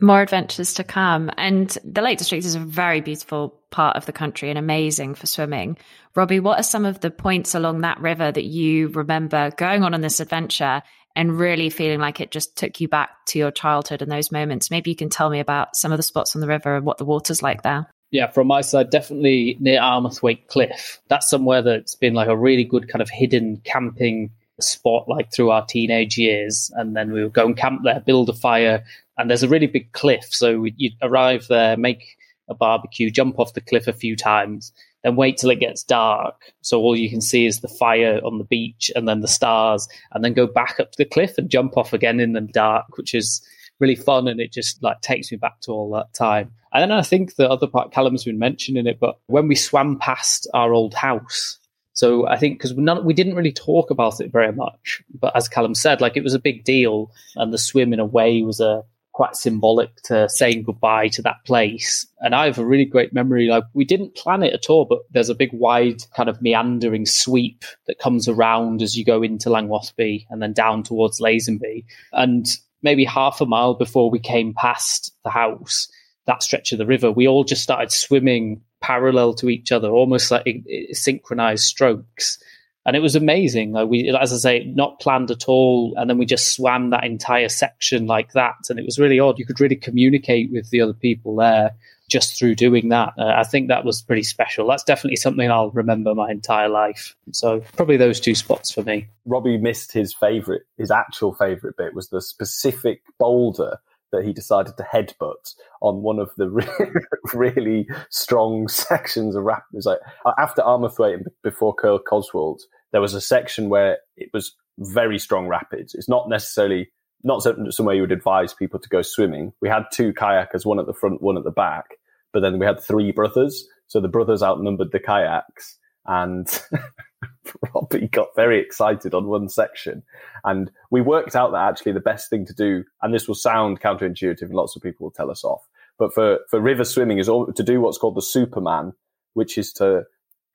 more 0.00 0.22
adventures 0.22 0.74
to 0.74 0.84
come. 0.84 1.30
And 1.36 1.76
the 1.84 2.02
Lake 2.02 2.18
District 2.18 2.44
is 2.44 2.54
a 2.54 2.60
very 2.60 3.00
beautiful 3.00 3.60
part 3.70 3.96
of 3.96 4.06
the 4.06 4.12
country 4.12 4.50
and 4.50 4.58
amazing 4.58 5.14
for 5.14 5.26
swimming. 5.26 5.76
Robbie, 6.14 6.40
what 6.40 6.58
are 6.58 6.64
some 6.64 6.84
of 6.84 7.00
the 7.00 7.10
points 7.10 7.54
along 7.54 7.80
that 7.80 8.00
river 8.00 8.30
that 8.30 8.44
you 8.44 8.88
remember 8.88 9.50
going 9.56 9.82
on 9.82 9.94
on 9.94 10.00
this 10.00 10.20
adventure 10.20 10.82
and 11.16 11.38
really 11.38 11.70
feeling 11.70 12.00
like 12.00 12.20
it 12.20 12.30
just 12.30 12.56
took 12.56 12.80
you 12.80 12.88
back 12.88 13.10
to 13.26 13.38
your 13.38 13.50
childhood 13.50 14.02
and 14.02 14.10
those 14.10 14.32
moments? 14.32 14.70
Maybe 14.70 14.90
you 14.90 14.96
can 14.96 15.10
tell 15.10 15.30
me 15.30 15.40
about 15.40 15.76
some 15.76 15.92
of 15.92 15.98
the 15.98 16.02
spots 16.02 16.34
on 16.34 16.40
the 16.40 16.48
river 16.48 16.76
and 16.76 16.86
what 16.86 16.98
the 16.98 17.04
water's 17.04 17.42
like 17.42 17.62
there. 17.62 17.86
Yeah, 18.10 18.30
from 18.30 18.46
my 18.46 18.60
side, 18.60 18.90
definitely 18.90 19.56
near 19.58 19.80
Armathwaite 19.80 20.46
Cliff. 20.46 21.00
That's 21.08 21.28
somewhere 21.28 21.62
that's 21.62 21.96
been 21.96 22.14
like 22.14 22.28
a 22.28 22.36
really 22.36 22.62
good 22.62 22.88
kind 22.88 23.02
of 23.02 23.10
hidden 23.10 23.60
camping 23.64 24.30
spot 24.60 25.08
like 25.08 25.32
through 25.32 25.50
our 25.50 25.64
teenage 25.66 26.16
years. 26.16 26.70
And 26.74 26.96
then 26.96 27.12
we 27.12 27.22
would 27.22 27.32
go 27.32 27.46
and 27.46 27.56
camp 27.56 27.82
there, 27.84 28.00
build 28.00 28.28
a 28.28 28.32
fire, 28.32 28.84
and 29.18 29.30
there's 29.30 29.42
a 29.42 29.48
really 29.48 29.66
big 29.66 29.92
cliff. 29.92 30.26
So 30.30 30.64
you'd 30.76 30.94
arrive 31.02 31.46
there, 31.48 31.76
make 31.76 32.16
a 32.48 32.54
barbecue, 32.54 33.10
jump 33.10 33.38
off 33.38 33.54
the 33.54 33.60
cliff 33.60 33.86
a 33.86 33.92
few 33.92 34.16
times, 34.16 34.72
then 35.02 35.16
wait 35.16 35.38
till 35.38 35.50
it 35.50 35.60
gets 35.60 35.82
dark. 35.82 36.52
So 36.62 36.80
all 36.80 36.96
you 36.96 37.08
can 37.08 37.20
see 37.20 37.46
is 37.46 37.60
the 37.60 37.68
fire 37.68 38.20
on 38.24 38.38
the 38.38 38.44
beach 38.44 38.90
and 38.94 39.08
then 39.08 39.20
the 39.20 39.28
stars, 39.28 39.88
and 40.12 40.24
then 40.24 40.34
go 40.34 40.46
back 40.46 40.78
up 40.78 40.92
to 40.92 40.98
the 40.98 41.08
cliff 41.08 41.38
and 41.38 41.50
jump 41.50 41.76
off 41.76 41.92
again 41.92 42.20
in 42.20 42.32
the 42.32 42.40
dark, 42.40 42.96
which 42.96 43.14
is 43.14 43.46
really 43.80 43.96
fun. 43.96 44.28
And 44.28 44.40
it 44.40 44.52
just 44.52 44.82
like 44.82 45.00
takes 45.00 45.30
me 45.32 45.38
back 45.38 45.60
to 45.62 45.72
all 45.72 45.90
that 45.92 46.12
time. 46.12 46.52
And 46.72 46.82
then 46.82 46.92
I 46.92 47.02
think 47.02 47.36
the 47.36 47.48
other 47.48 47.66
part, 47.66 47.92
Callum's 47.92 48.24
been 48.24 48.38
mentioning 48.38 48.86
it, 48.86 48.98
but 48.98 49.18
when 49.26 49.46
we 49.46 49.54
swam 49.54 49.98
past 49.98 50.48
our 50.54 50.74
old 50.74 50.92
house, 50.92 51.58
so 51.94 52.26
I 52.26 52.36
think 52.36 52.58
because 52.58 52.74
we, 52.74 53.14
didn't 53.14 53.36
really 53.36 53.52
talk 53.52 53.90
about 53.90 54.20
it 54.20 54.30
very 54.30 54.52
much, 54.52 55.02
but 55.18 55.34
as 55.34 55.48
Callum 55.48 55.74
said, 55.74 56.00
like 56.00 56.16
it 56.16 56.24
was 56.24 56.34
a 56.34 56.40
big 56.40 56.64
deal, 56.64 57.10
and 57.36 57.52
the 57.52 57.58
swim 57.58 57.92
in 57.92 58.00
a 58.00 58.04
way 58.04 58.42
was 58.42 58.60
a 58.60 58.84
quite 59.12 59.36
symbolic 59.36 59.94
to 60.02 60.28
saying 60.28 60.64
goodbye 60.64 61.06
to 61.06 61.22
that 61.22 61.36
place. 61.46 62.04
And 62.20 62.34
I 62.34 62.46
have 62.46 62.58
a 62.58 62.64
really 62.64 62.84
great 62.84 63.12
memory. 63.12 63.46
Like 63.46 63.62
we 63.72 63.84
didn't 63.84 64.16
plan 64.16 64.42
it 64.42 64.52
at 64.52 64.68
all, 64.68 64.86
but 64.86 64.98
there's 65.12 65.28
a 65.28 65.36
big 65.36 65.50
wide 65.52 66.02
kind 66.16 66.28
of 66.28 66.42
meandering 66.42 67.06
sweep 67.06 67.64
that 67.86 68.00
comes 68.00 68.28
around 68.28 68.82
as 68.82 68.96
you 68.96 69.04
go 69.04 69.22
into 69.22 69.50
Langwathby 69.50 70.26
and 70.30 70.42
then 70.42 70.52
down 70.52 70.82
towards 70.82 71.20
Lazonby. 71.20 71.84
And 72.12 72.46
maybe 72.82 73.04
half 73.04 73.40
a 73.40 73.46
mile 73.46 73.74
before 73.74 74.10
we 74.10 74.18
came 74.18 74.52
past 74.52 75.14
the 75.22 75.30
house, 75.30 75.88
that 76.26 76.42
stretch 76.42 76.72
of 76.72 76.78
the 76.78 76.86
river, 76.86 77.12
we 77.12 77.28
all 77.28 77.44
just 77.44 77.62
started 77.62 77.92
swimming 77.92 78.62
parallel 78.84 79.32
to 79.32 79.48
each 79.48 79.72
other, 79.72 79.88
almost 79.88 80.30
like 80.30 80.46
synchronized 80.92 81.64
strokes. 81.64 82.38
And 82.86 82.94
it 82.94 83.00
was 83.00 83.16
amazing. 83.16 83.72
Like 83.72 83.88
we, 83.88 84.14
as 84.20 84.30
I 84.30 84.36
say, 84.36 84.64
not 84.74 85.00
planned 85.00 85.30
at 85.30 85.48
all. 85.48 85.94
And 85.96 86.10
then 86.10 86.18
we 86.18 86.26
just 86.26 86.54
swam 86.54 86.90
that 86.90 87.04
entire 87.04 87.48
section 87.48 88.06
like 88.06 88.32
that. 88.32 88.56
And 88.68 88.78
it 88.78 88.84
was 88.84 88.98
really 88.98 89.18
odd. 89.18 89.38
You 89.38 89.46
could 89.46 89.58
really 89.58 89.76
communicate 89.76 90.52
with 90.52 90.68
the 90.68 90.82
other 90.82 90.92
people 90.92 91.34
there 91.36 91.70
just 92.10 92.38
through 92.38 92.56
doing 92.56 92.90
that. 92.90 93.14
Uh, 93.18 93.32
I 93.34 93.44
think 93.44 93.68
that 93.68 93.86
was 93.86 94.02
pretty 94.02 94.22
special. 94.22 94.68
That's 94.68 94.84
definitely 94.84 95.16
something 95.16 95.50
I'll 95.50 95.70
remember 95.70 96.14
my 96.14 96.30
entire 96.30 96.68
life. 96.68 97.16
So 97.32 97.62
probably 97.74 97.96
those 97.96 98.20
two 98.20 98.34
spots 98.34 98.70
for 98.70 98.82
me. 98.82 99.08
Robbie 99.24 99.56
missed 99.56 99.90
his 99.92 100.12
favorite, 100.12 100.64
his 100.76 100.90
actual 100.90 101.32
favorite 101.32 101.78
bit 101.78 101.94
was 101.94 102.10
the 102.10 102.20
specific 102.20 103.00
boulder 103.18 103.78
that 104.14 104.24
he 104.24 104.32
decided 104.32 104.76
to 104.76 104.82
headbutt 104.84 105.54
on 105.80 106.02
one 106.02 106.18
of 106.18 106.30
the 106.36 106.48
really 107.34 107.86
strong 108.10 108.68
sections 108.68 109.34
of 109.34 109.44
rap. 109.44 109.64
It 109.72 109.76
was 109.76 109.86
like 109.86 109.98
uh, 110.24 110.32
after 110.38 110.62
Armathwaite 110.62 111.14
and 111.14 111.26
before 111.42 111.74
Kirkoswald, 111.74 112.60
there 112.92 113.00
was 113.00 113.14
a 113.14 113.20
section 113.20 113.68
where 113.68 113.98
it 114.16 114.30
was 114.32 114.54
very 114.78 115.18
strong 115.18 115.46
rapids. 115.46 115.94
It's 115.94 116.08
not 116.08 116.28
necessarily 116.28 116.90
not 117.22 117.42
somewhere 117.72 117.94
you 117.94 118.02
would 118.02 118.12
advise 118.12 118.52
people 118.52 118.78
to 118.78 118.88
go 118.88 119.00
swimming. 119.00 119.52
We 119.62 119.68
had 119.68 119.84
two 119.92 120.12
kayakers, 120.12 120.66
one 120.66 120.78
at 120.78 120.86
the 120.86 120.92
front, 120.92 121.22
one 121.22 121.38
at 121.38 121.44
the 121.44 121.50
back, 121.50 121.96
but 122.32 122.40
then 122.40 122.58
we 122.58 122.66
had 122.66 122.80
three 122.80 123.12
brothers. 123.12 123.66
So 123.86 124.00
the 124.00 124.08
brothers 124.08 124.42
outnumbered 124.42 124.92
the 124.92 125.00
kayaks 125.00 125.78
and 126.06 126.46
Robbie 127.74 128.08
got 128.08 128.28
very 128.36 128.60
excited 128.60 129.14
on 129.14 129.26
one 129.26 129.48
section. 129.48 130.02
And 130.44 130.70
we 130.90 131.00
worked 131.00 131.36
out 131.36 131.52
that 131.52 131.68
actually 131.68 131.92
the 131.92 132.00
best 132.00 132.30
thing 132.30 132.46
to 132.46 132.54
do, 132.54 132.84
and 133.02 133.12
this 133.12 133.28
will 133.28 133.34
sound 133.34 133.80
counterintuitive 133.80 134.42
and 134.42 134.54
lots 134.54 134.76
of 134.76 134.82
people 134.82 135.04
will 135.04 135.12
tell 135.12 135.30
us 135.30 135.44
off, 135.44 135.66
but 135.98 136.12
for, 136.12 136.40
for 136.50 136.60
river 136.60 136.84
swimming 136.84 137.18
is 137.18 137.28
all, 137.28 137.52
to 137.52 137.62
do 137.62 137.80
what's 137.80 137.98
called 137.98 138.16
the 138.16 138.22
Superman, 138.22 138.92
which 139.34 139.58
is 139.58 139.72
to 139.74 140.04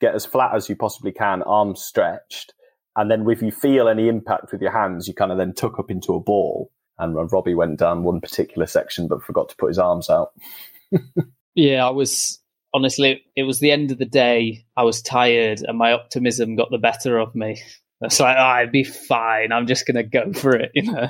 get 0.01 0.15
as 0.15 0.25
flat 0.25 0.55
as 0.55 0.69
you 0.69 0.75
possibly 0.75 1.11
can, 1.11 1.41
arms 1.43 1.81
stretched, 1.81 2.53
and 2.95 3.09
then 3.09 3.29
if 3.29 3.41
you 3.41 3.51
feel 3.51 3.87
any 3.87 4.07
impact 4.07 4.51
with 4.51 4.61
your 4.61 4.71
hands, 4.71 5.07
you 5.07 5.13
kind 5.13 5.31
of 5.31 5.37
then 5.37 5.53
tuck 5.53 5.79
up 5.79 5.89
into 5.89 6.13
a 6.13 6.19
ball. 6.19 6.71
And 6.97 7.31
Robbie 7.31 7.53
went 7.53 7.79
down 7.79 8.03
one 8.03 8.19
particular 8.19 8.67
section, 8.67 9.07
but 9.07 9.23
forgot 9.23 9.47
to 9.49 9.55
put 9.55 9.69
his 9.69 9.79
arms 9.79 10.09
out. 10.09 10.33
yeah, 11.55 11.87
I 11.87 11.91
was 11.91 12.38
honestly, 12.73 13.23
it 13.35 13.43
was 13.43 13.59
the 13.59 13.71
end 13.71 13.91
of 13.91 13.97
the 13.97 14.05
day. 14.05 14.65
I 14.75 14.83
was 14.83 15.01
tired, 15.01 15.61
and 15.61 15.77
my 15.77 15.93
optimism 15.93 16.55
got 16.55 16.71
the 16.71 16.77
better 16.77 17.17
of 17.17 17.35
me. 17.35 17.61
It's 18.01 18.19
like, 18.19 18.37
oh, 18.37 18.43
I'd 18.43 18.71
be 18.71 18.83
fine. 18.83 19.51
I'm 19.51 19.67
just 19.67 19.85
going 19.85 19.95
to 19.95 20.03
go 20.03 20.31
for 20.33 20.55
it, 20.55 20.71
you 20.75 20.91
know. 20.91 21.09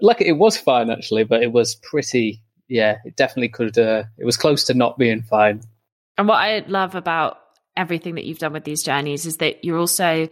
Lucky 0.00 0.26
it 0.26 0.32
was 0.32 0.56
fine 0.56 0.90
actually, 0.90 1.24
but 1.24 1.42
it 1.42 1.52
was 1.52 1.76
pretty. 1.76 2.42
Yeah, 2.68 2.98
it 3.04 3.16
definitely 3.16 3.50
could. 3.50 3.78
Uh, 3.78 4.04
it 4.18 4.24
was 4.24 4.36
close 4.36 4.64
to 4.64 4.74
not 4.74 4.98
being 4.98 5.22
fine. 5.22 5.60
And 6.18 6.26
what 6.26 6.36
I 6.36 6.64
love 6.66 6.94
about 6.94 7.38
everything 7.76 8.16
that 8.16 8.24
you've 8.24 8.38
done 8.38 8.52
with 8.52 8.64
these 8.64 8.82
journeys 8.82 9.26
is 9.26 9.38
that 9.38 9.64
you're 9.64 9.78
also 9.78 10.28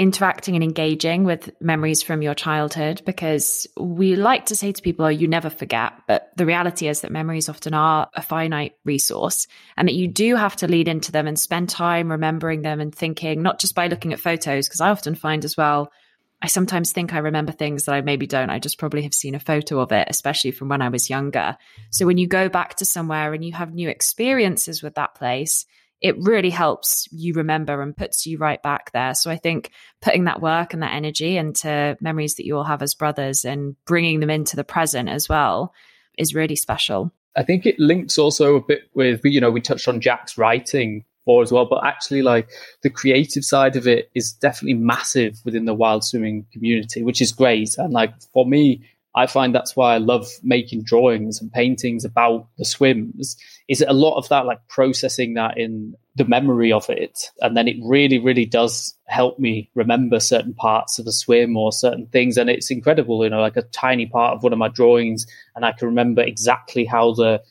interacting 0.00 0.54
and 0.54 0.64
engaging 0.64 1.24
with 1.24 1.50
memories 1.60 2.02
from 2.02 2.22
your 2.22 2.32
childhood 2.32 3.02
because 3.04 3.66
we 3.76 4.16
like 4.16 4.46
to 4.46 4.56
say 4.56 4.72
to 4.72 4.80
people, 4.80 5.04
oh, 5.04 5.10
you 5.10 5.28
never 5.28 5.50
forget. 5.50 5.92
But 6.08 6.30
the 6.38 6.46
reality 6.46 6.88
is 6.88 7.02
that 7.02 7.12
memories 7.12 7.50
often 7.50 7.74
are 7.74 8.08
a 8.14 8.22
finite 8.22 8.76
resource 8.86 9.46
and 9.76 9.86
that 9.86 9.94
you 9.94 10.08
do 10.08 10.36
have 10.36 10.56
to 10.56 10.68
lead 10.68 10.88
into 10.88 11.12
them 11.12 11.26
and 11.26 11.38
spend 11.38 11.68
time 11.68 12.10
remembering 12.10 12.62
them 12.62 12.80
and 12.80 12.94
thinking, 12.94 13.42
not 13.42 13.60
just 13.60 13.74
by 13.74 13.88
looking 13.88 14.14
at 14.14 14.20
photos, 14.20 14.66
because 14.66 14.80
I 14.80 14.88
often 14.88 15.14
find 15.14 15.44
as 15.44 15.54
well, 15.54 15.92
I 16.40 16.46
sometimes 16.46 16.92
think 16.92 17.12
I 17.12 17.18
remember 17.18 17.52
things 17.52 17.84
that 17.84 17.94
I 17.94 18.00
maybe 18.00 18.26
don't. 18.26 18.48
I 18.48 18.58
just 18.58 18.78
probably 18.78 19.02
have 19.02 19.12
seen 19.12 19.34
a 19.34 19.38
photo 19.38 19.80
of 19.80 19.92
it, 19.92 20.08
especially 20.08 20.52
from 20.52 20.70
when 20.70 20.80
I 20.80 20.88
was 20.88 21.10
younger. 21.10 21.58
So 21.90 22.06
when 22.06 22.16
you 22.16 22.26
go 22.26 22.48
back 22.48 22.76
to 22.76 22.86
somewhere 22.86 23.34
and 23.34 23.44
you 23.44 23.52
have 23.52 23.74
new 23.74 23.90
experiences 23.90 24.82
with 24.82 24.94
that 24.94 25.14
place, 25.14 25.66
it 26.00 26.16
really 26.18 26.50
helps 26.50 27.08
you 27.12 27.34
remember 27.34 27.82
and 27.82 27.96
puts 27.96 28.26
you 28.26 28.38
right 28.38 28.62
back 28.62 28.90
there. 28.92 29.14
So 29.14 29.30
I 29.30 29.36
think 29.36 29.70
putting 30.00 30.24
that 30.24 30.40
work 30.40 30.72
and 30.72 30.82
that 30.82 30.94
energy 30.94 31.36
into 31.36 31.96
memories 32.00 32.36
that 32.36 32.46
you 32.46 32.56
all 32.56 32.64
have 32.64 32.82
as 32.82 32.94
brothers 32.94 33.44
and 33.44 33.76
bringing 33.84 34.20
them 34.20 34.30
into 34.30 34.56
the 34.56 34.64
present 34.64 35.08
as 35.08 35.28
well 35.28 35.74
is 36.16 36.34
really 36.34 36.56
special. 36.56 37.12
I 37.36 37.42
think 37.42 37.66
it 37.66 37.78
links 37.78 38.18
also 38.18 38.56
a 38.56 38.60
bit 38.60 38.82
with, 38.94 39.20
you 39.24 39.40
know, 39.40 39.50
we 39.50 39.60
touched 39.60 39.88
on 39.88 40.00
Jack's 40.00 40.36
writing 40.36 41.04
for 41.24 41.42
as 41.42 41.52
well, 41.52 41.66
but 41.66 41.84
actually, 41.84 42.22
like 42.22 42.48
the 42.82 42.90
creative 42.90 43.44
side 43.44 43.76
of 43.76 43.86
it 43.86 44.10
is 44.14 44.32
definitely 44.32 44.74
massive 44.74 45.38
within 45.44 45.66
the 45.66 45.74
wild 45.74 46.02
swimming 46.02 46.46
community, 46.52 47.02
which 47.02 47.20
is 47.20 47.30
great. 47.30 47.76
And 47.76 47.92
like 47.92 48.12
for 48.32 48.46
me, 48.46 48.82
I 49.14 49.26
find 49.26 49.54
that's 49.54 49.74
why 49.74 49.94
I 49.94 49.98
love 49.98 50.28
making 50.42 50.84
drawings 50.84 51.40
and 51.40 51.52
paintings 51.52 52.04
about 52.04 52.46
the 52.58 52.64
swims. 52.64 53.36
Is 53.68 53.84
a 53.86 53.92
lot 53.92 54.16
of 54.16 54.28
that 54.28 54.46
like 54.46 54.66
processing 54.68 55.34
that 55.34 55.58
in 55.58 55.94
the 56.14 56.24
memory 56.24 56.72
of 56.72 56.88
it, 56.88 57.30
and 57.40 57.56
then 57.56 57.66
it 57.66 57.76
really, 57.82 58.18
really 58.18 58.46
does 58.46 58.96
help 59.06 59.38
me 59.38 59.70
remember 59.74 60.20
certain 60.20 60.54
parts 60.54 60.98
of 60.98 61.04
the 61.04 61.12
swim 61.12 61.56
or 61.56 61.72
certain 61.72 62.06
things. 62.06 62.36
And 62.36 62.50
it's 62.50 62.70
incredible, 62.70 63.24
you 63.24 63.30
know, 63.30 63.40
like 63.40 63.56
a 63.56 63.62
tiny 63.62 64.06
part 64.06 64.34
of 64.34 64.42
one 64.42 64.52
of 64.52 64.58
my 64.58 64.68
drawings, 64.68 65.26
and 65.56 65.64
I 65.64 65.72
can 65.72 65.88
remember 65.88 66.22
exactly 66.22 66.84
how 66.84 67.14
the 67.14 67.42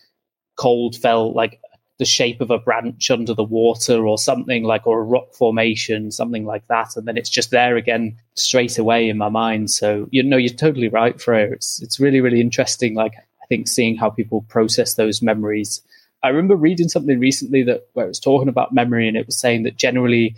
cold 0.55 0.95
felt 0.95 1.35
like 1.35 1.59
the 1.99 2.05
shape 2.05 2.39
of 2.39 2.49
a 2.49 2.57
branch 2.57 3.11
under 3.11 3.33
the 3.33 3.43
water 3.43 4.07
or 4.07 4.17
something 4.17 4.63
like 4.63 4.87
or 4.87 5.01
a 5.01 5.03
rock 5.03 5.33
formation 5.33 6.11
something 6.11 6.45
like 6.45 6.65
that. 6.67 6.95
And 6.95 7.05
then 7.05 7.17
it's 7.17 7.29
just 7.29 7.51
there 7.51 7.75
again 7.75 8.17
straight 8.33 8.77
away 8.77 9.09
in 9.09 9.17
my 9.17 9.29
mind. 9.29 9.69
So 9.69 10.07
you 10.11 10.23
know 10.23 10.37
you're 10.37 10.53
totally 10.53 10.87
right 10.87 11.19
freya 11.21 11.51
it's 11.51 11.81
it's 11.81 11.99
really 11.99 12.21
really 12.21 12.41
interesting 12.41 12.95
like 12.95 13.13
i 13.15 13.45
think 13.47 13.67
seeing 13.67 13.97
how 13.97 14.09
people 14.09 14.41
process 14.43 14.95
those 14.95 15.21
memories. 15.21 15.81
I 16.23 16.29
remember 16.29 16.55
reading 16.55 16.89
something 16.89 17.19
recently 17.19 17.63
that 17.63 17.87
where 17.93 18.05
it 18.05 18.09
was 18.09 18.19
talking 18.19 18.49
about 18.49 18.73
memory 18.73 19.07
and 19.07 19.15
it 19.15 19.25
was 19.25 19.37
saying 19.37 19.63
that 19.63 19.77
generally 19.77 20.35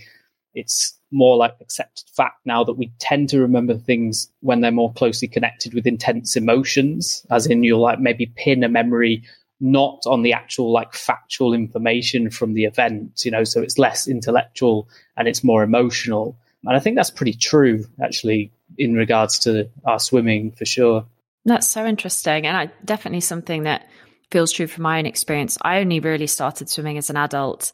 it's 0.53 0.93
more 1.11 1.37
like 1.37 1.55
accepted 1.59 2.05
fact 2.15 2.39
now 2.45 2.63
that 2.63 2.77
we 2.77 2.91
tend 2.99 3.29
to 3.29 3.41
remember 3.41 3.75
things 3.77 4.31
when 4.41 4.61
they're 4.61 4.71
more 4.71 4.93
closely 4.93 5.27
connected 5.27 5.73
with 5.73 5.85
intense 5.85 6.35
emotions 6.37 7.25
as 7.29 7.45
in 7.47 7.63
you'll 7.63 7.81
like 7.81 7.99
maybe 7.99 8.31
pin 8.35 8.63
a 8.63 8.69
memory 8.69 9.23
not 9.61 10.01
on 10.07 10.23
the 10.23 10.33
actual 10.33 10.71
like 10.71 10.93
factual 10.93 11.53
information 11.53 12.29
from 12.29 12.53
the 12.53 12.65
event, 12.65 13.21
you 13.23 13.31
know, 13.31 13.43
so 13.43 13.61
it's 13.61 13.77
less 13.77 14.07
intellectual 14.07 14.89
and 15.15 15.27
it's 15.27 15.43
more 15.43 15.63
emotional. 15.63 16.35
And 16.65 16.75
I 16.75 16.79
think 16.79 16.95
that's 16.95 17.11
pretty 17.11 17.33
true 17.33 17.85
actually 18.03 18.51
in 18.77 18.95
regards 18.95 19.39
to 19.39 19.69
our 19.85 19.99
swimming 19.99 20.51
for 20.51 20.65
sure. 20.65 21.05
That's 21.45 21.67
so 21.67 21.85
interesting. 21.85 22.45
And 22.47 22.57
I, 22.57 22.71
definitely 22.83 23.21
something 23.21 23.63
that 23.63 23.87
feels 24.31 24.51
true 24.51 24.67
from 24.67 24.83
my 24.83 24.97
own 24.99 25.05
experience. 25.05 25.57
I 25.61 25.79
only 25.79 25.99
really 25.99 26.27
started 26.27 26.69
swimming 26.69 26.97
as 26.97 27.09
an 27.09 27.17
adult. 27.17 27.71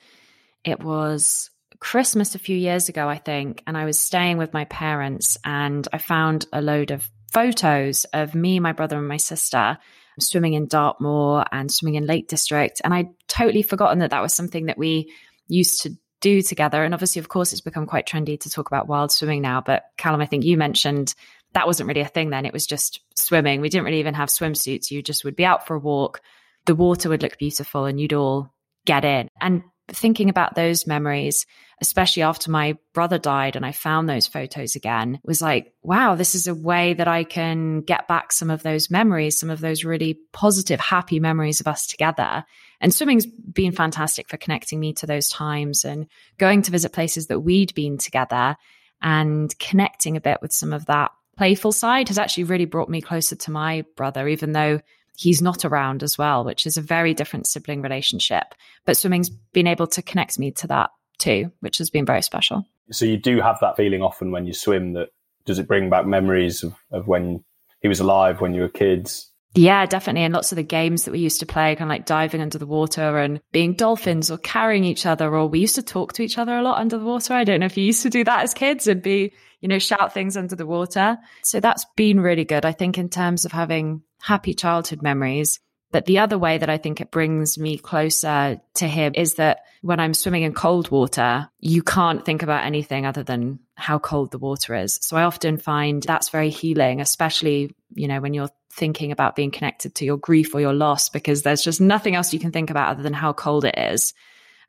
It 0.64 0.84
was 0.84 1.50
Christmas 1.80 2.36
a 2.36 2.40
few 2.40 2.58
years 2.58 2.90
ago, 2.90 3.08
I 3.08 3.18
think, 3.18 3.64
and 3.68 3.78
I 3.78 3.86
was 3.86 4.00
staying 4.00 4.38
with 4.38 4.54
my 4.54 4.66
parents 4.66 5.38
and 5.46 5.88
I 5.94 6.00
found 6.00 6.48
a 6.52 6.62
load 6.62 6.92
of 6.92 7.10
photos 7.32 8.06
of 8.06 8.34
me, 8.36 8.60
my 8.60 8.72
brother, 8.72 8.98
and 8.98 9.08
my 9.08 9.18
sister 9.18 9.78
swimming 10.20 10.54
in 10.54 10.68
Dartmoor 10.68 11.46
and 11.52 11.72
swimming 11.72 11.96
in 11.96 12.06
Lake 12.06 12.28
District. 12.28 12.82
And 12.84 12.94
I'd 12.94 13.10
totally 13.28 13.62
forgotten 13.62 14.00
that 14.00 14.12
that 14.12 14.22
was 14.22 14.34
something 14.34 14.66
that 14.66 14.78
we 14.78 15.14
used 15.48 15.84
to 15.84 15.92
do 16.22 16.42
together. 16.42 16.84
And 16.84 16.94
obviously, 16.94 17.20
of 17.20 17.30
course, 17.30 17.52
it's 17.52 17.62
become 17.62 17.86
quite 17.86 18.08
trendy 18.08 18.40
to 18.40 18.50
talk 18.50 18.68
about 18.68 18.88
wild 18.88 19.12
swimming 19.12 19.42
now. 19.42 19.62
But 19.62 19.84
Callum, 19.98 20.22
I 20.22 20.26
think 20.26 20.44
you 20.44 20.58
mentioned 20.58 21.14
that 21.54 21.68
wasn't 21.68 21.88
really 21.88 22.02
a 22.02 22.08
thing 22.08 22.30
then. 22.30 22.46
It 22.46 22.54
was 22.54 22.68
just 22.68 23.00
swimming. 23.16 23.62
We 23.62 23.70
didn't 23.70 23.86
really 23.86 24.00
even 24.00 24.14
have 24.16 24.30
swimsuits. 24.30 24.92
You 24.92 25.02
just 25.02 25.24
would 25.24 25.36
be 25.36 25.46
out 25.46 25.66
for 25.68 25.76
a 25.76 25.80
walk. 25.80 26.22
The 26.66 26.76
water 26.76 27.10
would 27.10 27.22
look 27.22 27.38
beautiful 27.38 27.86
and 27.86 28.00
you'd 28.00 28.14
all 28.14 28.54
get 28.86 29.06
in. 29.06 29.30
And 29.40 29.64
thinking 29.92 30.30
about 30.30 30.56
those 30.56 30.86
memories, 30.86 31.46
especially 31.82 32.24
after 32.24 32.52
my 32.52 32.78
brother 32.94 33.18
died 33.18 33.56
and 33.56 33.66
I 33.66 33.72
found 33.72 34.10
those 34.10 34.28
photos 34.28 34.76
again, 34.76 35.20
was 35.24 35.42
like, 35.42 35.74
wow, 35.84 36.16
this 36.16 36.36
is 36.36 36.48
a 36.48 36.56
way 36.56 36.94
that 36.94 37.08
I 37.08 37.24
can 37.24 37.82
get 37.82 38.08
back 38.08 38.32
some 38.32 38.50
of 38.50 38.64
those 38.64 38.90
memories, 38.90 39.40
some 39.40 39.50
of 39.50 39.62
those 39.62 39.86
really 39.86 40.20
positive, 40.34 40.80
happy 40.80 41.20
memories 41.20 41.62
of 41.62 41.68
us 41.68 41.88
together. 41.88 42.44
And 42.82 42.94
swimming's 42.94 43.26
been 43.26 43.72
fantastic 43.72 44.28
for 44.28 44.38
connecting 44.38 44.80
me 44.80 44.94
to 44.94 45.06
those 45.06 45.30
times 45.30 45.86
and 45.86 46.08
going 46.38 46.64
to 46.64 46.72
visit 46.72 46.94
places 46.94 47.28
that 47.28 47.40
we'd 47.40 47.74
been 47.74 47.98
together 47.98 48.58
and 49.02 49.58
connecting 49.60 50.18
a 50.18 50.22
bit 50.22 50.40
with 50.42 50.52
some 50.52 50.74
of 50.74 50.88
that 50.88 51.12
playful 51.38 51.72
side 51.72 52.08
has 52.08 52.18
actually 52.18 52.46
really 52.46 52.66
brought 52.66 52.90
me 52.90 53.02
closer 53.02 53.36
to 53.36 53.52
my 53.52 53.86
brother, 53.96 54.28
even 54.28 54.52
though 54.52 54.80
he's 55.18 55.42
not 55.42 55.66
around 55.66 56.04
as 56.04 56.18
well, 56.18 56.46
which 56.46 56.66
is 56.66 56.78
a 56.78 56.82
very 56.82 57.14
different 57.14 57.48
sibling 57.48 57.82
relationship. 57.82 58.54
But 58.86 58.98
swimming's 58.98 59.30
been 59.30 59.68
able 59.68 59.88
to 59.88 60.02
connect 60.02 60.38
me 60.38 60.52
to 60.52 60.68
that 60.68 60.92
too, 61.18 61.52
which 61.60 61.80
has 61.80 61.90
been 61.90 62.06
very 62.06 62.22
special. 62.22 62.66
So 62.92 63.06
you 63.06 63.18
do 63.18 63.42
have 63.42 63.60
that 63.60 63.76
feeling 63.76 64.02
often 64.02 64.32
when 64.32 64.46
you 64.46 64.54
swim 64.54 64.94
that 64.94 65.10
does 65.46 65.60
it 65.60 65.68
bring 65.68 65.90
back 65.90 66.06
memories 66.06 66.64
of, 66.64 66.76
of 66.92 67.08
when 67.08 67.44
he 67.82 67.88
was 67.88 68.00
alive, 68.00 68.42
when 68.42 68.54
you 68.54 68.62
were 68.62 68.70
kids? 68.70 69.32
Yeah, 69.56 69.88
definitely. 69.88 70.22
And 70.22 70.34
lots 70.34 70.52
of 70.52 70.58
the 70.58 70.64
games 70.64 71.06
that 71.06 71.12
we 71.12 71.20
used 71.20 71.40
to 71.40 71.48
play, 71.48 71.76
kind 71.76 71.90
of 71.90 71.96
like 71.96 72.06
diving 72.06 72.42
under 72.42 72.60
the 72.60 72.68
water 72.68 73.18
and 73.18 73.42
being 73.52 73.74
dolphins 73.74 74.30
or 74.30 74.38
carrying 74.38 74.84
each 74.84 75.08
other, 75.08 75.36
or 75.36 75.48
we 75.48 75.60
used 75.60 75.76
to 75.76 75.84
talk 75.84 76.14
to 76.14 76.22
each 76.22 76.38
other 76.38 76.56
a 76.56 76.62
lot 76.62 76.80
under 76.80 77.00
the 77.00 77.06
water. 77.06 77.34
I 77.34 77.44
don't 77.44 77.62
know 77.62 77.66
if 77.66 77.76
you 77.76 77.84
used 77.84 78.04
to 78.04 78.12
do 78.12 78.24
that 78.26 78.44
as 78.44 78.54
kids 78.54 78.86
and 78.88 79.02
be, 79.02 79.34
you 79.62 79.68
know, 79.68 79.80
shout 79.80 80.14
things 80.14 80.38
under 80.38 80.56
the 80.56 80.68
water. 80.68 81.18
So 81.44 81.60
that's 81.60 81.86
been 81.96 82.20
really 82.20 82.46
good. 82.46 82.66
I 82.66 82.72
think 82.72 83.00
in 83.00 83.10
terms 83.10 83.46
of 83.46 83.52
having 83.52 84.04
happy 84.28 84.54
childhood 84.54 85.02
memories. 85.02 85.60
But 85.92 86.06
the 86.06 86.20
other 86.20 86.38
way 86.38 86.58
that 86.58 86.70
I 86.70 86.78
think 86.78 87.00
it 87.00 87.12
brings 87.12 87.58
me 87.58 87.78
closer 87.78 88.60
to 88.76 88.88
him 88.88 89.14
is 89.16 89.36
that 89.36 89.62
when 89.82 90.02
I'm 90.02 90.14
swimming 90.14 90.44
in 90.44 90.54
cold 90.54 90.92
water, 90.92 91.50
you 91.62 91.82
can't 91.82 92.26
think 92.26 92.44
about 92.44 92.66
anything 92.66 93.06
other 93.06 93.24
than 93.24 93.60
how 93.76 93.98
cold 93.98 94.32
the 94.32 94.38
water 94.38 94.76
is. 94.76 95.00
So 95.02 95.16
I 95.16 95.24
often 95.24 95.58
find 95.58 96.04
that's 96.04 96.30
very 96.30 96.50
healing, 96.50 97.00
especially, 97.00 97.74
you 97.94 98.10
know, 98.10 98.20
when 98.20 98.34
you're 98.34 98.50
thinking 98.70 99.14
about 99.14 99.38
being 99.38 99.50
connected 99.50 99.96
to 99.96 100.06
your 100.06 100.18
grief 100.18 100.54
or 100.54 100.60
your 100.60 100.74
loss, 100.74 101.08
because 101.08 101.44
there's 101.44 101.64
just 101.64 101.80
nothing 101.80 102.16
else 102.16 102.34
you 102.34 102.40
can 102.40 102.52
think 102.52 102.70
about 102.70 102.90
other 102.90 103.04
than 103.04 103.14
how 103.14 103.32
cold 103.32 103.64
it 103.64 103.78
is. 103.78 104.14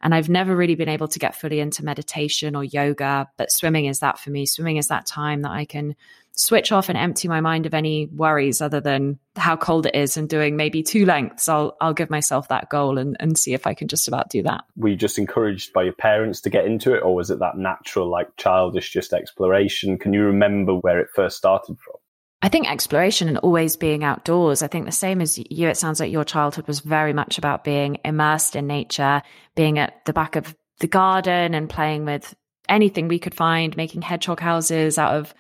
And 0.01 0.15
I've 0.15 0.29
never 0.29 0.55
really 0.55 0.77
been 0.77 0.89
able 0.89 1.09
to 1.09 1.19
get 1.19 1.35
fully 1.35 1.59
into 1.59 1.85
meditation 1.85 2.55
or 2.55 2.63
yoga, 2.63 3.29
but 3.37 3.51
swimming 3.51 3.87
is 3.87 3.99
that 3.99 4.21
for 4.21 4.31
me. 4.31 4.47
Swimming 4.47 4.77
is 4.77 4.87
that 4.89 5.07
time 5.07 5.43
that 5.43 5.51
I 5.51 5.65
can 5.65 5.97
switch 6.39 6.71
off 6.71 6.89
and 6.89 6.97
empty 6.97 7.27
my 7.27 7.41
mind 7.41 7.67
of 7.67 7.75
any 7.75 8.07
worries 8.07 8.61
other 8.61 8.81
than 8.81 9.19
how 9.35 9.57
cold 9.57 9.87
it 9.87 9.95
is 9.97 10.17
and 10.17 10.29
doing 10.29 10.57
maybe 10.57 10.85
two 10.85 11.05
lengths. 11.05 11.49
I'll 11.49 11.77
I'll 11.81 11.93
give 11.93 12.11
myself 12.11 12.49
that 12.49 12.71
goal 12.71 12.97
and, 12.97 13.17
and 13.19 13.37
see 13.37 13.55
if 13.55 13.67
I 13.67 13.75
can 13.75 13.89
just 13.89 14.07
about 14.07 14.31
do 14.31 14.45
that. 14.45 14.63
Were 14.77 14.91
you 14.91 14.97
just 14.97 15.19
encouraged 15.19 15.73
by 15.73 15.83
your 15.83 15.93
parents 15.93 16.41
to 16.43 16.51
get 16.51 16.65
into 16.65 16.95
it 16.95 17.03
or 17.03 17.15
was 17.15 17.31
it 17.31 17.41
that 17.41 17.59
natural, 17.59 18.09
like 18.09 18.29
childish 18.37 18.93
just 18.93 19.13
exploration? 19.13 19.99
Can 19.99 20.13
you 20.13 20.23
remember 20.23 20.75
where 20.75 21.01
it 21.01 21.09
first 21.13 21.37
started 21.37 21.77
from? 21.81 21.97
I 22.41 22.49
think 22.49 22.71
exploration 22.71 23.27
and 23.27 23.39
always 23.39 23.77
being 23.77 24.05
outdoors. 24.05 24.63
I 24.63 24.69
think 24.69 24.87
the 24.87 24.93
same 24.93 25.21
as 25.21 25.39
you, 25.39 25.67
it 25.67 25.77
sounds 25.77 25.99
like 25.99 26.13
your 26.13 26.25
childhood 26.25 26.69
was 26.69 26.79
very 26.79 27.13
much 27.13 27.37
about 27.37 27.65
being 27.65 27.99
immersed 28.05 28.55
in 28.55 28.69
nature, 28.69 29.23
being 29.57 29.81
at 29.81 30.05
the 30.05 30.13
back 30.13 30.37
of 30.37 30.55
the 30.79 30.87
garden 30.87 31.55
and 31.55 31.69
playing 31.69 32.05
with 32.05 32.33
anything 32.69 33.09
we 33.09 33.19
could 33.19 33.35
find, 33.35 33.77
making 33.77 34.03
hedgehog 34.03 34.39
houses 34.39 34.99
out 34.99 35.17
of 35.17 35.35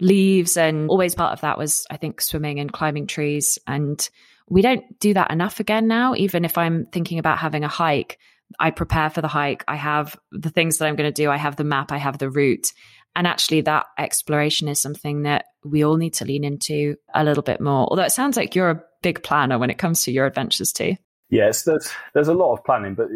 leaves. 0.00 0.56
And 0.56 0.88
always 0.88 1.14
part 1.14 1.32
of 1.32 1.40
that 1.42 1.58
was, 1.58 1.86
I 1.90 1.96
think, 1.96 2.20
swimming 2.20 2.60
and 2.60 2.72
climbing 2.72 3.06
trees. 3.06 3.58
And 3.66 4.08
we 4.48 4.62
don't 4.62 4.84
do 4.98 5.14
that 5.14 5.30
enough 5.30 5.60
again 5.60 5.88
now. 5.88 6.14
Even 6.14 6.44
if 6.44 6.58
I'm 6.58 6.86
thinking 6.86 7.18
about 7.18 7.38
having 7.38 7.64
a 7.64 7.68
hike, 7.68 8.18
I 8.58 8.70
prepare 8.70 9.10
for 9.10 9.22
the 9.22 9.28
hike. 9.28 9.64
I 9.66 9.76
have 9.76 10.16
the 10.30 10.50
things 10.50 10.78
that 10.78 10.86
I'm 10.86 10.96
going 10.96 11.12
to 11.12 11.22
do. 11.22 11.30
I 11.30 11.36
have 11.36 11.56
the 11.56 11.64
map. 11.64 11.92
I 11.92 11.98
have 11.98 12.18
the 12.18 12.30
route. 12.30 12.72
And 13.14 13.26
actually, 13.26 13.60
that 13.62 13.86
exploration 13.98 14.68
is 14.68 14.80
something 14.80 15.22
that 15.22 15.44
we 15.64 15.84
all 15.84 15.96
need 15.96 16.14
to 16.14 16.24
lean 16.24 16.44
into 16.44 16.96
a 17.14 17.24
little 17.24 17.42
bit 17.42 17.60
more. 17.60 17.86
Although 17.88 18.04
it 18.04 18.12
sounds 18.12 18.36
like 18.36 18.54
you're 18.54 18.70
a 18.70 18.82
big 19.02 19.22
planner 19.22 19.58
when 19.58 19.70
it 19.70 19.78
comes 19.78 20.04
to 20.04 20.12
your 20.12 20.26
adventures 20.26 20.72
too. 20.72 20.96
Yes, 21.28 21.64
there's 21.64 21.90
there's 22.14 22.28
a 22.28 22.34
lot 22.34 22.52
of 22.52 22.64
planning, 22.64 22.94
but 22.94 23.08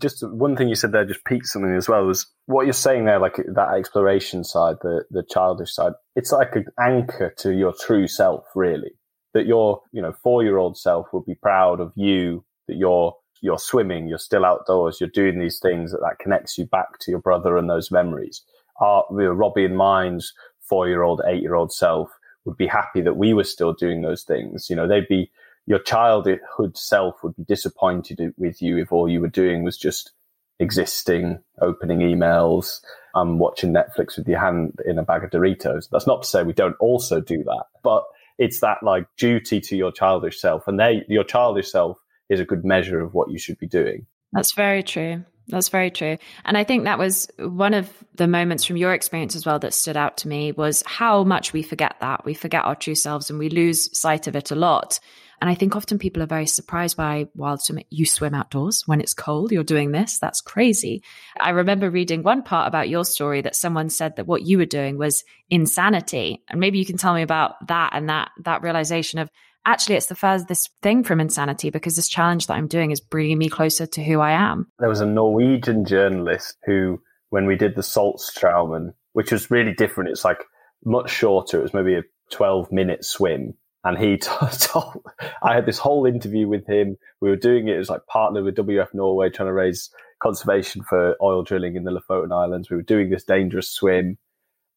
just 0.00 0.26
one 0.28 0.56
thing 0.56 0.68
you 0.68 0.74
said 0.74 0.92
there 0.92 1.04
just 1.04 1.24
piqued 1.24 1.46
something 1.46 1.74
as 1.74 1.88
well 1.88 2.04
was 2.04 2.26
what 2.46 2.66
you're 2.66 2.72
saying 2.72 3.04
there, 3.06 3.18
like 3.18 3.36
that 3.36 3.74
exploration 3.74 4.44
side, 4.44 4.76
the 4.82 5.04
the 5.10 5.22
childish 5.22 5.74
side. 5.74 5.92
It's 6.16 6.32
like 6.32 6.54
an 6.56 6.66
anchor 6.78 7.34
to 7.38 7.52
your 7.52 7.72
true 7.72 8.06
self, 8.06 8.44
really. 8.54 8.92
That 9.34 9.46
your 9.46 9.82
you 9.92 10.02
know 10.02 10.12
four 10.12 10.42
year 10.42 10.58
old 10.58 10.76
self 10.76 11.06
would 11.12 11.26
be 11.26 11.34
proud 11.34 11.80
of 11.80 11.92
you. 11.96 12.44
That 12.66 12.76
you're 12.76 13.14
you're 13.40 13.58
swimming, 13.58 14.08
you're 14.08 14.18
still 14.18 14.44
outdoors, 14.44 15.00
you're 15.00 15.08
doing 15.08 15.38
these 15.38 15.60
things 15.60 15.92
that 15.92 16.00
that 16.00 16.18
connects 16.18 16.58
you 16.58 16.66
back 16.66 16.98
to 17.00 17.10
your 17.10 17.20
brother 17.20 17.56
and 17.56 17.70
those 17.70 17.90
memories 17.90 18.42
our 18.80 19.04
you 19.10 19.24
know, 19.24 19.32
Robbie 19.32 19.64
and 19.64 19.76
mine's 19.76 20.32
four 20.60 20.88
year 20.88 21.02
old, 21.02 21.20
eight 21.26 21.42
year 21.42 21.54
old 21.54 21.72
self 21.72 22.10
would 22.44 22.56
be 22.56 22.66
happy 22.66 23.00
that 23.02 23.16
we 23.16 23.34
were 23.34 23.44
still 23.44 23.72
doing 23.72 24.02
those 24.02 24.22
things. 24.22 24.70
You 24.70 24.76
know, 24.76 24.86
they'd 24.86 25.08
be 25.08 25.30
your 25.68 25.78
childhood 25.78 26.78
self 26.78 27.22
would 27.22 27.36
be 27.36 27.44
disappointed 27.44 28.32
with 28.38 28.62
you 28.62 28.78
if 28.78 28.90
all 28.90 29.06
you 29.06 29.20
were 29.20 29.28
doing 29.28 29.64
was 29.64 29.76
just 29.76 30.12
existing, 30.58 31.38
opening 31.60 31.98
emails, 31.98 32.80
um, 33.14 33.38
watching 33.38 33.74
Netflix 33.74 34.16
with 34.16 34.26
your 34.26 34.40
hand 34.40 34.80
in 34.86 34.98
a 34.98 35.02
bag 35.02 35.24
of 35.24 35.30
Doritos. 35.30 35.90
That's 35.92 36.06
not 36.06 36.22
to 36.22 36.28
say 36.28 36.42
we 36.42 36.54
don't 36.54 36.76
also 36.80 37.20
do 37.20 37.44
that, 37.44 37.64
but 37.84 38.02
it's 38.38 38.60
that 38.60 38.82
like 38.82 39.06
duty 39.18 39.60
to 39.60 39.76
your 39.76 39.92
childish 39.92 40.40
self, 40.40 40.66
and 40.66 40.80
they, 40.80 41.04
your 41.06 41.22
childish 41.22 41.70
self 41.70 41.98
is 42.30 42.40
a 42.40 42.46
good 42.46 42.64
measure 42.64 43.00
of 43.00 43.12
what 43.12 43.30
you 43.30 43.38
should 43.38 43.58
be 43.58 43.68
doing. 43.68 44.06
That's 44.32 44.54
very 44.54 44.82
true. 44.82 45.22
That's 45.48 45.68
very 45.68 45.90
true. 45.90 46.16
And 46.44 46.56
I 46.56 46.64
think 46.64 46.84
that 46.84 46.98
was 46.98 47.28
one 47.38 47.74
of 47.74 47.90
the 48.14 48.26
moments 48.26 48.64
from 48.64 48.76
your 48.78 48.94
experience 48.94 49.34
as 49.36 49.44
well 49.44 49.58
that 49.58 49.74
stood 49.74 49.96
out 49.96 50.18
to 50.18 50.28
me 50.28 50.52
was 50.52 50.82
how 50.86 51.24
much 51.24 51.52
we 51.52 51.62
forget 51.62 51.96
that. 52.00 52.24
We 52.24 52.34
forget 52.34 52.64
our 52.64 52.74
true 52.74 52.94
selves 52.94 53.30
and 53.30 53.38
we 53.38 53.48
lose 53.48 53.98
sight 53.98 54.26
of 54.26 54.36
it 54.36 54.50
a 54.50 54.54
lot. 54.54 54.98
And 55.40 55.48
I 55.48 55.54
think 55.54 55.76
often 55.76 55.98
people 55.98 56.22
are 56.22 56.26
very 56.26 56.46
surprised 56.46 56.96
by 56.96 57.28
wild 57.34 57.62
swimming. 57.62 57.84
You 57.90 58.06
swim 58.06 58.34
outdoors 58.34 58.82
when 58.86 59.00
it's 59.00 59.14
cold. 59.14 59.52
You're 59.52 59.64
doing 59.64 59.92
this. 59.92 60.18
That's 60.18 60.40
crazy. 60.40 61.02
I 61.40 61.50
remember 61.50 61.90
reading 61.90 62.22
one 62.22 62.42
part 62.42 62.68
about 62.68 62.88
your 62.88 63.04
story 63.04 63.40
that 63.42 63.56
someone 63.56 63.88
said 63.88 64.16
that 64.16 64.26
what 64.26 64.42
you 64.42 64.58
were 64.58 64.66
doing 64.66 64.98
was 64.98 65.24
insanity. 65.48 66.42
And 66.48 66.60
maybe 66.60 66.78
you 66.78 66.86
can 66.86 66.96
tell 66.96 67.14
me 67.14 67.22
about 67.22 67.68
that 67.68 67.90
and 67.92 68.08
that, 68.08 68.30
that 68.44 68.62
realization 68.62 69.18
of 69.20 69.30
actually 69.64 69.96
it's 69.96 70.06
the 70.06 70.14
furthest 70.14 70.70
thing 70.82 71.04
from 71.04 71.20
insanity 71.20 71.70
because 71.70 71.94
this 71.94 72.08
challenge 72.08 72.46
that 72.46 72.54
I'm 72.54 72.68
doing 72.68 72.90
is 72.90 73.00
bringing 73.00 73.38
me 73.38 73.48
closer 73.48 73.86
to 73.86 74.02
who 74.02 74.20
I 74.20 74.32
am. 74.32 74.66
There 74.78 74.88
was 74.88 75.00
a 75.00 75.06
Norwegian 75.06 75.84
journalist 75.84 76.56
who, 76.64 77.00
when 77.30 77.46
we 77.46 77.56
did 77.56 77.76
the 77.76 77.82
Saltstraumen, 77.82 78.94
which 79.12 79.30
was 79.30 79.50
really 79.50 79.74
different, 79.74 80.10
it's 80.10 80.24
like 80.24 80.42
much 80.84 81.10
shorter. 81.10 81.58
It 81.58 81.62
was 81.62 81.74
maybe 81.74 81.94
a 81.94 82.02
12 82.32 82.72
minute 82.72 83.04
swim. 83.04 83.54
And 83.84 83.98
he 83.98 84.16
told, 84.60 85.04
I 85.42 85.54
had 85.54 85.66
this 85.66 85.78
whole 85.78 86.06
interview 86.06 86.48
with 86.48 86.66
him. 86.66 86.96
We 87.20 87.30
were 87.30 87.36
doing 87.36 87.68
it 87.68 87.76
as 87.78 87.88
like 87.88 88.06
partner 88.06 88.42
with 88.42 88.56
WF 88.56 88.92
Norway, 88.94 89.30
trying 89.30 89.48
to 89.48 89.52
raise 89.52 89.90
conservation 90.20 90.82
for 90.82 91.16
oil 91.22 91.42
drilling 91.42 91.76
in 91.76 91.84
the 91.84 91.92
Lofoten 91.92 92.32
Islands. 92.32 92.70
We 92.70 92.76
were 92.76 92.82
doing 92.82 93.10
this 93.10 93.24
dangerous 93.24 93.70
swim. 93.70 94.18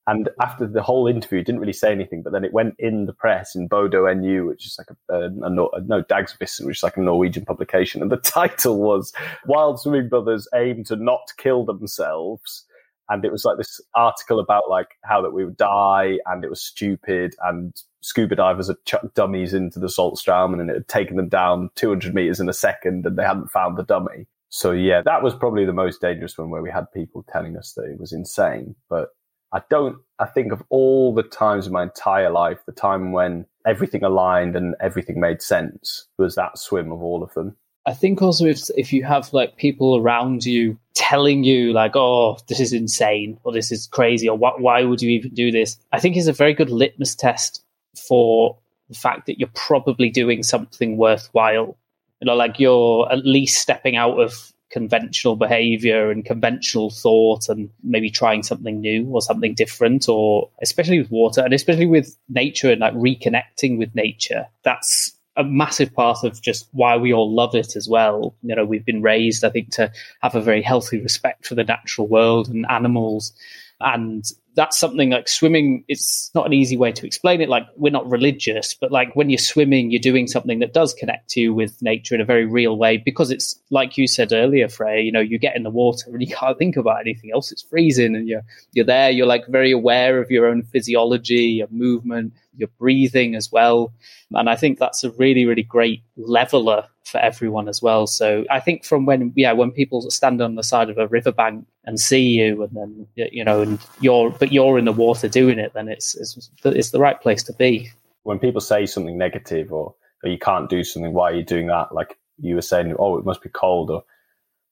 And 0.07 0.29
after 0.41 0.67
the 0.67 0.81
whole 0.81 1.07
interview, 1.07 1.43
didn't 1.43 1.61
really 1.61 1.73
say 1.73 1.91
anything, 1.91 2.23
but 2.23 2.33
then 2.33 2.43
it 2.43 2.53
went 2.53 2.75
in 2.79 3.05
the 3.05 3.13
press 3.13 3.55
in 3.55 3.67
Bodo 3.67 4.11
NU, 4.11 4.45
which 4.47 4.65
is 4.65 4.77
like 4.77 4.87
a, 4.89 5.13
a, 5.13 5.29
a, 5.29 5.67
a 5.73 5.81
no 5.81 6.01
Dagsavisen, 6.03 6.65
which 6.65 6.77
is 6.77 6.83
like 6.83 6.97
a 6.97 7.01
Norwegian 7.01 7.45
publication. 7.45 8.01
And 8.01 8.11
the 8.11 8.17
title 8.37 8.81
was 8.81 9.13
Wild 9.45 9.79
Swimming 9.79 10.09
Brothers 10.09 10.47
Aim 10.55 10.83
to 10.85 10.95
Not 10.95 11.31
Kill 11.37 11.65
Themselves. 11.65 12.65
And 13.11 13.25
it 13.25 13.31
was 13.31 13.43
like 13.43 13.57
this 13.57 13.81
article 13.93 14.39
about 14.39 14.69
like 14.69 14.97
how 15.03 15.21
that 15.21 15.33
we 15.33 15.43
would 15.43 15.57
die 15.57 16.17
and 16.25 16.45
it 16.45 16.49
was 16.49 16.63
stupid 16.63 17.35
and 17.43 17.75
scuba 18.01 18.35
divers 18.35 18.67
had 18.67 18.77
chucked 18.85 19.13
dummies 19.15 19.53
into 19.53 19.79
the 19.79 19.89
salt 19.89 20.15
Saltstraumen 20.15 20.61
and 20.61 20.69
it 20.69 20.75
had 20.75 20.87
taken 20.87 21.17
them 21.17 21.27
down 21.27 21.69
200 21.75 22.15
meters 22.15 22.39
in 22.39 22.47
a 22.47 22.53
second 22.53 23.05
and 23.05 23.17
they 23.17 23.23
hadn't 23.23 23.51
found 23.51 23.77
the 23.77 23.83
dummy. 23.83 24.27
So 24.47 24.71
yeah, 24.71 25.01
that 25.03 25.23
was 25.23 25.35
probably 25.35 25.65
the 25.65 25.73
most 25.73 25.99
dangerous 25.99 26.37
one 26.37 26.49
where 26.49 26.61
we 26.61 26.71
had 26.71 26.91
people 26.93 27.25
telling 27.31 27.57
us 27.57 27.73
that 27.73 27.83
it 27.83 27.99
was 27.99 28.13
insane. 28.13 28.75
But 28.89 29.09
I 29.53 29.61
don't, 29.69 29.97
I 30.17 30.25
think 30.25 30.53
of 30.53 30.63
all 30.69 31.13
the 31.13 31.23
times 31.23 31.67
in 31.67 31.73
my 31.73 31.83
entire 31.83 32.31
life, 32.31 32.59
the 32.65 32.71
time 32.71 33.11
when 33.11 33.45
everything 33.65 34.03
aligned 34.03 34.55
and 34.55 34.75
everything 34.79 35.19
made 35.19 35.41
sense 35.41 36.07
was 36.17 36.35
that 36.35 36.57
swim 36.57 36.93
of 36.93 37.03
all 37.03 37.23
of 37.23 37.33
them. 37.33 37.57
I 37.85 37.93
think 37.93 38.21
also 38.21 38.45
if 38.45 38.69
if 38.77 38.93
you 38.93 39.03
have 39.03 39.33
like 39.33 39.57
people 39.57 39.97
around 39.97 40.45
you 40.45 40.77
telling 40.93 41.43
you 41.43 41.73
like, 41.73 41.95
oh, 41.95 42.37
this 42.47 42.59
is 42.59 42.73
insane 42.73 43.39
or 43.43 43.51
this 43.51 43.71
is 43.71 43.87
crazy 43.87 44.29
or 44.29 44.37
why, 44.37 44.51
why 44.57 44.83
would 44.83 45.01
you 45.01 45.09
even 45.09 45.33
do 45.33 45.51
this? 45.51 45.77
I 45.91 45.99
think 45.99 46.15
is 46.15 46.27
a 46.27 46.33
very 46.33 46.53
good 46.53 46.69
litmus 46.69 47.15
test 47.15 47.63
for 48.07 48.57
the 48.89 48.95
fact 48.95 49.25
that 49.25 49.39
you're 49.39 49.49
probably 49.55 50.09
doing 50.09 50.43
something 50.43 50.97
worthwhile. 50.97 51.77
You 52.19 52.27
know, 52.27 52.35
like 52.35 52.59
you're 52.59 53.11
at 53.11 53.25
least 53.25 53.61
stepping 53.61 53.95
out 53.95 54.19
of 54.19 54.53
conventional 54.69 55.35
behavior 55.35 56.11
and 56.11 56.23
conventional 56.23 56.89
thought 56.89 57.49
and 57.49 57.69
maybe 57.83 58.09
trying 58.09 58.43
something 58.43 58.79
new 58.79 59.05
or 59.07 59.21
something 59.21 59.53
different 59.53 60.07
or 60.07 60.49
especially 60.61 60.97
with 60.97 61.11
water 61.11 61.41
and 61.41 61.53
especially 61.53 61.85
with 61.85 62.17
nature 62.29 62.71
and 62.71 62.79
like 62.79 62.93
reconnecting 62.93 63.77
with 63.77 63.93
nature 63.95 64.47
that's 64.63 65.11
a 65.41 65.43
massive 65.43 65.93
part 65.93 66.23
of 66.23 66.41
just 66.41 66.67
why 66.71 66.95
we 66.95 67.13
all 67.13 67.33
love 67.33 67.55
it 67.55 67.75
as 67.75 67.89
well. 67.89 68.33
You 68.43 68.55
know, 68.55 68.65
we've 68.65 68.85
been 68.85 69.01
raised, 69.01 69.43
I 69.43 69.49
think, 69.49 69.71
to 69.71 69.91
have 70.21 70.35
a 70.35 70.41
very 70.41 70.61
healthy 70.61 71.01
respect 71.01 71.45
for 71.45 71.55
the 71.55 71.63
natural 71.63 72.07
world 72.07 72.47
and 72.47 72.65
animals. 72.69 73.33
And 73.79 74.23
that's 74.55 74.77
something 74.77 75.11
like 75.11 75.27
swimming 75.29 75.83
it's 75.87 76.29
not 76.35 76.45
an 76.45 76.53
easy 76.53 76.75
way 76.75 76.91
to 76.91 77.05
explain 77.05 77.41
it. 77.41 77.49
Like 77.49 77.65
we're 77.77 77.91
not 77.91 78.09
religious 78.09 78.73
but 78.73 78.91
like 78.91 79.15
when 79.15 79.29
you're 79.29 79.37
swimming 79.37 79.91
you're 79.91 79.99
doing 79.99 80.27
something 80.27 80.59
that 80.59 80.73
does 80.73 80.93
connect 80.93 81.35
you 81.35 81.53
with 81.53 81.81
nature 81.81 82.15
in 82.15 82.21
a 82.21 82.25
very 82.25 82.45
real 82.45 82.77
way 82.77 82.97
because 82.97 83.31
it's 83.31 83.59
like 83.69 83.97
you 83.97 84.07
said 84.07 84.33
earlier 84.33 84.67
frey 84.67 85.01
you 85.01 85.11
know 85.11 85.19
you 85.19 85.39
get 85.39 85.55
in 85.55 85.63
the 85.63 85.69
water 85.69 86.09
and 86.11 86.21
you 86.21 86.35
can't 86.35 86.57
think 86.61 86.77
about 86.77 86.99
anything 86.99 87.31
else. 87.33 87.51
It's 87.51 87.63
freezing 87.63 88.15
and 88.15 88.27
you're 88.27 88.43
you're 88.73 88.85
there. 88.85 89.09
You're 89.09 89.27
like 89.27 89.47
very 89.47 89.71
aware 89.71 90.21
of 90.21 90.29
your 90.29 90.45
own 90.47 90.63
physiology 90.63 91.45
your 91.61 91.67
movement 91.71 92.33
your 92.57 92.69
breathing 92.77 93.35
as 93.35 93.51
well. 93.51 93.93
And 94.33 94.49
i 94.49 94.55
think 94.55 94.79
that's 94.79 95.03
a 95.03 95.11
really 95.11 95.45
really 95.45 95.63
great 95.63 96.03
leveler 96.17 96.85
for 97.05 97.19
everyone 97.19 97.67
as 97.67 97.81
well. 97.81 98.07
So 98.07 98.45
i 98.49 98.59
think 98.59 98.85
from 98.85 99.05
when 99.05 99.33
yeah 99.35 99.53
when 99.53 99.71
people 99.71 100.09
stand 100.11 100.41
on 100.41 100.55
the 100.55 100.63
side 100.63 100.89
of 100.89 100.97
a 100.97 101.07
riverbank 101.07 101.65
and 101.85 101.99
see 101.99 102.21
you 102.21 102.63
and 102.63 102.75
then 102.75 103.07
you 103.15 103.43
know 103.43 103.61
and 103.61 103.79
you're 103.99 104.29
but 104.31 104.51
you're 104.51 104.77
in 104.77 104.85
the 104.85 104.91
water 104.91 105.27
doing 105.27 105.59
it 105.59 105.73
then 105.73 105.87
it's 105.87 106.15
it's, 106.15 106.49
it's 106.63 106.91
the 106.91 106.99
right 106.99 107.19
place 107.21 107.43
to 107.43 107.53
be. 107.53 107.91
When 108.23 108.39
people 108.39 108.61
say 108.61 108.85
something 108.85 109.17
negative 109.17 109.73
or, 109.73 109.95
or 110.23 110.29
you 110.29 110.37
can't 110.37 110.69
do 110.69 110.83
something 110.83 111.13
why 111.13 111.31
are 111.31 111.35
you 111.35 111.43
doing 111.43 111.67
that? 111.67 111.93
Like 111.93 112.17
you 112.37 112.55
were 112.55 112.61
saying 112.61 112.95
oh 112.99 113.17
it 113.17 113.25
must 113.25 113.41
be 113.41 113.49
cold 113.49 113.89
or 113.89 114.03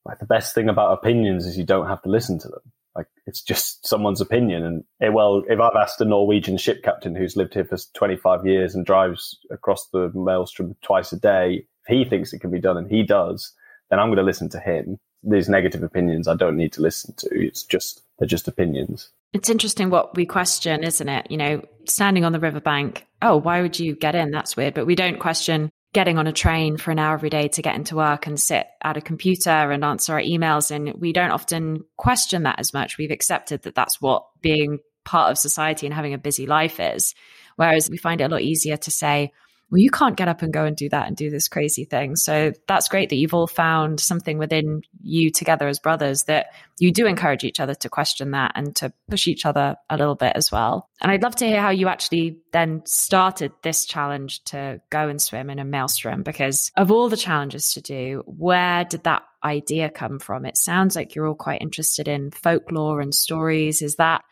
like 0.04 0.18
the 0.18 0.26
best 0.26 0.54
thing 0.54 0.68
about 0.68 0.92
opinions 0.92 1.46
is 1.46 1.58
you 1.58 1.64
don't 1.64 1.88
have 1.88 2.02
to 2.02 2.08
listen 2.08 2.38
to 2.38 2.48
them. 2.48 2.60
Like 2.96 3.06
it's 3.26 3.42
just 3.42 3.86
someone's 3.86 4.20
opinion. 4.20 4.64
And 4.64 4.84
it, 5.00 5.06
eh, 5.06 5.08
well 5.08 5.42
if 5.48 5.58
i've 5.60 5.76
asked 5.76 6.00
a 6.00 6.04
norwegian 6.04 6.58
ship 6.58 6.82
captain 6.84 7.16
who's 7.16 7.36
lived 7.36 7.54
here 7.54 7.64
for 7.64 7.78
25 7.94 8.46
years 8.46 8.74
and 8.74 8.86
drives 8.86 9.36
across 9.50 9.88
the 9.88 10.12
maelstrom 10.14 10.76
twice 10.82 11.12
a 11.12 11.18
day 11.18 11.66
if 11.86 11.96
he 11.96 12.04
thinks 12.04 12.32
it 12.32 12.40
can 12.40 12.50
be 12.50 12.60
done 12.60 12.76
and 12.76 12.90
he 12.90 13.02
does 13.02 13.52
then 13.88 13.98
i'm 13.98 14.08
going 14.08 14.16
to 14.18 14.22
listen 14.22 14.48
to 14.48 14.60
him 14.60 14.98
these 15.22 15.48
negative 15.48 15.82
opinions 15.82 16.28
I 16.28 16.34
don't 16.34 16.56
need 16.56 16.72
to 16.74 16.82
listen 16.82 17.14
to. 17.18 17.28
It's 17.32 17.62
just 17.62 18.02
they're 18.18 18.28
just 18.28 18.48
opinions. 18.48 19.10
It's 19.32 19.48
interesting 19.48 19.90
what 19.90 20.16
we 20.16 20.26
question, 20.26 20.82
isn't 20.82 21.08
it? 21.08 21.30
You 21.30 21.36
know, 21.36 21.64
standing 21.84 22.24
on 22.24 22.32
the 22.32 22.40
riverbank, 22.40 23.06
oh, 23.22 23.36
why 23.36 23.62
would 23.62 23.78
you 23.78 23.94
get 23.94 24.14
in? 24.14 24.30
That's 24.30 24.56
weird. 24.56 24.74
But 24.74 24.86
we 24.86 24.94
don't 24.94 25.20
question 25.20 25.70
getting 25.92 26.18
on 26.18 26.26
a 26.26 26.32
train 26.32 26.76
for 26.76 26.90
an 26.90 26.98
hour 26.98 27.14
every 27.14 27.30
day 27.30 27.48
to 27.48 27.62
get 27.62 27.74
into 27.74 27.96
work 27.96 28.26
and 28.26 28.38
sit 28.38 28.66
at 28.82 28.96
a 28.96 29.00
computer 29.00 29.50
and 29.50 29.84
answer 29.84 30.14
our 30.14 30.20
emails. 30.20 30.70
And 30.70 30.94
we 31.00 31.12
don't 31.12 31.32
often 31.32 31.84
question 31.96 32.44
that 32.44 32.60
as 32.60 32.72
much. 32.72 32.98
We've 32.98 33.10
accepted 33.10 33.62
that 33.62 33.74
that's 33.74 34.00
what 34.00 34.24
being 34.40 34.78
part 35.04 35.30
of 35.30 35.38
society 35.38 35.86
and 35.86 35.94
having 35.94 36.14
a 36.14 36.18
busy 36.18 36.46
life 36.46 36.78
is. 36.78 37.14
Whereas 37.56 37.90
we 37.90 37.96
find 37.96 38.20
it 38.20 38.24
a 38.24 38.28
lot 38.28 38.42
easier 38.42 38.76
to 38.76 38.90
say, 38.90 39.32
well, 39.70 39.78
you 39.78 39.90
can't 39.90 40.16
get 40.16 40.28
up 40.28 40.42
and 40.42 40.52
go 40.52 40.64
and 40.64 40.76
do 40.76 40.88
that 40.88 41.06
and 41.06 41.16
do 41.16 41.30
this 41.30 41.46
crazy 41.48 41.84
thing. 41.84 42.16
So 42.16 42.52
that's 42.66 42.88
great 42.88 43.08
that 43.10 43.16
you've 43.16 43.34
all 43.34 43.46
found 43.46 44.00
something 44.00 44.36
within 44.36 44.82
you 45.00 45.30
together 45.30 45.68
as 45.68 45.78
brothers 45.78 46.24
that 46.24 46.46
you 46.78 46.92
do 46.92 47.06
encourage 47.06 47.44
each 47.44 47.60
other 47.60 47.74
to 47.76 47.88
question 47.88 48.32
that 48.32 48.52
and 48.56 48.74
to 48.76 48.92
push 49.08 49.28
each 49.28 49.46
other 49.46 49.76
a 49.88 49.96
little 49.96 50.16
bit 50.16 50.32
as 50.34 50.50
well. 50.50 50.88
And 51.00 51.12
I'd 51.12 51.22
love 51.22 51.36
to 51.36 51.46
hear 51.46 51.60
how 51.60 51.70
you 51.70 51.88
actually 51.88 52.38
then 52.52 52.82
started 52.84 53.52
this 53.62 53.84
challenge 53.84 54.42
to 54.44 54.80
go 54.90 55.08
and 55.08 55.22
swim 55.22 55.50
in 55.50 55.60
a 55.60 55.64
maelstrom 55.64 56.24
because 56.24 56.72
of 56.76 56.90
all 56.90 57.08
the 57.08 57.16
challenges 57.16 57.72
to 57.74 57.80
do, 57.80 58.22
where 58.26 58.84
did 58.84 59.04
that 59.04 59.22
idea 59.44 59.88
come 59.88 60.18
from? 60.18 60.46
It 60.46 60.56
sounds 60.56 60.96
like 60.96 61.14
you're 61.14 61.28
all 61.28 61.34
quite 61.34 61.62
interested 61.62 62.08
in 62.08 62.32
folklore 62.32 63.00
and 63.00 63.14
stories. 63.14 63.82
Is 63.82 63.96
that 63.96 64.22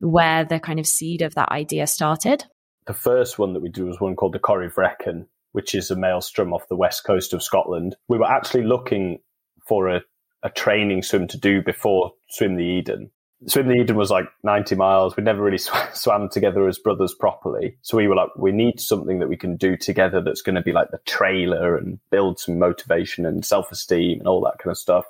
where 0.00 0.44
the 0.44 0.58
kind 0.58 0.78
of 0.78 0.86
seed 0.86 1.22
of 1.22 1.34
that 1.34 1.50
idea 1.50 1.86
started? 1.86 2.44
The 2.86 2.94
first 2.94 3.38
one 3.38 3.52
that 3.52 3.62
we 3.62 3.68
did 3.68 3.84
was 3.84 4.00
one 4.00 4.16
called 4.16 4.32
the 4.32 4.38
Corryvreckan, 4.38 5.26
which 5.52 5.74
is 5.74 5.90
a 5.90 5.96
maelstrom 5.96 6.52
off 6.52 6.68
the 6.68 6.76
west 6.76 7.04
coast 7.04 7.32
of 7.32 7.42
Scotland. 7.42 7.96
We 8.08 8.18
were 8.18 8.30
actually 8.30 8.64
looking 8.64 9.18
for 9.66 9.88
a, 9.88 10.02
a 10.42 10.50
training 10.50 11.02
swim 11.02 11.26
to 11.28 11.38
do 11.38 11.62
before 11.62 12.12
Swim 12.28 12.56
the 12.56 12.64
Eden. 12.64 13.10
Swim 13.48 13.68
the 13.68 13.74
Eden 13.74 13.96
was 13.96 14.10
like 14.10 14.26
90 14.44 14.76
miles. 14.76 15.16
We'd 15.16 15.24
never 15.24 15.42
really 15.42 15.58
sw- 15.58 15.72
swam 15.92 16.28
together 16.28 16.66
as 16.68 16.78
brothers 16.78 17.14
properly. 17.14 17.76
So 17.82 17.96
we 17.96 18.06
were 18.06 18.14
like, 18.14 18.34
we 18.36 18.52
need 18.52 18.80
something 18.80 19.18
that 19.18 19.28
we 19.28 19.36
can 19.36 19.56
do 19.56 19.76
together 19.76 20.22
that's 20.22 20.42
going 20.42 20.54
to 20.54 20.62
be 20.62 20.72
like 20.72 20.90
the 20.90 21.00
trailer 21.06 21.76
and 21.76 21.98
build 22.10 22.38
some 22.38 22.58
motivation 22.58 23.26
and 23.26 23.44
self 23.44 23.72
esteem 23.72 24.20
and 24.20 24.28
all 24.28 24.40
that 24.42 24.58
kind 24.58 24.70
of 24.70 24.78
stuff. 24.78 25.04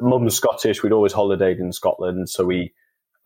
Mum's 0.00 0.36
Scottish. 0.36 0.82
We'd 0.82 0.92
always 0.92 1.12
holidayed 1.12 1.58
in 1.58 1.72
Scotland. 1.72 2.28
So 2.28 2.44
we 2.44 2.74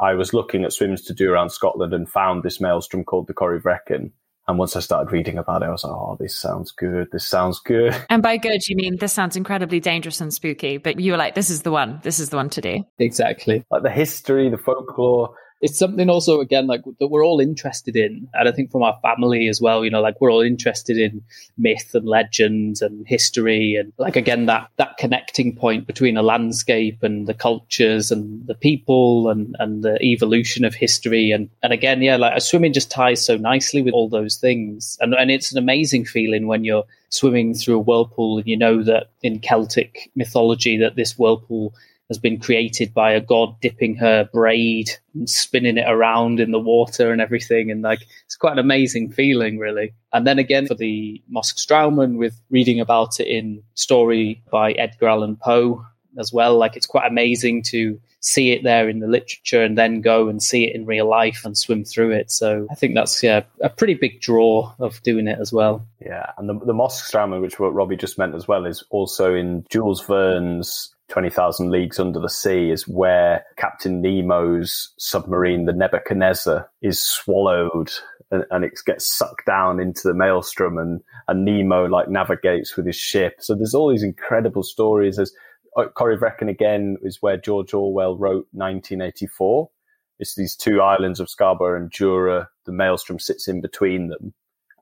I 0.00 0.14
was 0.14 0.32
looking 0.32 0.64
at 0.64 0.72
swims 0.72 1.02
to 1.02 1.14
do 1.14 1.32
around 1.32 1.50
Scotland 1.50 1.92
and 1.92 2.08
found 2.08 2.42
this 2.42 2.60
maelstrom 2.60 3.04
called 3.04 3.26
the 3.26 3.34
Corryvreckan. 3.34 4.12
And 4.46 4.58
once 4.58 4.76
I 4.76 4.80
started 4.80 5.12
reading 5.12 5.36
about 5.36 5.62
it, 5.62 5.66
I 5.66 5.70
was 5.70 5.84
like, 5.84 5.92
oh, 5.92 6.16
this 6.18 6.34
sounds 6.34 6.70
good. 6.70 7.08
This 7.12 7.26
sounds 7.26 7.60
good. 7.60 7.94
And 8.08 8.22
by 8.22 8.38
good, 8.38 8.66
you 8.66 8.76
mean 8.76 8.96
this 8.96 9.12
sounds 9.12 9.36
incredibly 9.36 9.78
dangerous 9.78 10.22
and 10.22 10.32
spooky, 10.32 10.78
but 10.78 10.98
you 10.98 11.12
were 11.12 11.18
like, 11.18 11.34
this 11.34 11.50
is 11.50 11.62
the 11.62 11.70
one. 11.70 12.00
This 12.02 12.18
is 12.18 12.30
the 12.30 12.36
one 12.36 12.48
to 12.50 12.62
do. 12.62 12.82
Exactly. 12.98 13.62
Like 13.70 13.82
the 13.82 13.90
history, 13.90 14.48
the 14.48 14.56
folklore, 14.56 15.34
it's 15.60 15.78
something 15.78 16.08
also 16.08 16.40
again 16.40 16.66
like 16.66 16.82
that 16.98 17.08
we're 17.08 17.24
all 17.24 17.40
interested 17.40 17.96
in 17.96 18.28
and 18.34 18.48
i 18.48 18.52
think 18.52 18.70
from 18.70 18.82
our 18.82 18.98
family 19.02 19.48
as 19.48 19.60
well 19.60 19.84
you 19.84 19.90
know 19.90 20.00
like 20.00 20.20
we're 20.20 20.32
all 20.32 20.40
interested 20.40 20.96
in 20.96 21.22
myth 21.56 21.94
and 21.94 22.06
legends 22.06 22.80
and 22.82 23.06
history 23.06 23.74
and 23.74 23.92
like 23.98 24.16
again 24.16 24.46
that 24.46 24.70
that 24.76 24.96
connecting 24.98 25.54
point 25.54 25.86
between 25.86 26.16
a 26.16 26.22
landscape 26.22 27.02
and 27.02 27.26
the 27.26 27.34
cultures 27.34 28.10
and 28.10 28.46
the 28.46 28.54
people 28.54 29.28
and 29.28 29.56
and 29.58 29.82
the 29.82 30.00
evolution 30.02 30.64
of 30.64 30.74
history. 30.74 31.30
And 31.30 31.48
and 31.62 31.72
again 31.72 32.02
yeah 32.02 32.16
like 32.16 32.40
swimming 32.42 32.72
just 32.72 32.90
ties 32.90 33.24
so 33.24 33.36
nicely 33.36 33.82
with 33.82 33.94
all 33.94 34.08
those 34.08 34.36
things. 34.36 34.98
And 35.00 35.14
and 35.14 35.30
it's 35.30 35.52
an 35.52 35.58
amazing 35.58 36.04
feeling 36.04 36.46
when 36.46 36.64
you're 36.64 36.84
swimming 37.10 37.54
through 37.54 37.76
a 37.76 37.82
whirlpool 37.82 38.38
and 38.38 38.46
you 38.46 38.56
know 38.56 38.82
that 38.82 39.10
in 39.22 39.40
celtic 39.40 40.10
mythology 40.14 40.76
that 40.76 40.96
this 40.96 41.18
whirlpool 41.18 41.72
has 42.08 42.18
been 42.18 42.40
created 42.40 42.94
by 42.94 43.12
a 43.12 43.20
god 43.20 43.54
dipping 43.60 43.94
her 43.96 44.28
braid 44.32 44.90
and 45.14 45.28
spinning 45.28 45.76
it 45.76 45.84
around 45.86 46.40
in 46.40 46.50
the 46.50 46.58
water 46.58 47.12
and 47.12 47.20
everything. 47.20 47.70
And 47.70 47.82
like, 47.82 48.00
it's 48.24 48.36
quite 48.36 48.54
an 48.54 48.58
amazing 48.58 49.12
feeling, 49.12 49.58
really. 49.58 49.92
And 50.12 50.26
then 50.26 50.38
again, 50.38 50.66
for 50.66 50.74
the 50.74 51.22
Moskstraumen, 51.30 52.16
with 52.16 52.40
reading 52.50 52.80
about 52.80 53.20
it 53.20 53.26
in 53.26 53.62
story 53.74 54.42
by 54.50 54.72
Edgar 54.72 55.08
Allan 55.08 55.36
Poe 55.36 55.84
as 56.18 56.32
well, 56.32 56.56
like, 56.56 56.76
it's 56.76 56.86
quite 56.86 57.06
amazing 57.06 57.62
to 57.64 58.00
see 58.20 58.50
it 58.50 58.64
there 58.64 58.88
in 58.88 58.98
the 58.98 59.06
literature 59.06 59.62
and 59.62 59.78
then 59.78 60.00
go 60.00 60.28
and 60.28 60.42
see 60.42 60.66
it 60.66 60.74
in 60.74 60.86
real 60.86 61.08
life 61.08 61.42
and 61.44 61.56
swim 61.56 61.84
through 61.84 62.10
it. 62.10 62.30
So 62.30 62.66
I 62.70 62.74
think 62.74 62.94
that's 62.94 63.22
yeah 63.22 63.42
a 63.62 63.68
pretty 63.68 63.94
big 63.94 64.20
draw 64.20 64.72
of 64.80 65.00
doing 65.02 65.28
it 65.28 65.38
as 65.40 65.52
well. 65.52 65.86
Yeah, 66.00 66.32
and 66.36 66.48
the 66.48 66.54
the 66.54 66.72
Moskstraumen, 66.72 67.40
which 67.40 67.60
what 67.60 67.74
Robbie 67.74 67.96
just 67.96 68.18
meant 68.18 68.34
as 68.34 68.48
well, 68.48 68.66
is 68.66 68.82
also 68.90 69.34
in 69.34 69.64
Jules 69.70 70.04
Verne's 70.04 70.94
20,000 71.08 71.70
Leagues 71.70 71.98
Under 71.98 72.20
the 72.20 72.28
Sea 72.28 72.70
is 72.70 72.86
where 72.86 73.44
Captain 73.56 74.02
Nemo's 74.02 74.92
submarine, 74.98 75.64
the 75.64 75.72
Nebuchadnezzar, 75.72 76.70
is 76.82 77.02
swallowed 77.02 77.90
and, 78.30 78.44
and, 78.50 78.64
it 78.64 78.78
gets 78.84 79.06
sucked 79.06 79.46
down 79.46 79.80
into 79.80 80.02
the 80.04 80.12
maelstrom 80.12 80.76
and, 80.76 81.00
and 81.28 81.46
Nemo 81.46 81.86
like 81.86 82.08
navigates 82.08 82.76
with 82.76 82.84
his 82.84 82.96
ship. 82.96 83.36
So 83.40 83.54
there's 83.54 83.74
all 83.74 83.90
these 83.90 84.02
incredible 84.02 84.62
stories. 84.62 85.16
There's 85.16 85.32
uh, 85.76 85.86
Corryvreckan 85.96 86.50
again 86.50 86.98
is 87.02 87.22
where 87.22 87.38
George 87.38 87.72
Orwell 87.72 88.18
wrote 88.18 88.46
1984. 88.52 89.70
It's 90.18 90.34
these 90.34 90.56
two 90.56 90.82
islands 90.82 91.20
of 91.20 91.28
Scarba 91.28 91.76
and 91.76 91.90
Jura. 91.90 92.48
The 92.66 92.72
maelstrom 92.72 93.18
sits 93.18 93.48
in 93.48 93.60
between 93.60 94.08
them. 94.08 94.34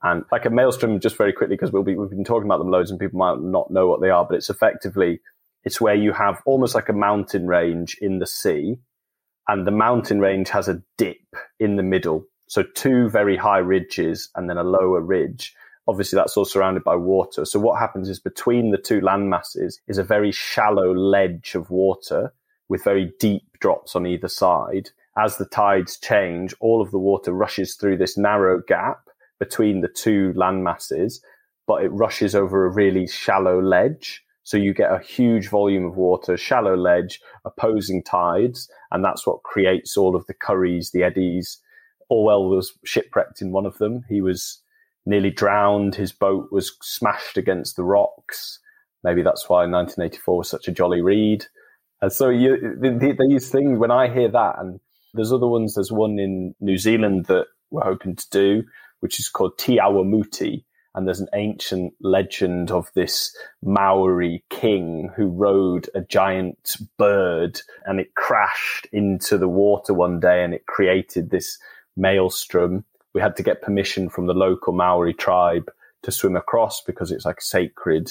And 0.02 0.24
like 0.32 0.44
a 0.44 0.50
maelstrom, 0.50 0.98
just 1.00 1.16
very 1.16 1.32
quickly, 1.32 1.56
because 1.56 1.72
we'll 1.72 1.82
be, 1.82 1.94
we've 1.94 2.10
been 2.10 2.24
talking 2.24 2.46
about 2.46 2.58
them 2.58 2.70
loads 2.70 2.90
and 2.90 3.00
people 3.00 3.18
might 3.18 3.40
not 3.40 3.70
know 3.70 3.86
what 3.86 4.00
they 4.00 4.10
are, 4.10 4.24
but 4.24 4.36
it's 4.36 4.50
effectively 4.50 5.20
it's 5.64 5.80
where 5.80 5.94
you 5.94 6.12
have 6.12 6.42
almost 6.46 6.74
like 6.74 6.88
a 6.88 6.92
mountain 6.92 7.46
range 7.46 7.96
in 8.00 8.18
the 8.18 8.26
sea, 8.26 8.76
and 9.48 9.66
the 9.66 9.72
mountain 9.72 10.20
range 10.20 10.48
has 10.50 10.68
a 10.68 10.82
dip 10.98 11.18
in 11.58 11.76
the 11.76 11.82
middle. 11.82 12.24
So 12.48 12.62
two 12.62 13.08
very 13.08 13.36
high 13.36 13.58
ridges 13.58 14.28
and 14.34 14.48
then 14.48 14.58
a 14.58 14.64
lower 14.64 15.00
ridge. 15.00 15.54
Obviously, 15.88 16.16
that's 16.16 16.36
all 16.36 16.44
surrounded 16.44 16.82
by 16.82 16.96
water. 16.96 17.44
So 17.44 17.60
what 17.60 17.78
happens 17.78 18.08
is 18.08 18.18
between 18.18 18.70
the 18.70 18.78
two 18.78 19.00
land 19.00 19.30
masses 19.30 19.80
is 19.86 19.98
a 19.98 20.04
very 20.04 20.32
shallow 20.32 20.92
ledge 20.92 21.54
of 21.54 21.70
water 21.70 22.32
with 22.68 22.82
very 22.82 23.12
deep 23.20 23.58
drops 23.60 23.94
on 23.94 24.06
either 24.06 24.28
side. 24.28 24.90
As 25.16 25.36
the 25.36 25.46
tides 25.46 25.96
change, 25.98 26.54
all 26.60 26.82
of 26.82 26.90
the 26.90 26.98
water 26.98 27.32
rushes 27.32 27.76
through 27.76 27.98
this 27.98 28.18
narrow 28.18 28.60
gap 28.66 29.08
between 29.38 29.80
the 29.80 29.88
two 29.88 30.32
land 30.34 30.64
masses, 30.64 31.22
but 31.66 31.84
it 31.84 31.88
rushes 31.88 32.34
over 32.34 32.66
a 32.66 32.70
really 32.70 33.06
shallow 33.06 33.60
ledge. 33.60 34.24
So 34.46 34.56
you 34.56 34.72
get 34.72 34.92
a 34.92 35.00
huge 35.00 35.48
volume 35.48 35.84
of 35.84 35.96
water, 35.96 36.36
shallow 36.36 36.76
ledge, 36.76 37.20
opposing 37.44 38.04
tides, 38.04 38.70
and 38.92 39.04
that's 39.04 39.26
what 39.26 39.42
creates 39.42 39.96
all 39.96 40.14
of 40.14 40.24
the 40.28 40.34
curries, 40.34 40.92
the 40.92 41.02
eddies. 41.02 41.58
Orwell 42.10 42.48
was 42.48 42.72
shipwrecked 42.84 43.42
in 43.42 43.50
one 43.50 43.66
of 43.66 43.78
them. 43.78 44.04
He 44.08 44.20
was 44.20 44.62
nearly 45.04 45.32
drowned. 45.32 45.96
His 45.96 46.12
boat 46.12 46.52
was 46.52 46.76
smashed 46.80 47.36
against 47.36 47.74
the 47.74 47.82
rocks. 47.82 48.60
Maybe 49.02 49.20
that's 49.20 49.48
why 49.48 49.66
1984 49.66 50.38
was 50.38 50.48
such 50.48 50.68
a 50.68 50.72
jolly 50.72 51.00
read. 51.00 51.44
And 52.00 52.12
so 52.12 52.28
you, 52.28 52.56
these 53.18 53.50
things, 53.50 53.80
when 53.80 53.90
I 53.90 54.08
hear 54.08 54.28
that, 54.28 54.60
and 54.60 54.78
there's 55.12 55.32
other 55.32 55.48
ones, 55.48 55.74
there's 55.74 55.90
one 55.90 56.20
in 56.20 56.54
New 56.60 56.78
Zealand 56.78 57.24
that 57.24 57.46
we're 57.72 57.82
hoping 57.82 58.14
to 58.14 58.30
do, 58.30 58.62
which 59.00 59.18
is 59.18 59.28
called 59.28 59.58
Te 59.58 59.78
Aumiti, 59.78 60.62
and 60.96 61.06
there's 61.06 61.20
an 61.20 61.28
ancient 61.34 61.92
legend 62.00 62.70
of 62.70 62.90
this 62.94 63.36
Maori 63.62 64.42
king 64.48 65.10
who 65.14 65.28
rode 65.28 65.90
a 65.94 66.00
giant 66.00 66.74
bird 66.96 67.60
and 67.84 68.00
it 68.00 68.14
crashed 68.14 68.86
into 68.92 69.36
the 69.36 69.48
water 69.48 69.92
one 69.92 70.18
day 70.18 70.42
and 70.42 70.54
it 70.54 70.64
created 70.66 71.30
this 71.30 71.58
maelstrom. 71.98 72.84
We 73.12 73.20
had 73.20 73.36
to 73.36 73.42
get 73.42 73.60
permission 73.60 74.08
from 74.08 74.26
the 74.26 74.34
local 74.34 74.72
Maori 74.72 75.12
tribe 75.12 75.70
to 76.02 76.10
swim 76.10 76.34
across 76.34 76.80
because 76.80 77.12
it's 77.12 77.26
like 77.26 77.38
a 77.38 77.44
sacred 77.44 78.10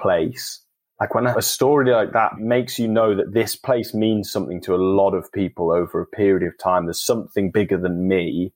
place. 0.00 0.60
Like 0.98 1.14
when 1.14 1.26
a 1.26 1.42
story 1.42 1.90
like 1.90 2.12
that 2.12 2.38
makes 2.38 2.78
you 2.78 2.88
know 2.88 3.14
that 3.14 3.34
this 3.34 3.56
place 3.56 3.92
means 3.92 4.30
something 4.30 4.60
to 4.62 4.74
a 4.74 4.76
lot 4.76 5.12
of 5.12 5.30
people 5.32 5.70
over 5.70 6.00
a 6.00 6.06
period 6.06 6.46
of 6.46 6.56
time. 6.56 6.86
There's 6.86 7.04
something 7.04 7.50
bigger 7.50 7.76
than 7.76 8.08
me 8.08 8.54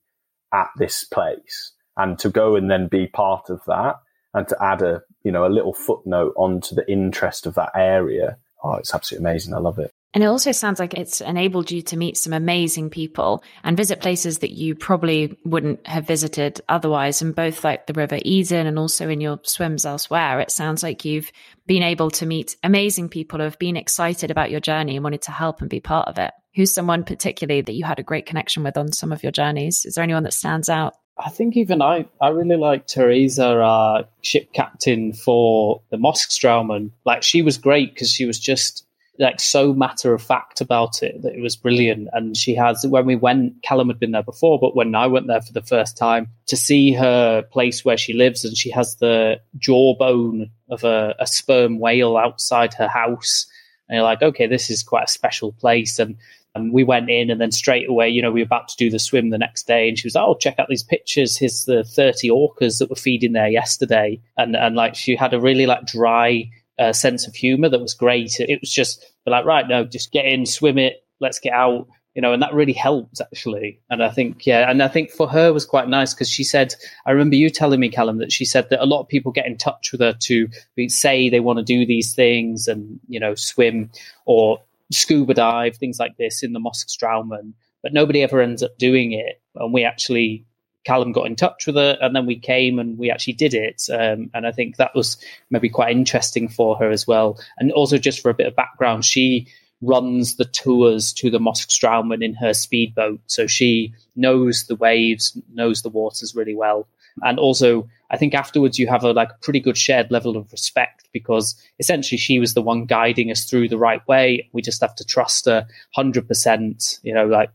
at 0.53 0.69
this 0.77 1.03
place. 1.03 1.73
And 1.97 2.17
to 2.19 2.29
go 2.29 2.55
and 2.55 2.69
then 2.69 2.87
be 2.87 3.07
part 3.07 3.49
of 3.49 3.61
that 3.65 3.95
and 4.33 4.47
to 4.47 4.63
add 4.63 4.81
a, 4.81 5.01
you 5.23 5.31
know, 5.31 5.45
a 5.45 5.49
little 5.49 5.73
footnote 5.73 6.33
onto 6.37 6.75
the 6.75 6.89
interest 6.89 7.45
of 7.47 7.55
that 7.55 7.71
area. 7.75 8.37
Oh, 8.63 8.75
it's 8.75 8.93
absolutely 8.93 9.29
amazing. 9.29 9.53
I 9.53 9.57
love 9.57 9.79
it. 9.79 9.91
And 10.13 10.23
it 10.23 10.27
also 10.27 10.51
sounds 10.51 10.79
like 10.79 10.93
it's 10.93 11.21
enabled 11.21 11.69
you 11.69 11.81
to 11.83 11.97
meet 11.97 12.17
some 12.17 12.33
amazing 12.33 12.89
people 12.89 13.43
and 13.63 13.77
visit 13.77 13.99
places 13.99 14.39
that 14.39 14.51
you 14.51 14.73
probably 14.73 15.37
wouldn't 15.43 15.85
have 15.85 16.07
visited 16.07 16.61
otherwise. 16.69 17.21
And 17.21 17.35
both 17.35 17.63
like 17.63 17.85
the 17.85 17.93
River 17.93 18.17
Eden 18.23 18.67
and 18.67 18.79
also 18.79 19.09
in 19.09 19.21
your 19.21 19.39
swims 19.43 19.85
elsewhere, 19.85 20.39
it 20.39 20.49
sounds 20.49 20.81
like 20.81 21.05
you've 21.05 21.31
been 21.67 21.83
able 21.83 22.09
to 22.11 22.25
meet 22.25 22.55
amazing 22.63 23.09
people 23.09 23.39
who 23.39 23.43
have 23.43 23.59
been 23.59 23.77
excited 23.77 24.31
about 24.31 24.49
your 24.49 24.61
journey 24.61 24.95
and 24.95 25.03
wanted 25.03 25.21
to 25.23 25.31
help 25.31 25.61
and 25.61 25.69
be 25.69 25.81
part 25.81 26.07
of 26.07 26.17
it. 26.17 26.31
Who's 26.55 26.73
someone 26.73 27.03
particularly 27.03 27.61
that 27.61 27.75
you 27.75 27.83
had 27.83 27.99
a 27.99 28.03
great 28.03 28.25
connection 28.25 28.63
with 28.63 28.77
on 28.77 28.93
some 28.93 29.11
of 29.11 29.21
your 29.21 29.31
journeys? 29.31 29.85
Is 29.85 29.95
there 29.95 30.03
anyone 30.03 30.23
that 30.23 30.33
stands 30.33 30.69
out? 30.69 30.95
I 31.19 31.29
think 31.29 31.57
even 31.57 31.81
I, 31.81 32.05
I 32.21 32.29
really 32.29 32.57
like 32.57 32.87
Teresa, 32.87 33.59
our 33.59 34.05
ship 34.21 34.53
captain 34.53 35.13
for 35.13 35.81
the 35.89 35.97
Moskstraumen. 35.97 36.91
Like 37.05 37.23
she 37.23 37.41
was 37.41 37.57
great 37.57 37.93
because 37.93 38.11
she 38.11 38.25
was 38.25 38.39
just 38.39 38.85
like 39.19 39.39
so 39.39 39.73
matter 39.73 40.13
of 40.13 40.21
fact 40.21 40.61
about 40.61 41.01
it 41.01 41.21
that 41.23 41.33
it 41.33 41.41
was 41.41 41.55
brilliant. 41.55 42.09
And 42.13 42.37
she 42.37 42.53
has 42.55 42.85
when 42.85 43.05
we 43.05 43.15
went, 43.15 43.61
Callum 43.63 43.87
had 43.87 43.99
been 43.99 44.11
there 44.11 44.23
before, 44.23 44.59
but 44.59 44.75
when 44.75 44.93
I 44.93 45.07
went 45.07 45.27
there 45.27 45.41
for 45.41 45.53
the 45.53 45.61
first 45.61 45.97
time 45.97 46.29
to 46.47 46.55
see 46.55 46.93
her 46.93 47.41
place 47.41 47.83
where 47.83 47.97
she 47.97 48.13
lives, 48.13 48.45
and 48.45 48.55
she 48.55 48.69
has 48.71 48.95
the 48.97 49.39
jawbone 49.57 50.51
of 50.69 50.83
a, 50.83 51.15
a 51.19 51.27
sperm 51.27 51.79
whale 51.79 52.17
outside 52.17 52.73
her 52.75 52.87
house. 52.87 53.47
And 53.89 53.95
you're 53.95 54.03
like, 54.03 54.21
okay, 54.21 54.47
this 54.47 54.69
is 54.69 54.83
quite 54.83 55.05
a 55.05 55.11
special 55.11 55.53
place. 55.53 55.97
And 55.97 56.17
and 56.61 56.73
we 56.73 56.83
went 56.83 57.09
in, 57.09 57.29
and 57.29 57.39
then 57.39 57.51
straight 57.51 57.89
away, 57.89 58.09
you 58.09 58.21
know, 58.21 58.31
we 58.31 58.41
were 58.41 58.45
about 58.45 58.67
to 58.69 58.77
do 58.77 58.89
the 58.89 58.99
swim 58.99 59.29
the 59.29 59.37
next 59.37 59.67
day, 59.67 59.87
and 59.87 59.97
she 59.97 60.07
was, 60.07 60.15
like, 60.15 60.25
"Oh, 60.27 60.35
check 60.35 60.59
out 60.59 60.67
these 60.69 60.83
pictures. 60.83 61.37
Here's 61.37 61.65
the 61.65 61.83
thirty 61.83 62.29
orcas 62.29 62.79
that 62.79 62.89
were 62.89 62.95
feeding 62.95 63.33
there 63.33 63.49
yesterday." 63.49 64.19
And 64.37 64.55
and 64.55 64.75
like 64.75 64.95
she 64.95 65.15
had 65.15 65.33
a 65.33 65.39
really 65.39 65.65
like 65.65 65.85
dry 65.85 66.49
uh, 66.79 66.93
sense 66.93 67.27
of 67.27 67.35
humor 67.35 67.69
that 67.69 67.81
was 67.81 67.93
great. 67.93 68.39
It 68.39 68.61
was 68.61 68.71
just 68.71 69.05
like, 69.25 69.45
right, 69.45 69.67
no, 69.67 69.83
just 69.83 70.11
get 70.11 70.25
in, 70.25 70.45
swim 70.45 70.77
it, 70.77 71.03
let's 71.19 71.39
get 71.39 71.53
out, 71.53 71.87
you 72.13 72.21
know, 72.21 72.33
and 72.33 72.41
that 72.41 72.53
really 72.53 72.73
helped 72.73 73.19
actually. 73.21 73.79
And 73.89 74.03
I 74.03 74.09
think, 74.09 74.45
yeah, 74.45 74.69
and 74.69 74.81
I 74.81 74.87
think 74.87 75.11
for 75.11 75.27
her 75.27 75.53
was 75.53 75.65
quite 75.65 75.87
nice 75.87 76.13
because 76.13 76.29
she 76.29 76.43
said, 76.43 76.75
I 77.05 77.11
remember 77.11 77.35
you 77.35 77.49
telling 77.49 77.79
me, 77.79 77.89
Callum, 77.89 78.19
that 78.19 78.31
she 78.31 78.45
said 78.45 78.69
that 78.69 78.83
a 78.83 78.85
lot 78.85 79.01
of 79.01 79.07
people 79.07 79.31
get 79.31 79.47
in 79.47 79.57
touch 79.57 79.91
with 79.91 80.01
her 80.01 80.13
to 80.13 80.47
say 80.87 81.29
they 81.29 81.39
want 81.39 81.57
to 81.57 81.63
do 81.63 81.85
these 81.85 82.13
things 82.13 82.67
and, 82.67 82.99
you 83.07 83.19
know, 83.19 83.35
swim 83.35 83.89
or 84.25 84.59
scuba 84.91 85.33
dive, 85.33 85.75
things 85.75 85.99
like 85.99 86.17
this 86.17 86.43
in 86.43 86.53
the 86.53 86.59
Moskstraumen, 86.59 87.53
but 87.83 87.93
nobody 87.93 88.23
ever 88.23 88.41
ends 88.41 88.63
up 88.63 88.77
doing 88.77 89.11
it. 89.11 89.41
And 89.55 89.73
we 89.73 89.83
actually 89.83 90.45
Callum 90.87 91.11
got 91.11 91.27
in 91.27 91.35
touch 91.35 91.67
with 91.67 91.75
her, 91.75 91.97
and 91.99 92.15
then 92.15 92.25
we 92.25 92.39
came 92.39 92.79
and 92.79 92.97
we 92.97 93.11
actually 93.11 93.33
did 93.33 93.53
it. 93.53 93.83
Um, 93.91 94.31
and 94.33 94.47
I 94.47 94.53
think 94.53 94.77
that 94.77 94.95
was 94.95 95.17
maybe 95.49 95.67
quite 95.67 95.91
interesting 95.91 96.47
for 96.47 96.77
her 96.77 96.89
as 96.89 97.05
well. 97.05 97.37
And 97.57 97.73
also, 97.73 97.97
just 97.97 98.21
for 98.21 98.29
a 98.29 98.33
bit 98.33 98.47
of 98.47 98.55
background, 98.55 99.03
she 99.03 99.47
runs 99.81 100.37
the 100.37 100.45
tours 100.45 101.11
to 101.13 101.29
the 101.29 101.39
Moskstraumen 101.39 102.23
in 102.23 102.33
her 102.35 102.53
speedboat, 102.53 103.19
so 103.27 103.47
she 103.47 103.93
knows 104.15 104.67
the 104.67 104.75
waves, 104.75 105.37
knows 105.53 105.81
the 105.81 105.89
waters 105.89 106.33
really 106.33 106.55
well. 106.55 106.87
And 107.21 107.39
also, 107.39 107.87
I 108.09 108.17
think 108.17 108.33
afterwards 108.33 108.79
you 108.79 108.87
have 108.87 109.03
a 109.03 109.11
like 109.11 109.41
pretty 109.41 109.59
good 109.59 109.77
shared 109.77 110.11
level 110.11 110.37
of 110.37 110.51
respect 110.51 111.07
because 111.11 111.55
essentially 111.79 112.17
she 112.17 112.39
was 112.39 112.53
the 112.53 112.61
one 112.61 112.85
guiding 112.85 113.31
us 113.31 113.45
through 113.45 113.69
the 113.69 113.77
right 113.77 114.05
way. 114.07 114.49
We 114.53 114.61
just 114.61 114.81
have 114.81 114.95
to 114.95 115.05
trust 115.05 115.45
her 115.45 115.67
hundred 115.93 116.27
percent. 116.27 116.99
You 117.03 117.13
know, 117.13 117.25
like 117.25 117.49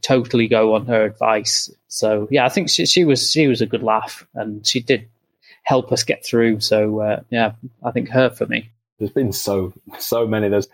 totally 0.00 0.48
go 0.48 0.74
on 0.74 0.86
her 0.86 1.04
advice. 1.04 1.70
So 1.88 2.28
yeah, 2.30 2.44
I 2.44 2.48
think 2.48 2.70
she, 2.70 2.86
she 2.86 3.04
was 3.04 3.30
she 3.30 3.46
was 3.46 3.60
a 3.60 3.66
good 3.66 3.82
laugh, 3.82 4.26
and 4.34 4.66
she 4.66 4.80
did 4.80 5.08
help 5.64 5.92
us 5.92 6.02
get 6.02 6.24
through. 6.24 6.60
So 6.60 7.00
uh, 7.00 7.20
yeah, 7.30 7.52
I 7.84 7.90
think 7.90 8.08
her 8.10 8.30
for 8.30 8.46
me. 8.46 8.70
There's 8.98 9.12
been 9.12 9.32
so 9.32 9.72
so 9.98 10.26
many. 10.26 10.48
There's 10.48 10.68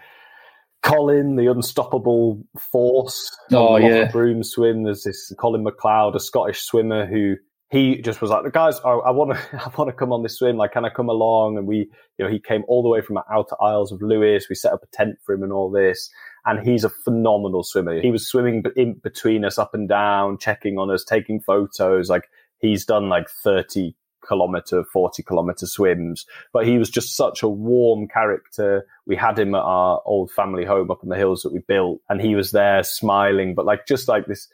Colin, 0.82 1.36
the 1.36 1.50
unstoppable 1.50 2.42
force. 2.70 3.36
Oh 3.52 3.76
yeah, 3.76 4.10
broom 4.10 4.42
swim. 4.44 4.84
There's 4.84 5.02
this 5.02 5.32
Colin 5.38 5.64
McLeod, 5.64 6.14
a 6.14 6.20
Scottish 6.20 6.62
swimmer 6.62 7.06
who 7.06 7.36
he 7.70 8.00
just 8.00 8.22
was 8.22 8.30
like, 8.30 8.50
guys, 8.52 8.80
I, 8.80 8.90
I 8.90 9.10
want 9.10 9.32
to, 9.32 9.38
I 9.64 9.70
want 9.76 9.88
to 9.88 9.92
come 9.92 10.12
on 10.12 10.22
this 10.22 10.38
swim. 10.38 10.56
Like, 10.56 10.72
can 10.72 10.84
I 10.84 10.90
come 10.90 11.08
along? 11.08 11.58
And 11.58 11.66
we, 11.66 11.90
you 12.16 12.24
know, 12.24 12.28
he 12.28 12.38
came 12.38 12.64
all 12.68 12.82
the 12.82 12.88
way 12.88 13.00
from 13.00 13.16
the 13.16 13.24
outer 13.30 13.56
Isles 13.62 13.92
of 13.92 14.00
Lewis. 14.00 14.46
We 14.48 14.54
set 14.54 14.72
up 14.72 14.82
a 14.82 14.96
tent 14.96 15.18
for 15.24 15.34
him 15.34 15.42
and 15.42 15.52
all 15.52 15.70
this 15.70 16.10
and 16.48 16.66
he's 16.66 16.82
a 16.82 16.88
phenomenal 16.88 17.62
swimmer. 17.62 18.00
He 18.00 18.10
was 18.10 18.26
swimming 18.26 18.64
in 18.74 18.94
between 18.94 19.44
us, 19.44 19.58
up 19.58 19.74
and 19.74 19.86
down, 19.86 20.38
checking 20.38 20.78
on 20.78 20.90
us, 20.90 21.04
taking 21.04 21.40
photos. 21.40 22.08
Like 22.08 22.30
he's 22.58 22.86
done 22.86 23.10
like 23.10 23.28
thirty 23.28 23.94
kilometer, 24.26 24.82
forty 24.84 25.22
kilometer 25.22 25.66
swims, 25.66 26.24
but 26.54 26.66
he 26.66 26.78
was 26.78 26.88
just 26.88 27.16
such 27.16 27.42
a 27.42 27.48
warm 27.48 28.08
character. 28.08 28.86
We 29.06 29.14
had 29.14 29.38
him 29.38 29.54
at 29.54 29.60
our 29.60 30.00
old 30.06 30.30
family 30.30 30.64
home 30.64 30.90
up 30.90 31.02
in 31.02 31.10
the 31.10 31.16
hills 31.16 31.42
that 31.42 31.52
we 31.52 31.58
built, 31.60 32.00
and 32.08 32.18
he 32.18 32.34
was 32.34 32.52
there 32.52 32.82
smiling, 32.82 33.54
but 33.54 33.66
like 33.66 33.86
just 33.86 34.08
like 34.08 34.24
this, 34.26 34.48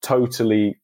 totally 0.00 0.80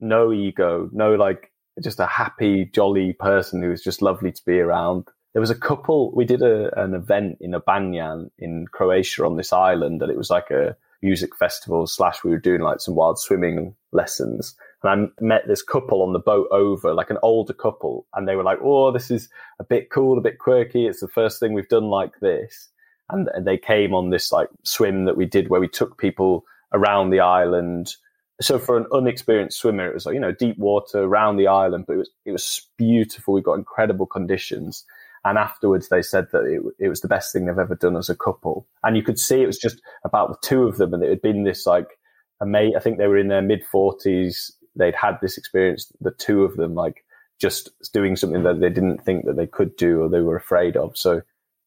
no 0.00 0.32
ego, 0.32 0.88
no 0.92 1.14
like 1.14 1.52
just 1.82 2.00
a 2.00 2.06
happy, 2.06 2.64
jolly 2.66 3.12
person 3.12 3.62
who 3.62 3.70
was 3.70 3.82
just 3.82 4.02
lovely 4.02 4.32
to 4.32 4.44
be 4.44 4.58
around 4.58 5.08
there 5.32 5.40
was 5.40 5.50
a 5.50 5.54
couple. 5.54 6.10
We 6.14 6.24
did 6.24 6.42
a, 6.42 6.76
an 6.82 6.94
event 6.94 7.38
in 7.40 7.54
a 7.54 7.60
banyan 7.60 8.30
in 8.38 8.66
Croatia 8.72 9.24
on 9.24 9.36
this 9.36 9.52
island, 9.52 10.02
and 10.02 10.10
it 10.10 10.16
was 10.16 10.30
like 10.30 10.50
a 10.50 10.76
music 11.02 11.36
festival 11.36 11.86
slash 11.86 12.24
we 12.24 12.30
were 12.30 12.38
doing 12.38 12.60
like 12.60 12.80
some 12.80 12.94
wild 12.94 13.20
swimming 13.20 13.74
lessons. 13.92 14.56
And 14.82 15.12
I 15.20 15.24
met 15.24 15.46
this 15.46 15.62
couple 15.62 16.02
on 16.02 16.12
the 16.12 16.18
boat 16.18 16.48
over, 16.50 16.92
like 16.94 17.10
an 17.10 17.18
older 17.22 17.52
couple, 17.52 18.06
and 18.14 18.26
they 18.26 18.36
were 18.36 18.42
like, 18.42 18.58
"Oh, 18.62 18.90
this 18.90 19.10
is 19.10 19.28
a 19.60 19.64
bit 19.64 19.90
cool, 19.90 20.18
a 20.18 20.22
bit 20.22 20.38
quirky. 20.38 20.86
It's 20.86 21.00
the 21.00 21.08
first 21.08 21.38
thing 21.38 21.52
we've 21.52 21.68
done 21.68 21.88
like 21.88 22.18
this." 22.20 22.68
And 23.10 23.28
they 23.46 23.58
came 23.58 23.94
on 23.94 24.10
this 24.10 24.32
like 24.32 24.48
swim 24.64 25.04
that 25.04 25.16
we 25.16 25.24
did 25.24 25.48
where 25.48 25.60
we 25.60 25.68
took 25.68 25.98
people 25.98 26.44
around 26.72 27.10
the 27.10 27.20
island. 27.20 27.94
So 28.40 28.58
for 28.58 28.76
an 28.76 28.86
unexperienced 28.92 29.58
swimmer, 29.58 29.88
it 29.88 29.94
was 29.94 30.06
like 30.06 30.14
you 30.14 30.20
know 30.20 30.32
deep 30.32 30.58
water 30.58 31.00
around 31.02 31.36
the 31.36 31.48
island, 31.48 31.84
but 31.86 31.94
it 31.94 31.98
was 31.98 32.10
it 32.24 32.32
was 32.32 32.68
beautiful. 32.76 33.34
We 33.34 33.42
got 33.42 33.54
incredible 33.54 34.06
conditions, 34.06 34.84
and 35.24 35.38
afterwards, 35.38 35.88
they 35.88 36.02
said 36.02 36.28
that 36.32 36.44
it, 36.44 36.62
it 36.78 36.88
was 36.88 37.00
the 37.00 37.08
best 37.08 37.32
thing 37.32 37.46
they've 37.46 37.58
ever 37.58 37.74
done 37.74 37.96
as 37.96 38.08
a 38.08 38.16
couple. 38.16 38.66
And 38.82 38.96
you 38.96 39.02
could 39.02 39.18
see 39.18 39.42
it 39.42 39.46
was 39.46 39.58
just 39.58 39.80
about 40.04 40.28
the 40.28 40.46
two 40.46 40.62
of 40.62 40.78
them, 40.78 40.94
and 40.94 41.02
it 41.02 41.10
had 41.10 41.22
been 41.22 41.44
this 41.44 41.66
like, 41.66 41.98
a 42.40 42.46
mate. 42.46 42.74
I 42.76 42.80
think 42.80 42.98
they 42.98 43.08
were 43.08 43.18
in 43.18 43.28
their 43.28 43.42
mid 43.42 43.64
forties. 43.64 44.52
They'd 44.76 44.94
had 44.94 45.18
this 45.20 45.36
experience. 45.36 45.90
The 46.00 46.12
two 46.12 46.44
of 46.44 46.56
them, 46.56 46.74
like, 46.74 47.04
just 47.38 47.70
doing 47.92 48.16
something 48.16 48.42
that 48.42 48.60
they 48.60 48.68
didn't 48.68 49.04
think 49.04 49.24
that 49.24 49.36
they 49.36 49.46
could 49.46 49.76
do 49.76 50.02
or 50.02 50.08
they 50.08 50.20
were 50.20 50.36
afraid 50.36 50.76
of. 50.76 50.96
So 50.96 51.22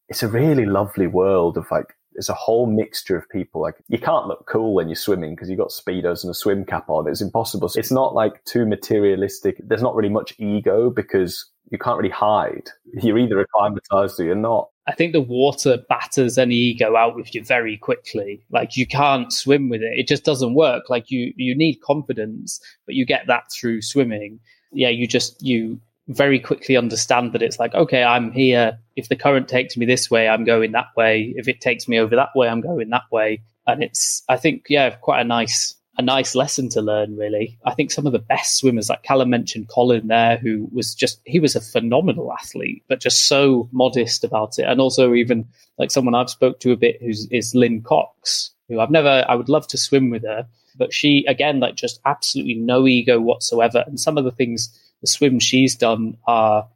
it's 0.08 0.22
a 0.22 0.28
really 0.28 0.66
lovely 0.66 1.06
world 1.06 1.56
of 1.56 1.66
like 1.70 1.94
there's 2.14 2.28
a 2.28 2.34
whole 2.34 2.66
mixture 2.66 3.16
of 3.16 3.28
people. 3.28 3.60
Like 3.60 3.76
you 3.88 3.98
can't 3.98 4.26
look 4.26 4.46
cool 4.46 4.74
when 4.74 4.88
you're 4.88 4.96
swimming 4.96 5.34
because 5.34 5.48
you've 5.48 5.58
got 5.58 5.70
speedos 5.70 6.22
and 6.22 6.30
a 6.30 6.34
swim 6.34 6.64
cap 6.64 6.88
on. 6.88 7.08
It's 7.08 7.20
impossible. 7.20 7.70
It's 7.74 7.90
not 7.90 8.14
like 8.14 8.44
too 8.44 8.66
materialistic. 8.66 9.60
There's 9.66 9.82
not 9.82 9.94
really 9.94 10.08
much 10.08 10.34
ego 10.38 10.90
because 10.90 11.46
you 11.70 11.78
can't 11.78 11.98
really 11.98 12.10
hide. 12.10 12.68
You're 13.02 13.18
either 13.18 13.40
acclimatized 13.40 14.20
or 14.20 14.24
you're 14.24 14.34
not. 14.34 14.68
I 14.86 14.92
think 14.92 15.12
the 15.12 15.20
water 15.20 15.78
batters 15.88 16.38
any 16.38 16.54
ego 16.54 16.96
out 16.96 17.14
with 17.14 17.34
you 17.34 17.44
very 17.44 17.76
quickly. 17.76 18.44
Like 18.50 18.76
you 18.76 18.86
can't 18.86 19.32
swim 19.32 19.68
with 19.68 19.80
it. 19.80 19.92
It 19.96 20.08
just 20.08 20.24
doesn't 20.24 20.54
work. 20.54 20.90
Like 20.90 21.10
you 21.10 21.32
you 21.36 21.56
need 21.56 21.80
confidence, 21.80 22.60
but 22.84 22.94
you 22.94 23.06
get 23.06 23.26
that 23.28 23.44
through 23.52 23.82
swimming. 23.82 24.40
Yeah, 24.72 24.88
you 24.88 25.06
just 25.06 25.40
you 25.42 25.80
very 26.08 26.40
quickly 26.40 26.76
understand 26.76 27.32
that 27.32 27.42
it's 27.42 27.58
like, 27.58 27.74
okay, 27.74 28.02
I'm 28.02 28.32
here. 28.32 28.78
If 28.96 29.08
the 29.08 29.16
current 29.16 29.48
takes 29.48 29.76
me 29.76 29.86
this 29.86 30.10
way, 30.10 30.28
I'm 30.28 30.44
going 30.44 30.72
that 30.72 30.88
way. 30.96 31.32
If 31.36 31.48
it 31.48 31.60
takes 31.60 31.86
me 31.86 31.98
over 31.98 32.16
that 32.16 32.30
way, 32.34 32.48
I'm 32.48 32.60
going 32.60 32.90
that 32.90 33.10
way. 33.10 33.42
And 33.66 33.82
it's, 33.82 34.22
I 34.28 34.36
think, 34.36 34.64
yeah, 34.68 34.90
quite 34.90 35.20
a 35.20 35.24
nice, 35.24 35.76
a 35.96 36.02
nice 36.02 36.34
lesson 36.34 36.68
to 36.70 36.82
learn, 36.82 37.16
really. 37.16 37.58
I 37.64 37.74
think 37.74 37.92
some 37.92 38.06
of 38.06 38.12
the 38.12 38.18
best 38.18 38.58
swimmers, 38.58 38.88
like 38.88 39.04
Callum 39.04 39.30
mentioned 39.30 39.68
Colin 39.68 40.08
there, 40.08 40.38
who 40.38 40.68
was 40.72 40.94
just, 40.94 41.20
he 41.24 41.38
was 41.38 41.54
a 41.54 41.60
phenomenal 41.60 42.32
athlete, 42.32 42.82
but 42.88 43.00
just 43.00 43.28
so 43.28 43.68
modest 43.72 44.24
about 44.24 44.58
it. 44.58 44.64
And 44.64 44.80
also, 44.80 45.14
even 45.14 45.46
like 45.78 45.92
someone 45.92 46.16
I've 46.16 46.30
spoke 46.30 46.58
to 46.60 46.72
a 46.72 46.76
bit 46.76 47.00
who's 47.00 47.28
is 47.30 47.54
Lynn 47.54 47.82
Cox, 47.82 48.50
who 48.68 48.80
I've 48.80 48.90
never, 48.90 49.24
I 49.28 49.36
would 49.36 49.48
love 49.48 49.68
to 49.68 49.78
swim 49.78 50.10
with 50.10 50.24
her, 50.24 50.46
but 50.76 50.92
she, 50.92 51.24
again, 51.28 51.60
like 51.60 51.76
just 51.76 52.00
absolutely 52.04 52.54
no 52.54 52.88
ego 52.88 53.20
whatsoever. 53.20 53.84
And 53.86 54.00
some 54.00 54.18
of 54.18 54.24
the 54.24 54.32
things 54.32 54.76
the 55.02 55.06
swims 55.06 55.42
she's 55.42 55.76
done 55.76 56.16
are 56.26 56.66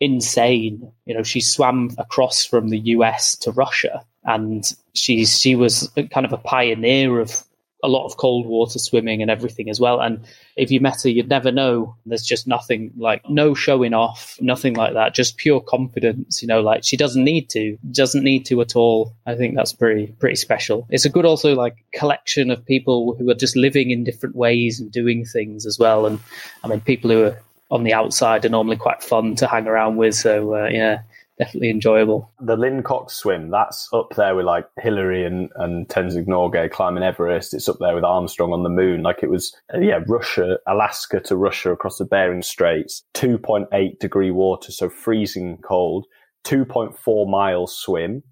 insane. 0.00 0.90
You 1.04 1.14
know, 1.14 1.22
she 1.22 1.40
swam 1.40 1.90
across 1.98 2.44
from 2.44 2.70
the 2.70 2.78
US 2.78 3.36
to 3.36 3.50
Russia, 3.50 4.04
and 4.24 4.64
she's 4.94 5.38
she 5.38 5.54
was 5.56 5.92
kind 6.10 6.24
of 6.24 6.32
a 6.32 6.38
pioneer 6.38 7.20
of 7.20 7.44
a 7.84 7.88
lot 7.88 8.06
of 8.06 8.16
cold 8.16 8.46
water 8.46 8.78
swimming 8.78 9.22
and 9.22 9.30
everything 9.30 9.70
as 9.70 9.78
well. 9.78 10.00
And 10.00 10.24
if 10.56 10.70
you 10.70 10.80
met 10.80 11.02
her, 11.02 11.08
you'd 11.08 11.28
never 11.28 11.52
know. 11.52 11.94
There's 12.06 12.24
just 12.24 12.48
nothing 12.48 12.92
like 12.96 13.22
no 13.28 13.54
showing 13.54 13.94
off, 13.94 14.36
nothing 14.40 14.74
like 14.74 14.94
that. 14.94 15.14
Just 15.14 15.36
pure 15.36 15.60
confidence. 15.60 16.42
You 16.42 16.48
know, 16.48 16.60
like 16.60 16.82
she 16.82 16.96
doesn't 16.96 17.22
need 17.22 17.48
to, 17.50 17.78
doesn't 17.92 18.24
need 18.24 18.46
to 18.46 18.60
at 18.60 18.74
all. 18.74 19.14
I 19.26 19.36
think 19.36 19.54
that's 19.54 19.72
pretty 19.72 20.08
pretty 20.18 20.36
special. 20.36 20.86
It's 20.90 21.04
a 21.04 21.10
good 21.10 21.24
also 21.24 21.54
like 21.54 21.76
collection 21.92 22.50
of 22.50 22.64
people 22.64 23.14
who 23.16 23.30
are 23.30 23.34
just 23.34 23.56
living 23.56 23.90
in 23.90 24.04
different 24.04 24.34
ways 24.34 24.80
and 24.80 24.90
doing 24.90 25.24
things 25.24 25.64
as 25.64 25.78
well. 25.78 26.06
And 26.06 26.18
I 26.64 26.68
mean, 26.68 26.80
people 26.80 27.10
who 27.10 27.24
are 27.24 27.38
on 27.70 27.84
the 27.84 27.92
outside 27.92 28.44
are 28.44 28.48
normally 28.48 28.76
quite 28.76 29.02
fun 29.02 29.34
to 29.36 29.46
hang 29.46 29.66
around 29.66 29.96
with. 29.96 30.14
So 30.14 30.54
uh, 30.54 30.68
yeah, 30.68 31.02
definitely 31.38 31.70
enjoyable. 31.70 32.30
The 32.40 32.56
Lynn 32.56 32.82
Cox 32.82 33.14
swim, 33.14 33.50
that's 33.50 33.88
up 33.92 34.14
there 34.16 34.34
with 34.34 34.46
like 34.46 34.66
Hillary 34.78 35.24
and, 35.24 35.50
and 35.56 35.88
Tenzing 35.88 36.26
Norgay 36.26 36.70
climbing 36.70 37.02
Everest. 37.02 37.54
It's 37.54 37.68
up 37.68 37.78
there 37.80 37.94
with 37.94 38.04
Armstrong 38.04 38.52
on 38.52 38.64
the 38.64 38.68
moon. 38.68 39.02
Like 39.02 39.22
it 39.22 39.30
was, 39.30 39.54
uh, 39.72 39.78
yeah, 39.78 40.00
Russia, 40.06 40.58
Alaska 40.66 41.20
to 41.20 41.36
Russia 41.36 41.72
across 41.72 41.98
the 41.98 42.04
Bering 42.04 42.42
Straits, 42.42 43.04
2.8 43.14 43.98
degree 43.98 44.30
water, 44.30 44.72
so 44.72 44.88
freezing 44.88 45.58
cold, 45.58 46.06
2.4 46.44 47.28
miles 47.28 47.76
swim. 47.76 48.22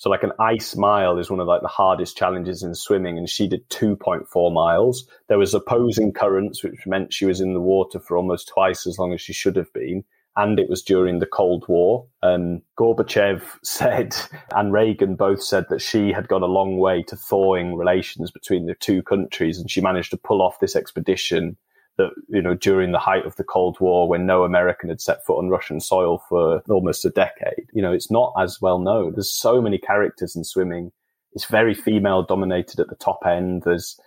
So 0.00 0.08
like 0.08 0.22
an 0.22 0.32
ice 0.38 0.76
mile 0.76 1.18
is 1.18 1.30
one 1.30 1.40
of 1.40 1.46
like 1.46 1.60
the 1.60 1.68
hardest 1.68 2.16
challenges 2.16 2.62
in 2.62 2.74
swimming, 2.74 3.18
and 3.18 3.28
she 3.28 3.46
did 3.46 3.68
2.4 3.68 4.50
miles. 4.50 5.06
There 5.28 5.36
was 5.36 5.52
opposing 5.52 6.14
currents, 6.14 6.64
which 6.64 6.86
meant 6.86 7.12
she 7.12 7.26
was 7.26 7.38
in 7.38 7.52
the 7.52 7.60
water 7.60 8.00
for 8.00 8.16
almost 8.16 8.48
twice 8.48 8.86
as 8.86 8.98
long 8.98 9.12
as 9.12 9.20
she 9.20 9.34
should 9.34 9.56
have 9.56 9.70
been 9.74 10.04
and 10.36 10.58
it 10.58 10.70
was 10.70 10.80
during 10.80 11.18
the 11.18 11.26
Cold 11.26 11.66
War. 11.68 12.06
Um, 12.22 12.62
Gorbachev 12.78 13.42
said, 13.62 14.16
and 14.54 14.72
Reagan 14.72 15.16
both 15.16 15.42
said 15.42 15.66
that 15.68 15.82
she 15.82 16.12
had 16.12 16.28
gone 16.28 16.42
a 16.42 16.46
long 16.46 16.78
way 16.78 17.02
to 17.02 17.16
thawing 17.16 17.74
relations 17.74 18.30
between 18.30 18.64
the 18.64 18.74
two 18.76 19.02
countries, 19.02 19.58
and 19.58 19.70
she 19.70 19.82
managed 19.82 20.12
to 20.12 20.16
pull 20.16 20.40
off 20.40 20.60
this 20.60 20.76
expedition 20.76 21.58
that, 22.00 22.10
you 22.28 22.42
know, 22.42 22.54
during 22.54 22.92
the 22.92 22.98
height 22.98 23.26
of 23.26 23.36
the 23.36 23.44
Cold 23.44 23.76
War, 23.80 24.08
when 24.08 24.26
no 24.26 24.44
American 24.44 24.88
had 24.88 25.00
set 25.00 25.24
foot 25.24 25.38
on 25.38 25.48
Russian 25.48 25.80
soil 25.80 26.22
for 26.28 26.62
almost 26.68 27.04
a 27.04 27.10
decade. 27.10 27.66
You 27.72 27.82
know, 27.82 27.92
it's 27.92 28.10
not 28.10 28.32
as 28.38 28.60
well 28.60 28.78
known. 28.78 29.12
There's 29.12 29.32
so 29.32 29.60
many 29.60 29.78
characters 29.78 30.34
in 30.34 30.44
swimming. 30.44 30.92
It's 31.32 31.44
very 31.44 31.74
female 31.74 32.22
dominated 32.22 32.80
at 32.80 32.88
the 32.88 32.96
top 32.96 33.20
end. 33.26 33.62
There's 33.64 33.98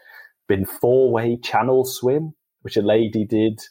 been 0.47 0.65
four 0.65 1.11
way 1.11 1.37
channel 1.37 1.85
swim, 1.85 2.33
which 2.61 2.77
a 2.77 2.81
lady 2.81 3.25
did 3.25 3.61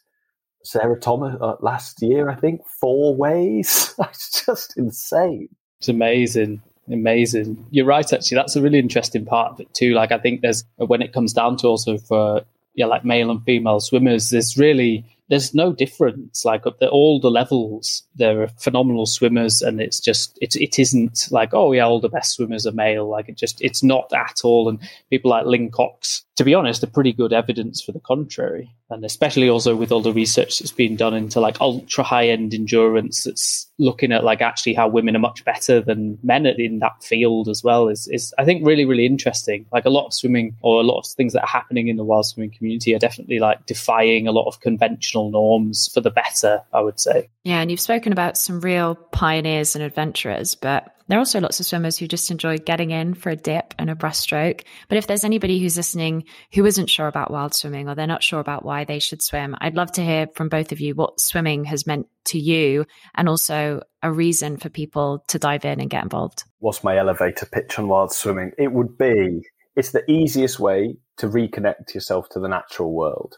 Sarah 0.64 0.98
Thomas 0.98 1.36
uh, 1.40 1.56
last 1.60 2.00
year, 2.02 2.30
I 2.30 2.34
think, 2.36 2.62
four 2.80 3.14
ways. 3.14 3.94
That's 3.98 4.44
just 4.44 4.76
insane. 4.76 5.48
It's 5.80 5.88
amazing. 5.88 6.62
Amazing. 6.90 7.64
You're 7.70 7.86
right, 7.86 8.10
actually. 8.12 8.36
That's 8.36 8.56
a 8.56 8.62
really 8.62 8.78
interesting 8.78 9.24
part 9.24 9.52
of 9.52 9.60
it, 9.60 9.72
too. 9.74 9.92
Like, 9.94 10.12
I 10.12 10.18
think 10.18 10.40
there's, 10.40 10.64
when 10.76 11.02
it 11.02 11.12
comes 11.12 11.32
down 11.32 11.56
to 11.58 11.68
also 11.68 11.98
for, 11.98 12.44
yeah, 12.74 12.86
like 12.86 13.04
male 13.04 13.30
and 13.30 13.42
female 13.44 13.80
swimmers, 13.80 14.30
there's 14.30 14.56
really, 14.56 15.04
there's 15.28 15.54
no 15.54 15.72
difference. 15.72 16.44
Like 16.44 16.66
at 16.66 16.78
the, 16.78 16.88
all 16.88 17.20
the 17.20 17.30
levels, 17.30 18.02
there 18.14 18.42
are 18.42 18.48
phenomenal 18.58 19.06
swimmers, 19.06 19.62
and 19.62 19.80
it's 19.80 20.00
just 20.00 20.38
it 20.40 20.56
it 20.56 20.78
isn't 20.78 21.28
like 21.30 21.54
oh 21.54 21.72
yeah, 21.72 21.86
all 21.86 22.00
the 22.00 22.08
best 22.08 22.32
swimmers 22.32 22.66
are 22.66 22.72
male. 22.72 23.08
Like 23.08 23.28
it 23.28 23.36
just 23.36 23.60
it's 23.62 23.82
not 23.82 24.12
at 24.12 24.40
all. 24.44 24.68
And 24.68 24.78
people 25.10 25.30
like 25.30 25.46
Lynn 25.46 25.70
Cox, 25.70 26.24
to 26.36 26.44
be 26.44 26.54
honest, 26.54 26.82
are 26.82 26.88
pretty 26.88 27.12
good 27.12 27.32
evidence 27.32 27.80
for 27.80 27.92
the 27.92 28.00
contrary. 28.00 28.74
And 28.90 29.04
especially 29.04 29.48
also 29.48 29.74
with 29.74 29.90
all 29.90 30.02
the 30.02 30.12
research 30.12 30.58
that's 30.58 30.72
been 30.72 30.96
done 30.96 31.14
into 31.14 31.40
like 31.40 31.60
ultra 31.62 32.04
high 32.04 32.28
end 32.28 32.52
endurance, 32.52 33.24
that's 33.24 33.66
looking 33.78 34.12
at 34.12 34.24
like 34.24 34.42
actually 34.42 34.74
how 34.74 34.88
women 34.88 35.16
are 35.16 35.20
much 35.20 35.44
better 35.44 35.80
than 35.80 36.18
men 36.22 36.44
in 36.46 36.78
that 36.80 37.02
field 37.02 37.48
as 37.48 37.64
well 37.64 37.88
is 37.88 38.06
is 38.08 38.34
I 38.38 38.44
think 38.44 38.66
really 38.66 38.84
really 38.84 39.06
interesting. 39.06 39.66
Like 39.72 39.86
a 39.86 39.90
lot 39.90 40.06
of 40.06 40.12
swimming 40.12 40.56
or 40.60 40.80
a 40.80 40.84
lot 40.84 40.98
of 40.98 41.06
things 41.06 41.32
that 41.32 41.42
are 41.42 41.46
happening 41.46 41.88
in 41.88 41.96
the 41.96 42.04
wild 42.04 42.26
swimming 42.26 42.50
community 42.50 42.94
are 42.94 42.98
definitely 42.98 43.38
like 43.38 43.64
defying 43.66 44.26
a 44.26 44.32
lot 44.32 44.46
of 44.46 44.60
conventional 44.60 45.30
norms 45.30 45.88
for 45.92 46.00
the 46.00 46.10
better. 46.10 46.62
I 46.72 46.80
would 46.80 47.00
say. 47.00 47.28
Yeah, 47.44 47.60
and 47.60 47.70
you've 47.70 47.80
spoken 47.80 48.01
about 48.10 48.36
some 48.36 48.60
real 48.60 48.96
pioneers 48.96 49.76
and 49.76 49.84
adventurers, 49.84 50.56
but 50.56 50.96
there 51.12 51.18
are 51.18 51.20
also 51.20 51.40
lots 51.40 51.60
of 51.60 51.66
swimmers 51.66 51.98
who 51.98 52.08
just 52.08 52.30
enjoy 52.30 52.56
getting 52.56 52.90
in 52.90 53.12
for 53.12 53.28
a 53.28 53.36
dip 53.36 53.74
and 53.78 53.90
a 53.90 53.94
breaststroke. 53.94 54.62
But 54.88 54.96
if 54.98 55.06
there's 55.06 55.24
anybody 55.24 55.60
who's 55.60 55.76
listening 55.76 56.24
who 56.54 56.64
isn't 56.64 56.88
sure 56.88 57.06
about 57.06 57.30
wild 57.30 57.54
swimming 57.54 57.86
or 57.86 57.94
they're 57.94 58.06
not 58.06 58.22
sure 58.22 58.40
about 58.40 58.64
why 58.64 58.84
they 58.84 58.98
should 58.98 59.20
swim, 59.20 59.54
I'd 59.60 59.76
love 59.76 59.92
to 59.92 60.02
hear 60.02 60.28
from 60.34 60.48
both 60.48 60.72
of 60.72 60.80
you 60.80 60.94
what 60.94 61.20
swimming 61.20 61.64
has 61.66 61.86
meant 61.86 62.06
to 62.26 62.38
you 62.38 62.86
and 63.14 63.28
also 63.28 63.82
a 64.02 64.10
reason 64.10 64.56
for 64.56 64.70
people 64.70 65.22
to 65.28 65.38
dive 65.38 65.66
in 65.66 65.80
and 65.80 65.90
get 65.90 66.02
involved. 66.02 66.44
What's 66.60 66.82
my 66.82 66.96
elevator 66.96 67.44
pitch 67.44 67.78
on 67.78 67.88
wild 67.88 68.12
swimming? 68.12 68.52
It 68.56 68.72
would 68.72 68.96
be 68.96 69.42
it's 69.76 69.92
the 69.92 70.10
easiest 70.10 70.58
way 70.58 70.96
to 71.18 71.28
reconnect 71.28 71.94
yourself 71.94 72.28
to 72.30 72.40
the 72.40 72.48
natural 72.48 72.92
world. 72.92 73.36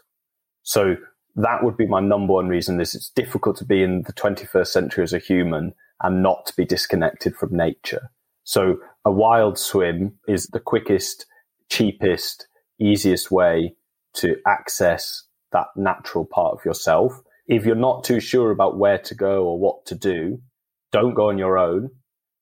So 0.63 0.95
that 1.35 1.63
would 1.63 1.77
be 1.77 1.87
my 1.87 1.99
number 1.99 2.33
one 2.33 2.47
reason 2.47 2.79
is 2.79 2.95
it's 2.95 3.09
difficult 3.09 3.57
to 3.57 3.65
be 3.65 3.83
in 3.83 4.03
the 4.03 4.13
21st 4.13 4.67
century 4.67 5.03
as 5.03 5.13
a 5.13 5.19
human 5.19 5.73
and 6.01 6.23
not 6.23 6.45
to 6.45 6.55
be 6.55 6.65
disconnected 6.65 7.35
from 7.35 7.55
nature. 7.55 8.09
So 8.43 8.77
a 9.03 9.11
wild 9.11 9.57
swim 9.57 10.13
is 10.27 10.47
the 10.47 10.59
quickest, 10.59 11.25
cheapest, 11.69 12.47
easiest 12.79 13.31
way 13.31 13.75
to 14.15 14.37
access 14.47 15.23
that 15.51 15.67
natural 15.75 16.25
part 16.25 16.53
of 16.53 16.65
yourself. 16.65 17.21
If 17.47 17.65
you're 17.65 17.75
not 17.75 18.03
too 18.03 18.19
sure 18.19 18.51
about 18.51 18.77
where 18.77 18.97
to 18.99 19.15
go 19.15 19.45
or 19.45 19.59
what 19.59 19.85
to 19.87 19.95
do, 19.95 20.41
don't 20.91 21.13
go 21.13 21.29
on 21.29 21.37
your 21.37 21.57
own. 21.57 21.89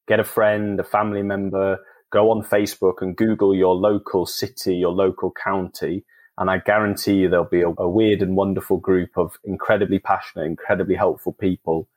Get 0.08 0.20
a 0.20 0.24
friend, 0.24 0.80
a 0.80 0.84
family 0.84 1.24
member, 1.24 1.80
go 2.12 2.30
on 2.30 2.44
Facebook 2.44 3.02
and 3.02 3.16
Google 3.16 3.56
your 3.56 3.74
local 3.74 4.26
city, 4.26 4.76
your 4.76 4.92
local 4.92 5.32
county, 5.32 6.06
and 6.38 6.50
I 6.50 6.58
guarantee 6.58 7.16
you 7.16 7.30
there'll 7.30 7.46
be 7.46 7.62
a, 7.62 7.70
a, 7.78 7.88
weird 7.88 8.22
and 8.22 8.36
wonderful 8.36 8.78
group 8.78 9.18
of 9.18 9.38
incredibly 9.44 10.00
passionate, 10.00 10.46
incredibly 10.46 10.96
helpful 10.96 11.34
people. 11.34 11.88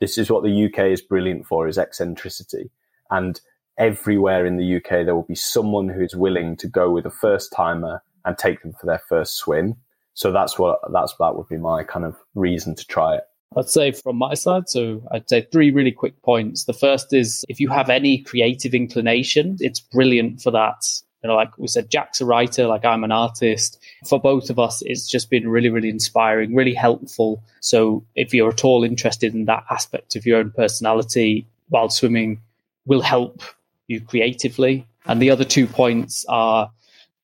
This 0.00 0.16
is 0.16 0.30
what 0.30 0.44
the 0.44 0.66
UK 0.66 0.92
is 0.92 1.00
brilliant 1.00 1.46
for 1.46 1.66
is 1.66 1.76
eccentricity. 1.76 2.70
And 3.10 3.40
everywhere 3.78 4.46
in 4.46 4.56
the 4.56 4.76
UK, 4.76 5.04
there 5.04 5.14
will 5.14 5.24
be 5.24 5.34
someone 5.34 5.88
who 5.88 6.02
is 6.02 6.14
willing 6.14 6.56
to 6.58 6.68
go 6.68 6.90
with 6.90 7.04
a 7.04 7.10
first 7.10 7.52
timer 7.52 8.02
and 8.24 8.38
take 8.38 8.62
them 8.62 8.72
for 8.72 8.86
their 8.86 9.02
first 9.08 9.36
swim. 9.36 9.76
So 10.14 10.30
that's 10.30 10.58
what, 10.58 10.78
that's, 10.92 11.14
that 11.18 11.34
would 11.34 11.48
be 11.48 11.56
my 11.56 11.82
kind 11.82 12.04
of 12.04 12.16
reason 12.34 12.76
to 12.76 12.86
try 12.86 13.16
it. 13.16 13.24
I'd 13.56 13.68
say 13.68 13.90
from 13.90 14.16
my 14.16 14.34
side, 14.34 14.68
so 14.68 15.02
I'd 15.10 15.28
say 15.28 15.42
three 15.50 15.72
really 15.72 15.90
quick 15.90 16.22
points. 16.22 16.64
The 16.64 16.72
first 16.72 17.12
is 17.12 17.44
if 17.48 17.58
you 17.58 17.68
have 17.70 17.90
any 17.90 18.18
creative 18.18 18.74
inclination, 18.74 19.56
it's 19.58 19.80
brilliant 19.80 20.40
for 20.40 20.52
that 20.52 20.84
you 21.22 21.28
know, 21.28 21.36
like 21.36 21.56
we 21.58 21.68
said, 21.68 21.90
Jack's 21.90 22.20
a 22.20 22.24
writer, 22.24 22.66
like 22.66 22.84
I'm 22.84 23.04
an 23.04 23.12
artist. 23.12 23.78
For 24.08 24.18
both 24.18 24.48
of 24.48 24.58
us, 24.58 24.82
it's 24.86 25.08
just 25.08 25.28
been 25.28 25.48
really, 25.48 25.68
really 25.68 25.90
inspiring, 25.90 26.54
really 26.54 26.74
helpful. 26.74 27.42
So 27.60 28.04
if 28.14 28.32
you're 28.32 28.50
at 28.50 28.64
all 28.64 28.84
interested 28.84 29.34
in 29.34 29.44
that 29.44 29.64
aspect 29.70 30.16
of 30.16 30.24
your 30.24 30.38
own 30.38 30.50
personality, 30.50 31.46
wild 31.68 31.92
swimming 31.92 32.40
will 32.86 33.02
help 33.02 33.42
you 33.86 34.00
creatively. 34.00 34.86
And 35.06 35.20
the 35.20 35.30
other 35.30 35.44
two 35.44 35.66
points 35.66 36.24
are 36.28 36.70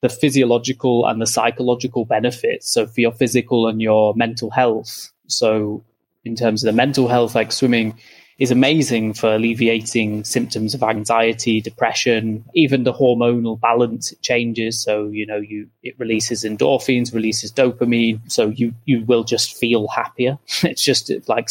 the 0.03 0.09
physiological 0.11 1.07
and 1.07 1.20
the 1.20 1.26
psychological 1.26 2.05
benefits. 2.05 2.70
So 2.70 2.86
for 2.86 3.01
your 3.01 3.12
physical 3.12 3.66
and 3.66 3.80
your 3.80 4.14
mental 4.14 4.51
health. 4.51 5.11
So 5.26 5.82
in 6.24 6.36
terms 6.36 6.62
of 6.62 6.66
the 6.66 6.76
mental 6.76 7.09
health, 7.09 7.34
like 7.34 7.51
swimming 7.51 7.99
is 8.39 8.51
amazing 8.51 9.14
for 9.14 9.34
alleviating 9.34 10.22
symptoms 10.24 10.74
of 10.74 10.82
anxiety, 10.82 11.61
depression, 11.61 12.45
even 12.55 12.84
the 12.84 12.93
hormonal 12.93 13.59
balance 13.59 14.12
it 14.12 14.20
changes. 14.20 14.78
So, 14.80 15.09
you 15.09 15.24
know, 15.24 15.39
you 15.39 15.68
it 15.82 15.95
releases 15.99 16.45
endorphins, 16.45 17.14
releases 17.14 17.51
dopamine. 17.51 18.20
So 18.30 18.49
you 18.49 18.74
you 18.84 19.05
will 19.05 19.24
just 19.24 19.57
feel 19.57 19.89
happier. 19.89 20.39
It's 20.64 20.82
just 20.82 21.11
like 21.28 21.49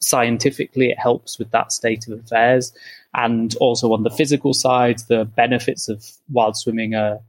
scientifically 0.00 0.90
it 0.90 0.98
helps 0.98 1.38
with 1.38 1.50
that 1.52 1.70
state 1.72 2.08
of 2.08 2.18
affairs. 2.18 2.72
And 3.14 3.54
also 3.56 3.92
on 3.92 4.02
the 4.02 4.10
physical 4.10 4.54
side, 4.54 4.98
the 5.08 5.24
benefits 5.24 5.88
of 5.88 6.04
wild 6.32 6.56
swimming 6.56 6.96
are 6.96 7.20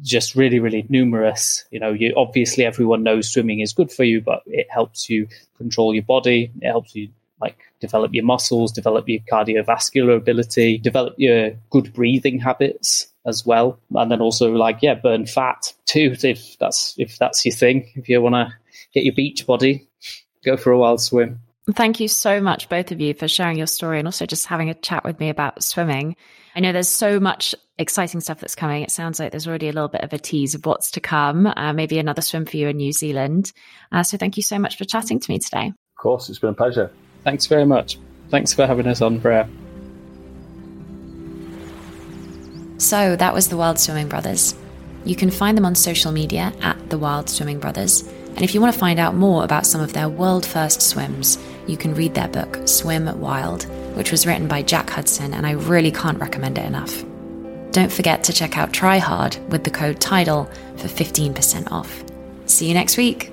just 0.00 0.34
really, 0.34 0.58
really 0.58 0.86
numerous. 0.88 1.66
You 1.70 1.80
know, 1.80 1.92
you 1.92 2.14
obviously 2.16 2.64
everyone 2.64 3.02
knows 3.02 3.30
swimming 3.30 3.60
is 3.60 3.74
good 3.74 3.92
for 3.92 4.04
you, 4.04 4.22
but 4.22 4.42
it 4.46 4.68
helps 4.70 5.10
you 5.10 5.28
control 5.58 5.92
your 5.92 6.02
body. 6.02 6.50
It 6.62 6.66
helps 6.66 6.94
you 6.94 7.10
like 7.42 7.58
develop 7.80 8.14
your 8.14 8.24
muscles, 8.24 8.72
develop 8.72 9.08
your 9.08 9.20
cardiovascular 9.30 10.16
ability, 10.16 10.78
develop 10.78 11.14
your 11.18 11.50
good 11.70 11.92
breathing 11.92 12.38
habits 12.38 13.12
as 13.26 13.44
well. 13.44 13.78
And 13.94 14.10
then 14.10 14.20
also 14.20 14.52
like, 14.52 14.78
yeah, 14.80 14.94
burn 14.94 15.26
fat 15.26 15.74
too, 15.84 16.16
if 16.22 16.58
that's, 16.58 16.94
if 16.98 17.18
that's 17.18 17.44
your 17.44 17.54
thing. 17.54 17.90
If 17.94 18.08
you 18.08 18.22
want 18.22 18.34
to 18.34 18.54
get 18.94 19.04
your 19.04 19.14
beach 19.14 19.46
body, 19.46 19.86
go 20.44 20.56
for 20.56 20.72
a 20.72 20.78
wild 20.78 21.00
swim. 21.00 21.40
Thank 21.70 22.00
you 22.00 22.08
so 22.08 22.40
much, 22.40 22.68
both 22.68 22.90
of 22.90 23.00
you, 23.00 23.14
for 23.14 23.28
sharing 23.28 23.56
your 23.56 23.68
story 23.68 23.98
and 23.98 24.08
also 24.08 24.26
just 24.26 24.46
having 24.46 24.68
a 24.68 24.74
chat 24.74 25.04
with 25.04 25.20
me 25.20 25.28
about 25.28 25.62
swimming. 25.62 26.16
I 26.56 26.60
know 26.60 26.72
there's 26.72 26.88
so 26.88 27.20
much 27.20 27.54
exciting 27.78 28.20
stuff 28.20 28.40
that's 28.40 28.56
coming. 28.56 28.82
It 28.82 28.90
sounds 28.90 29.20
like 29.20 29.30
there's 29.30 29.46
already 29.46 29.68
a 29.68 29.72
little 29.72 29.88
bit 29.88 30.02
of 30.02 30.12
a 30.12 30.18
tease 30.18 30.56
of 30.56 30.66
what's 30.66 30.90
to 30.92 31.00
come, 31.00 31.46
uh, 31.46 31.72
maybe 31.72 31.98
another 31.98 32.20
swim 32.20 32.46
for 32.46 32.56
you 32.56 32.68
in 32.68 32.78
New 32.78 32.92
Zealand. 32.92 33.52
Uh, 33.92 34.02
so 34.02 34.16
thank 34.16 34.36
you 34.36 34.42
so 34.42 34.58
much 34.58 34.76
for 34.76 34.84
chatting 34.84 35.20
to 35.20 35.30
me 35.30 35.38
today. 35.38 35.68
Of 35.68 36.02
course, 36.02 36.28
it's 36.28 36.40
been 36.40 36.50
a 36.50 36.54
pleasure. 36.54 36.90
Thanks 37.24 37.46
very 37.46 37.64
much. 37.64 37.98
Thanks 38.30 38.52
for 38.52 38.66
having 38.66 38.86
us 38.86 39.00
on, 39.00 39.20
Freya. 39.20 39.48
So 42.78 43.14
that 43.16 43.32
was 43.32 43.48
the 43.48 43.56
Wild 43.56 43.78
Swimming 43.78 44.08
Brothers. 44.08 44.56
You 45.04 45.16
can 45.16 45.30
find 45.30 45.56
them 45.56 45.64
on 45.64 45.74
social 45.74 46.12
media 46.12 46.52
at 46.62 46.90
the 46.90 46.98
Wild 46.98 47.28
Swimming 47.28 47.60
Brothers. 47.60 48.02
And 48.02 48.42
if 48.42 48.54
you 48.54 48.60
want 48.60 48.72
to 48.72 48.78
find 48.78 48.98
out 48.98 49.14
more 49.14 49.44
about 49.44 49.66
some 49.66 49.80
of 49.80 49.92
their 49.92 50.08
world 50.08 50.46
first 50.46 50.80
swims, 50.80 51.38
you 51.66 51.76
can 51.76 51.94
read 51.94 52.14
their 52.14 52.28
book, 52.28 52.66
Swim 52.66 53.20
Wild, 53.20 53.64
which 53.96 54.10
was 54.10 54.26
written 54.26 54.48
by 54.48 54.62
Jack 54.62 54.90
Hudson, 54.90 55.34
and 55.34 55.46
I 55.46 55.52
really 55.52 55.90
can't 55.90 56.18
recommend 56.18 56.58
it 56.58 56.64
enough. 56.64 57.04
Don't 57.72 57.92
forget 57.92 58.24
to 58.24 58.32
check 58.32 58.58
out 58.58 58.72
Trihard 58.72 59.38
with 59.48 59.64
the 59.64 59.70
code 59.70 60.00
TIDAL 60.00 60.46
for 60.76 60.88
15% 60.88 61.70
off. 61.70 62.02
See 62.46 62.68
you 62.68 62.74
next 62.74 62.96
week. 62.96 63.31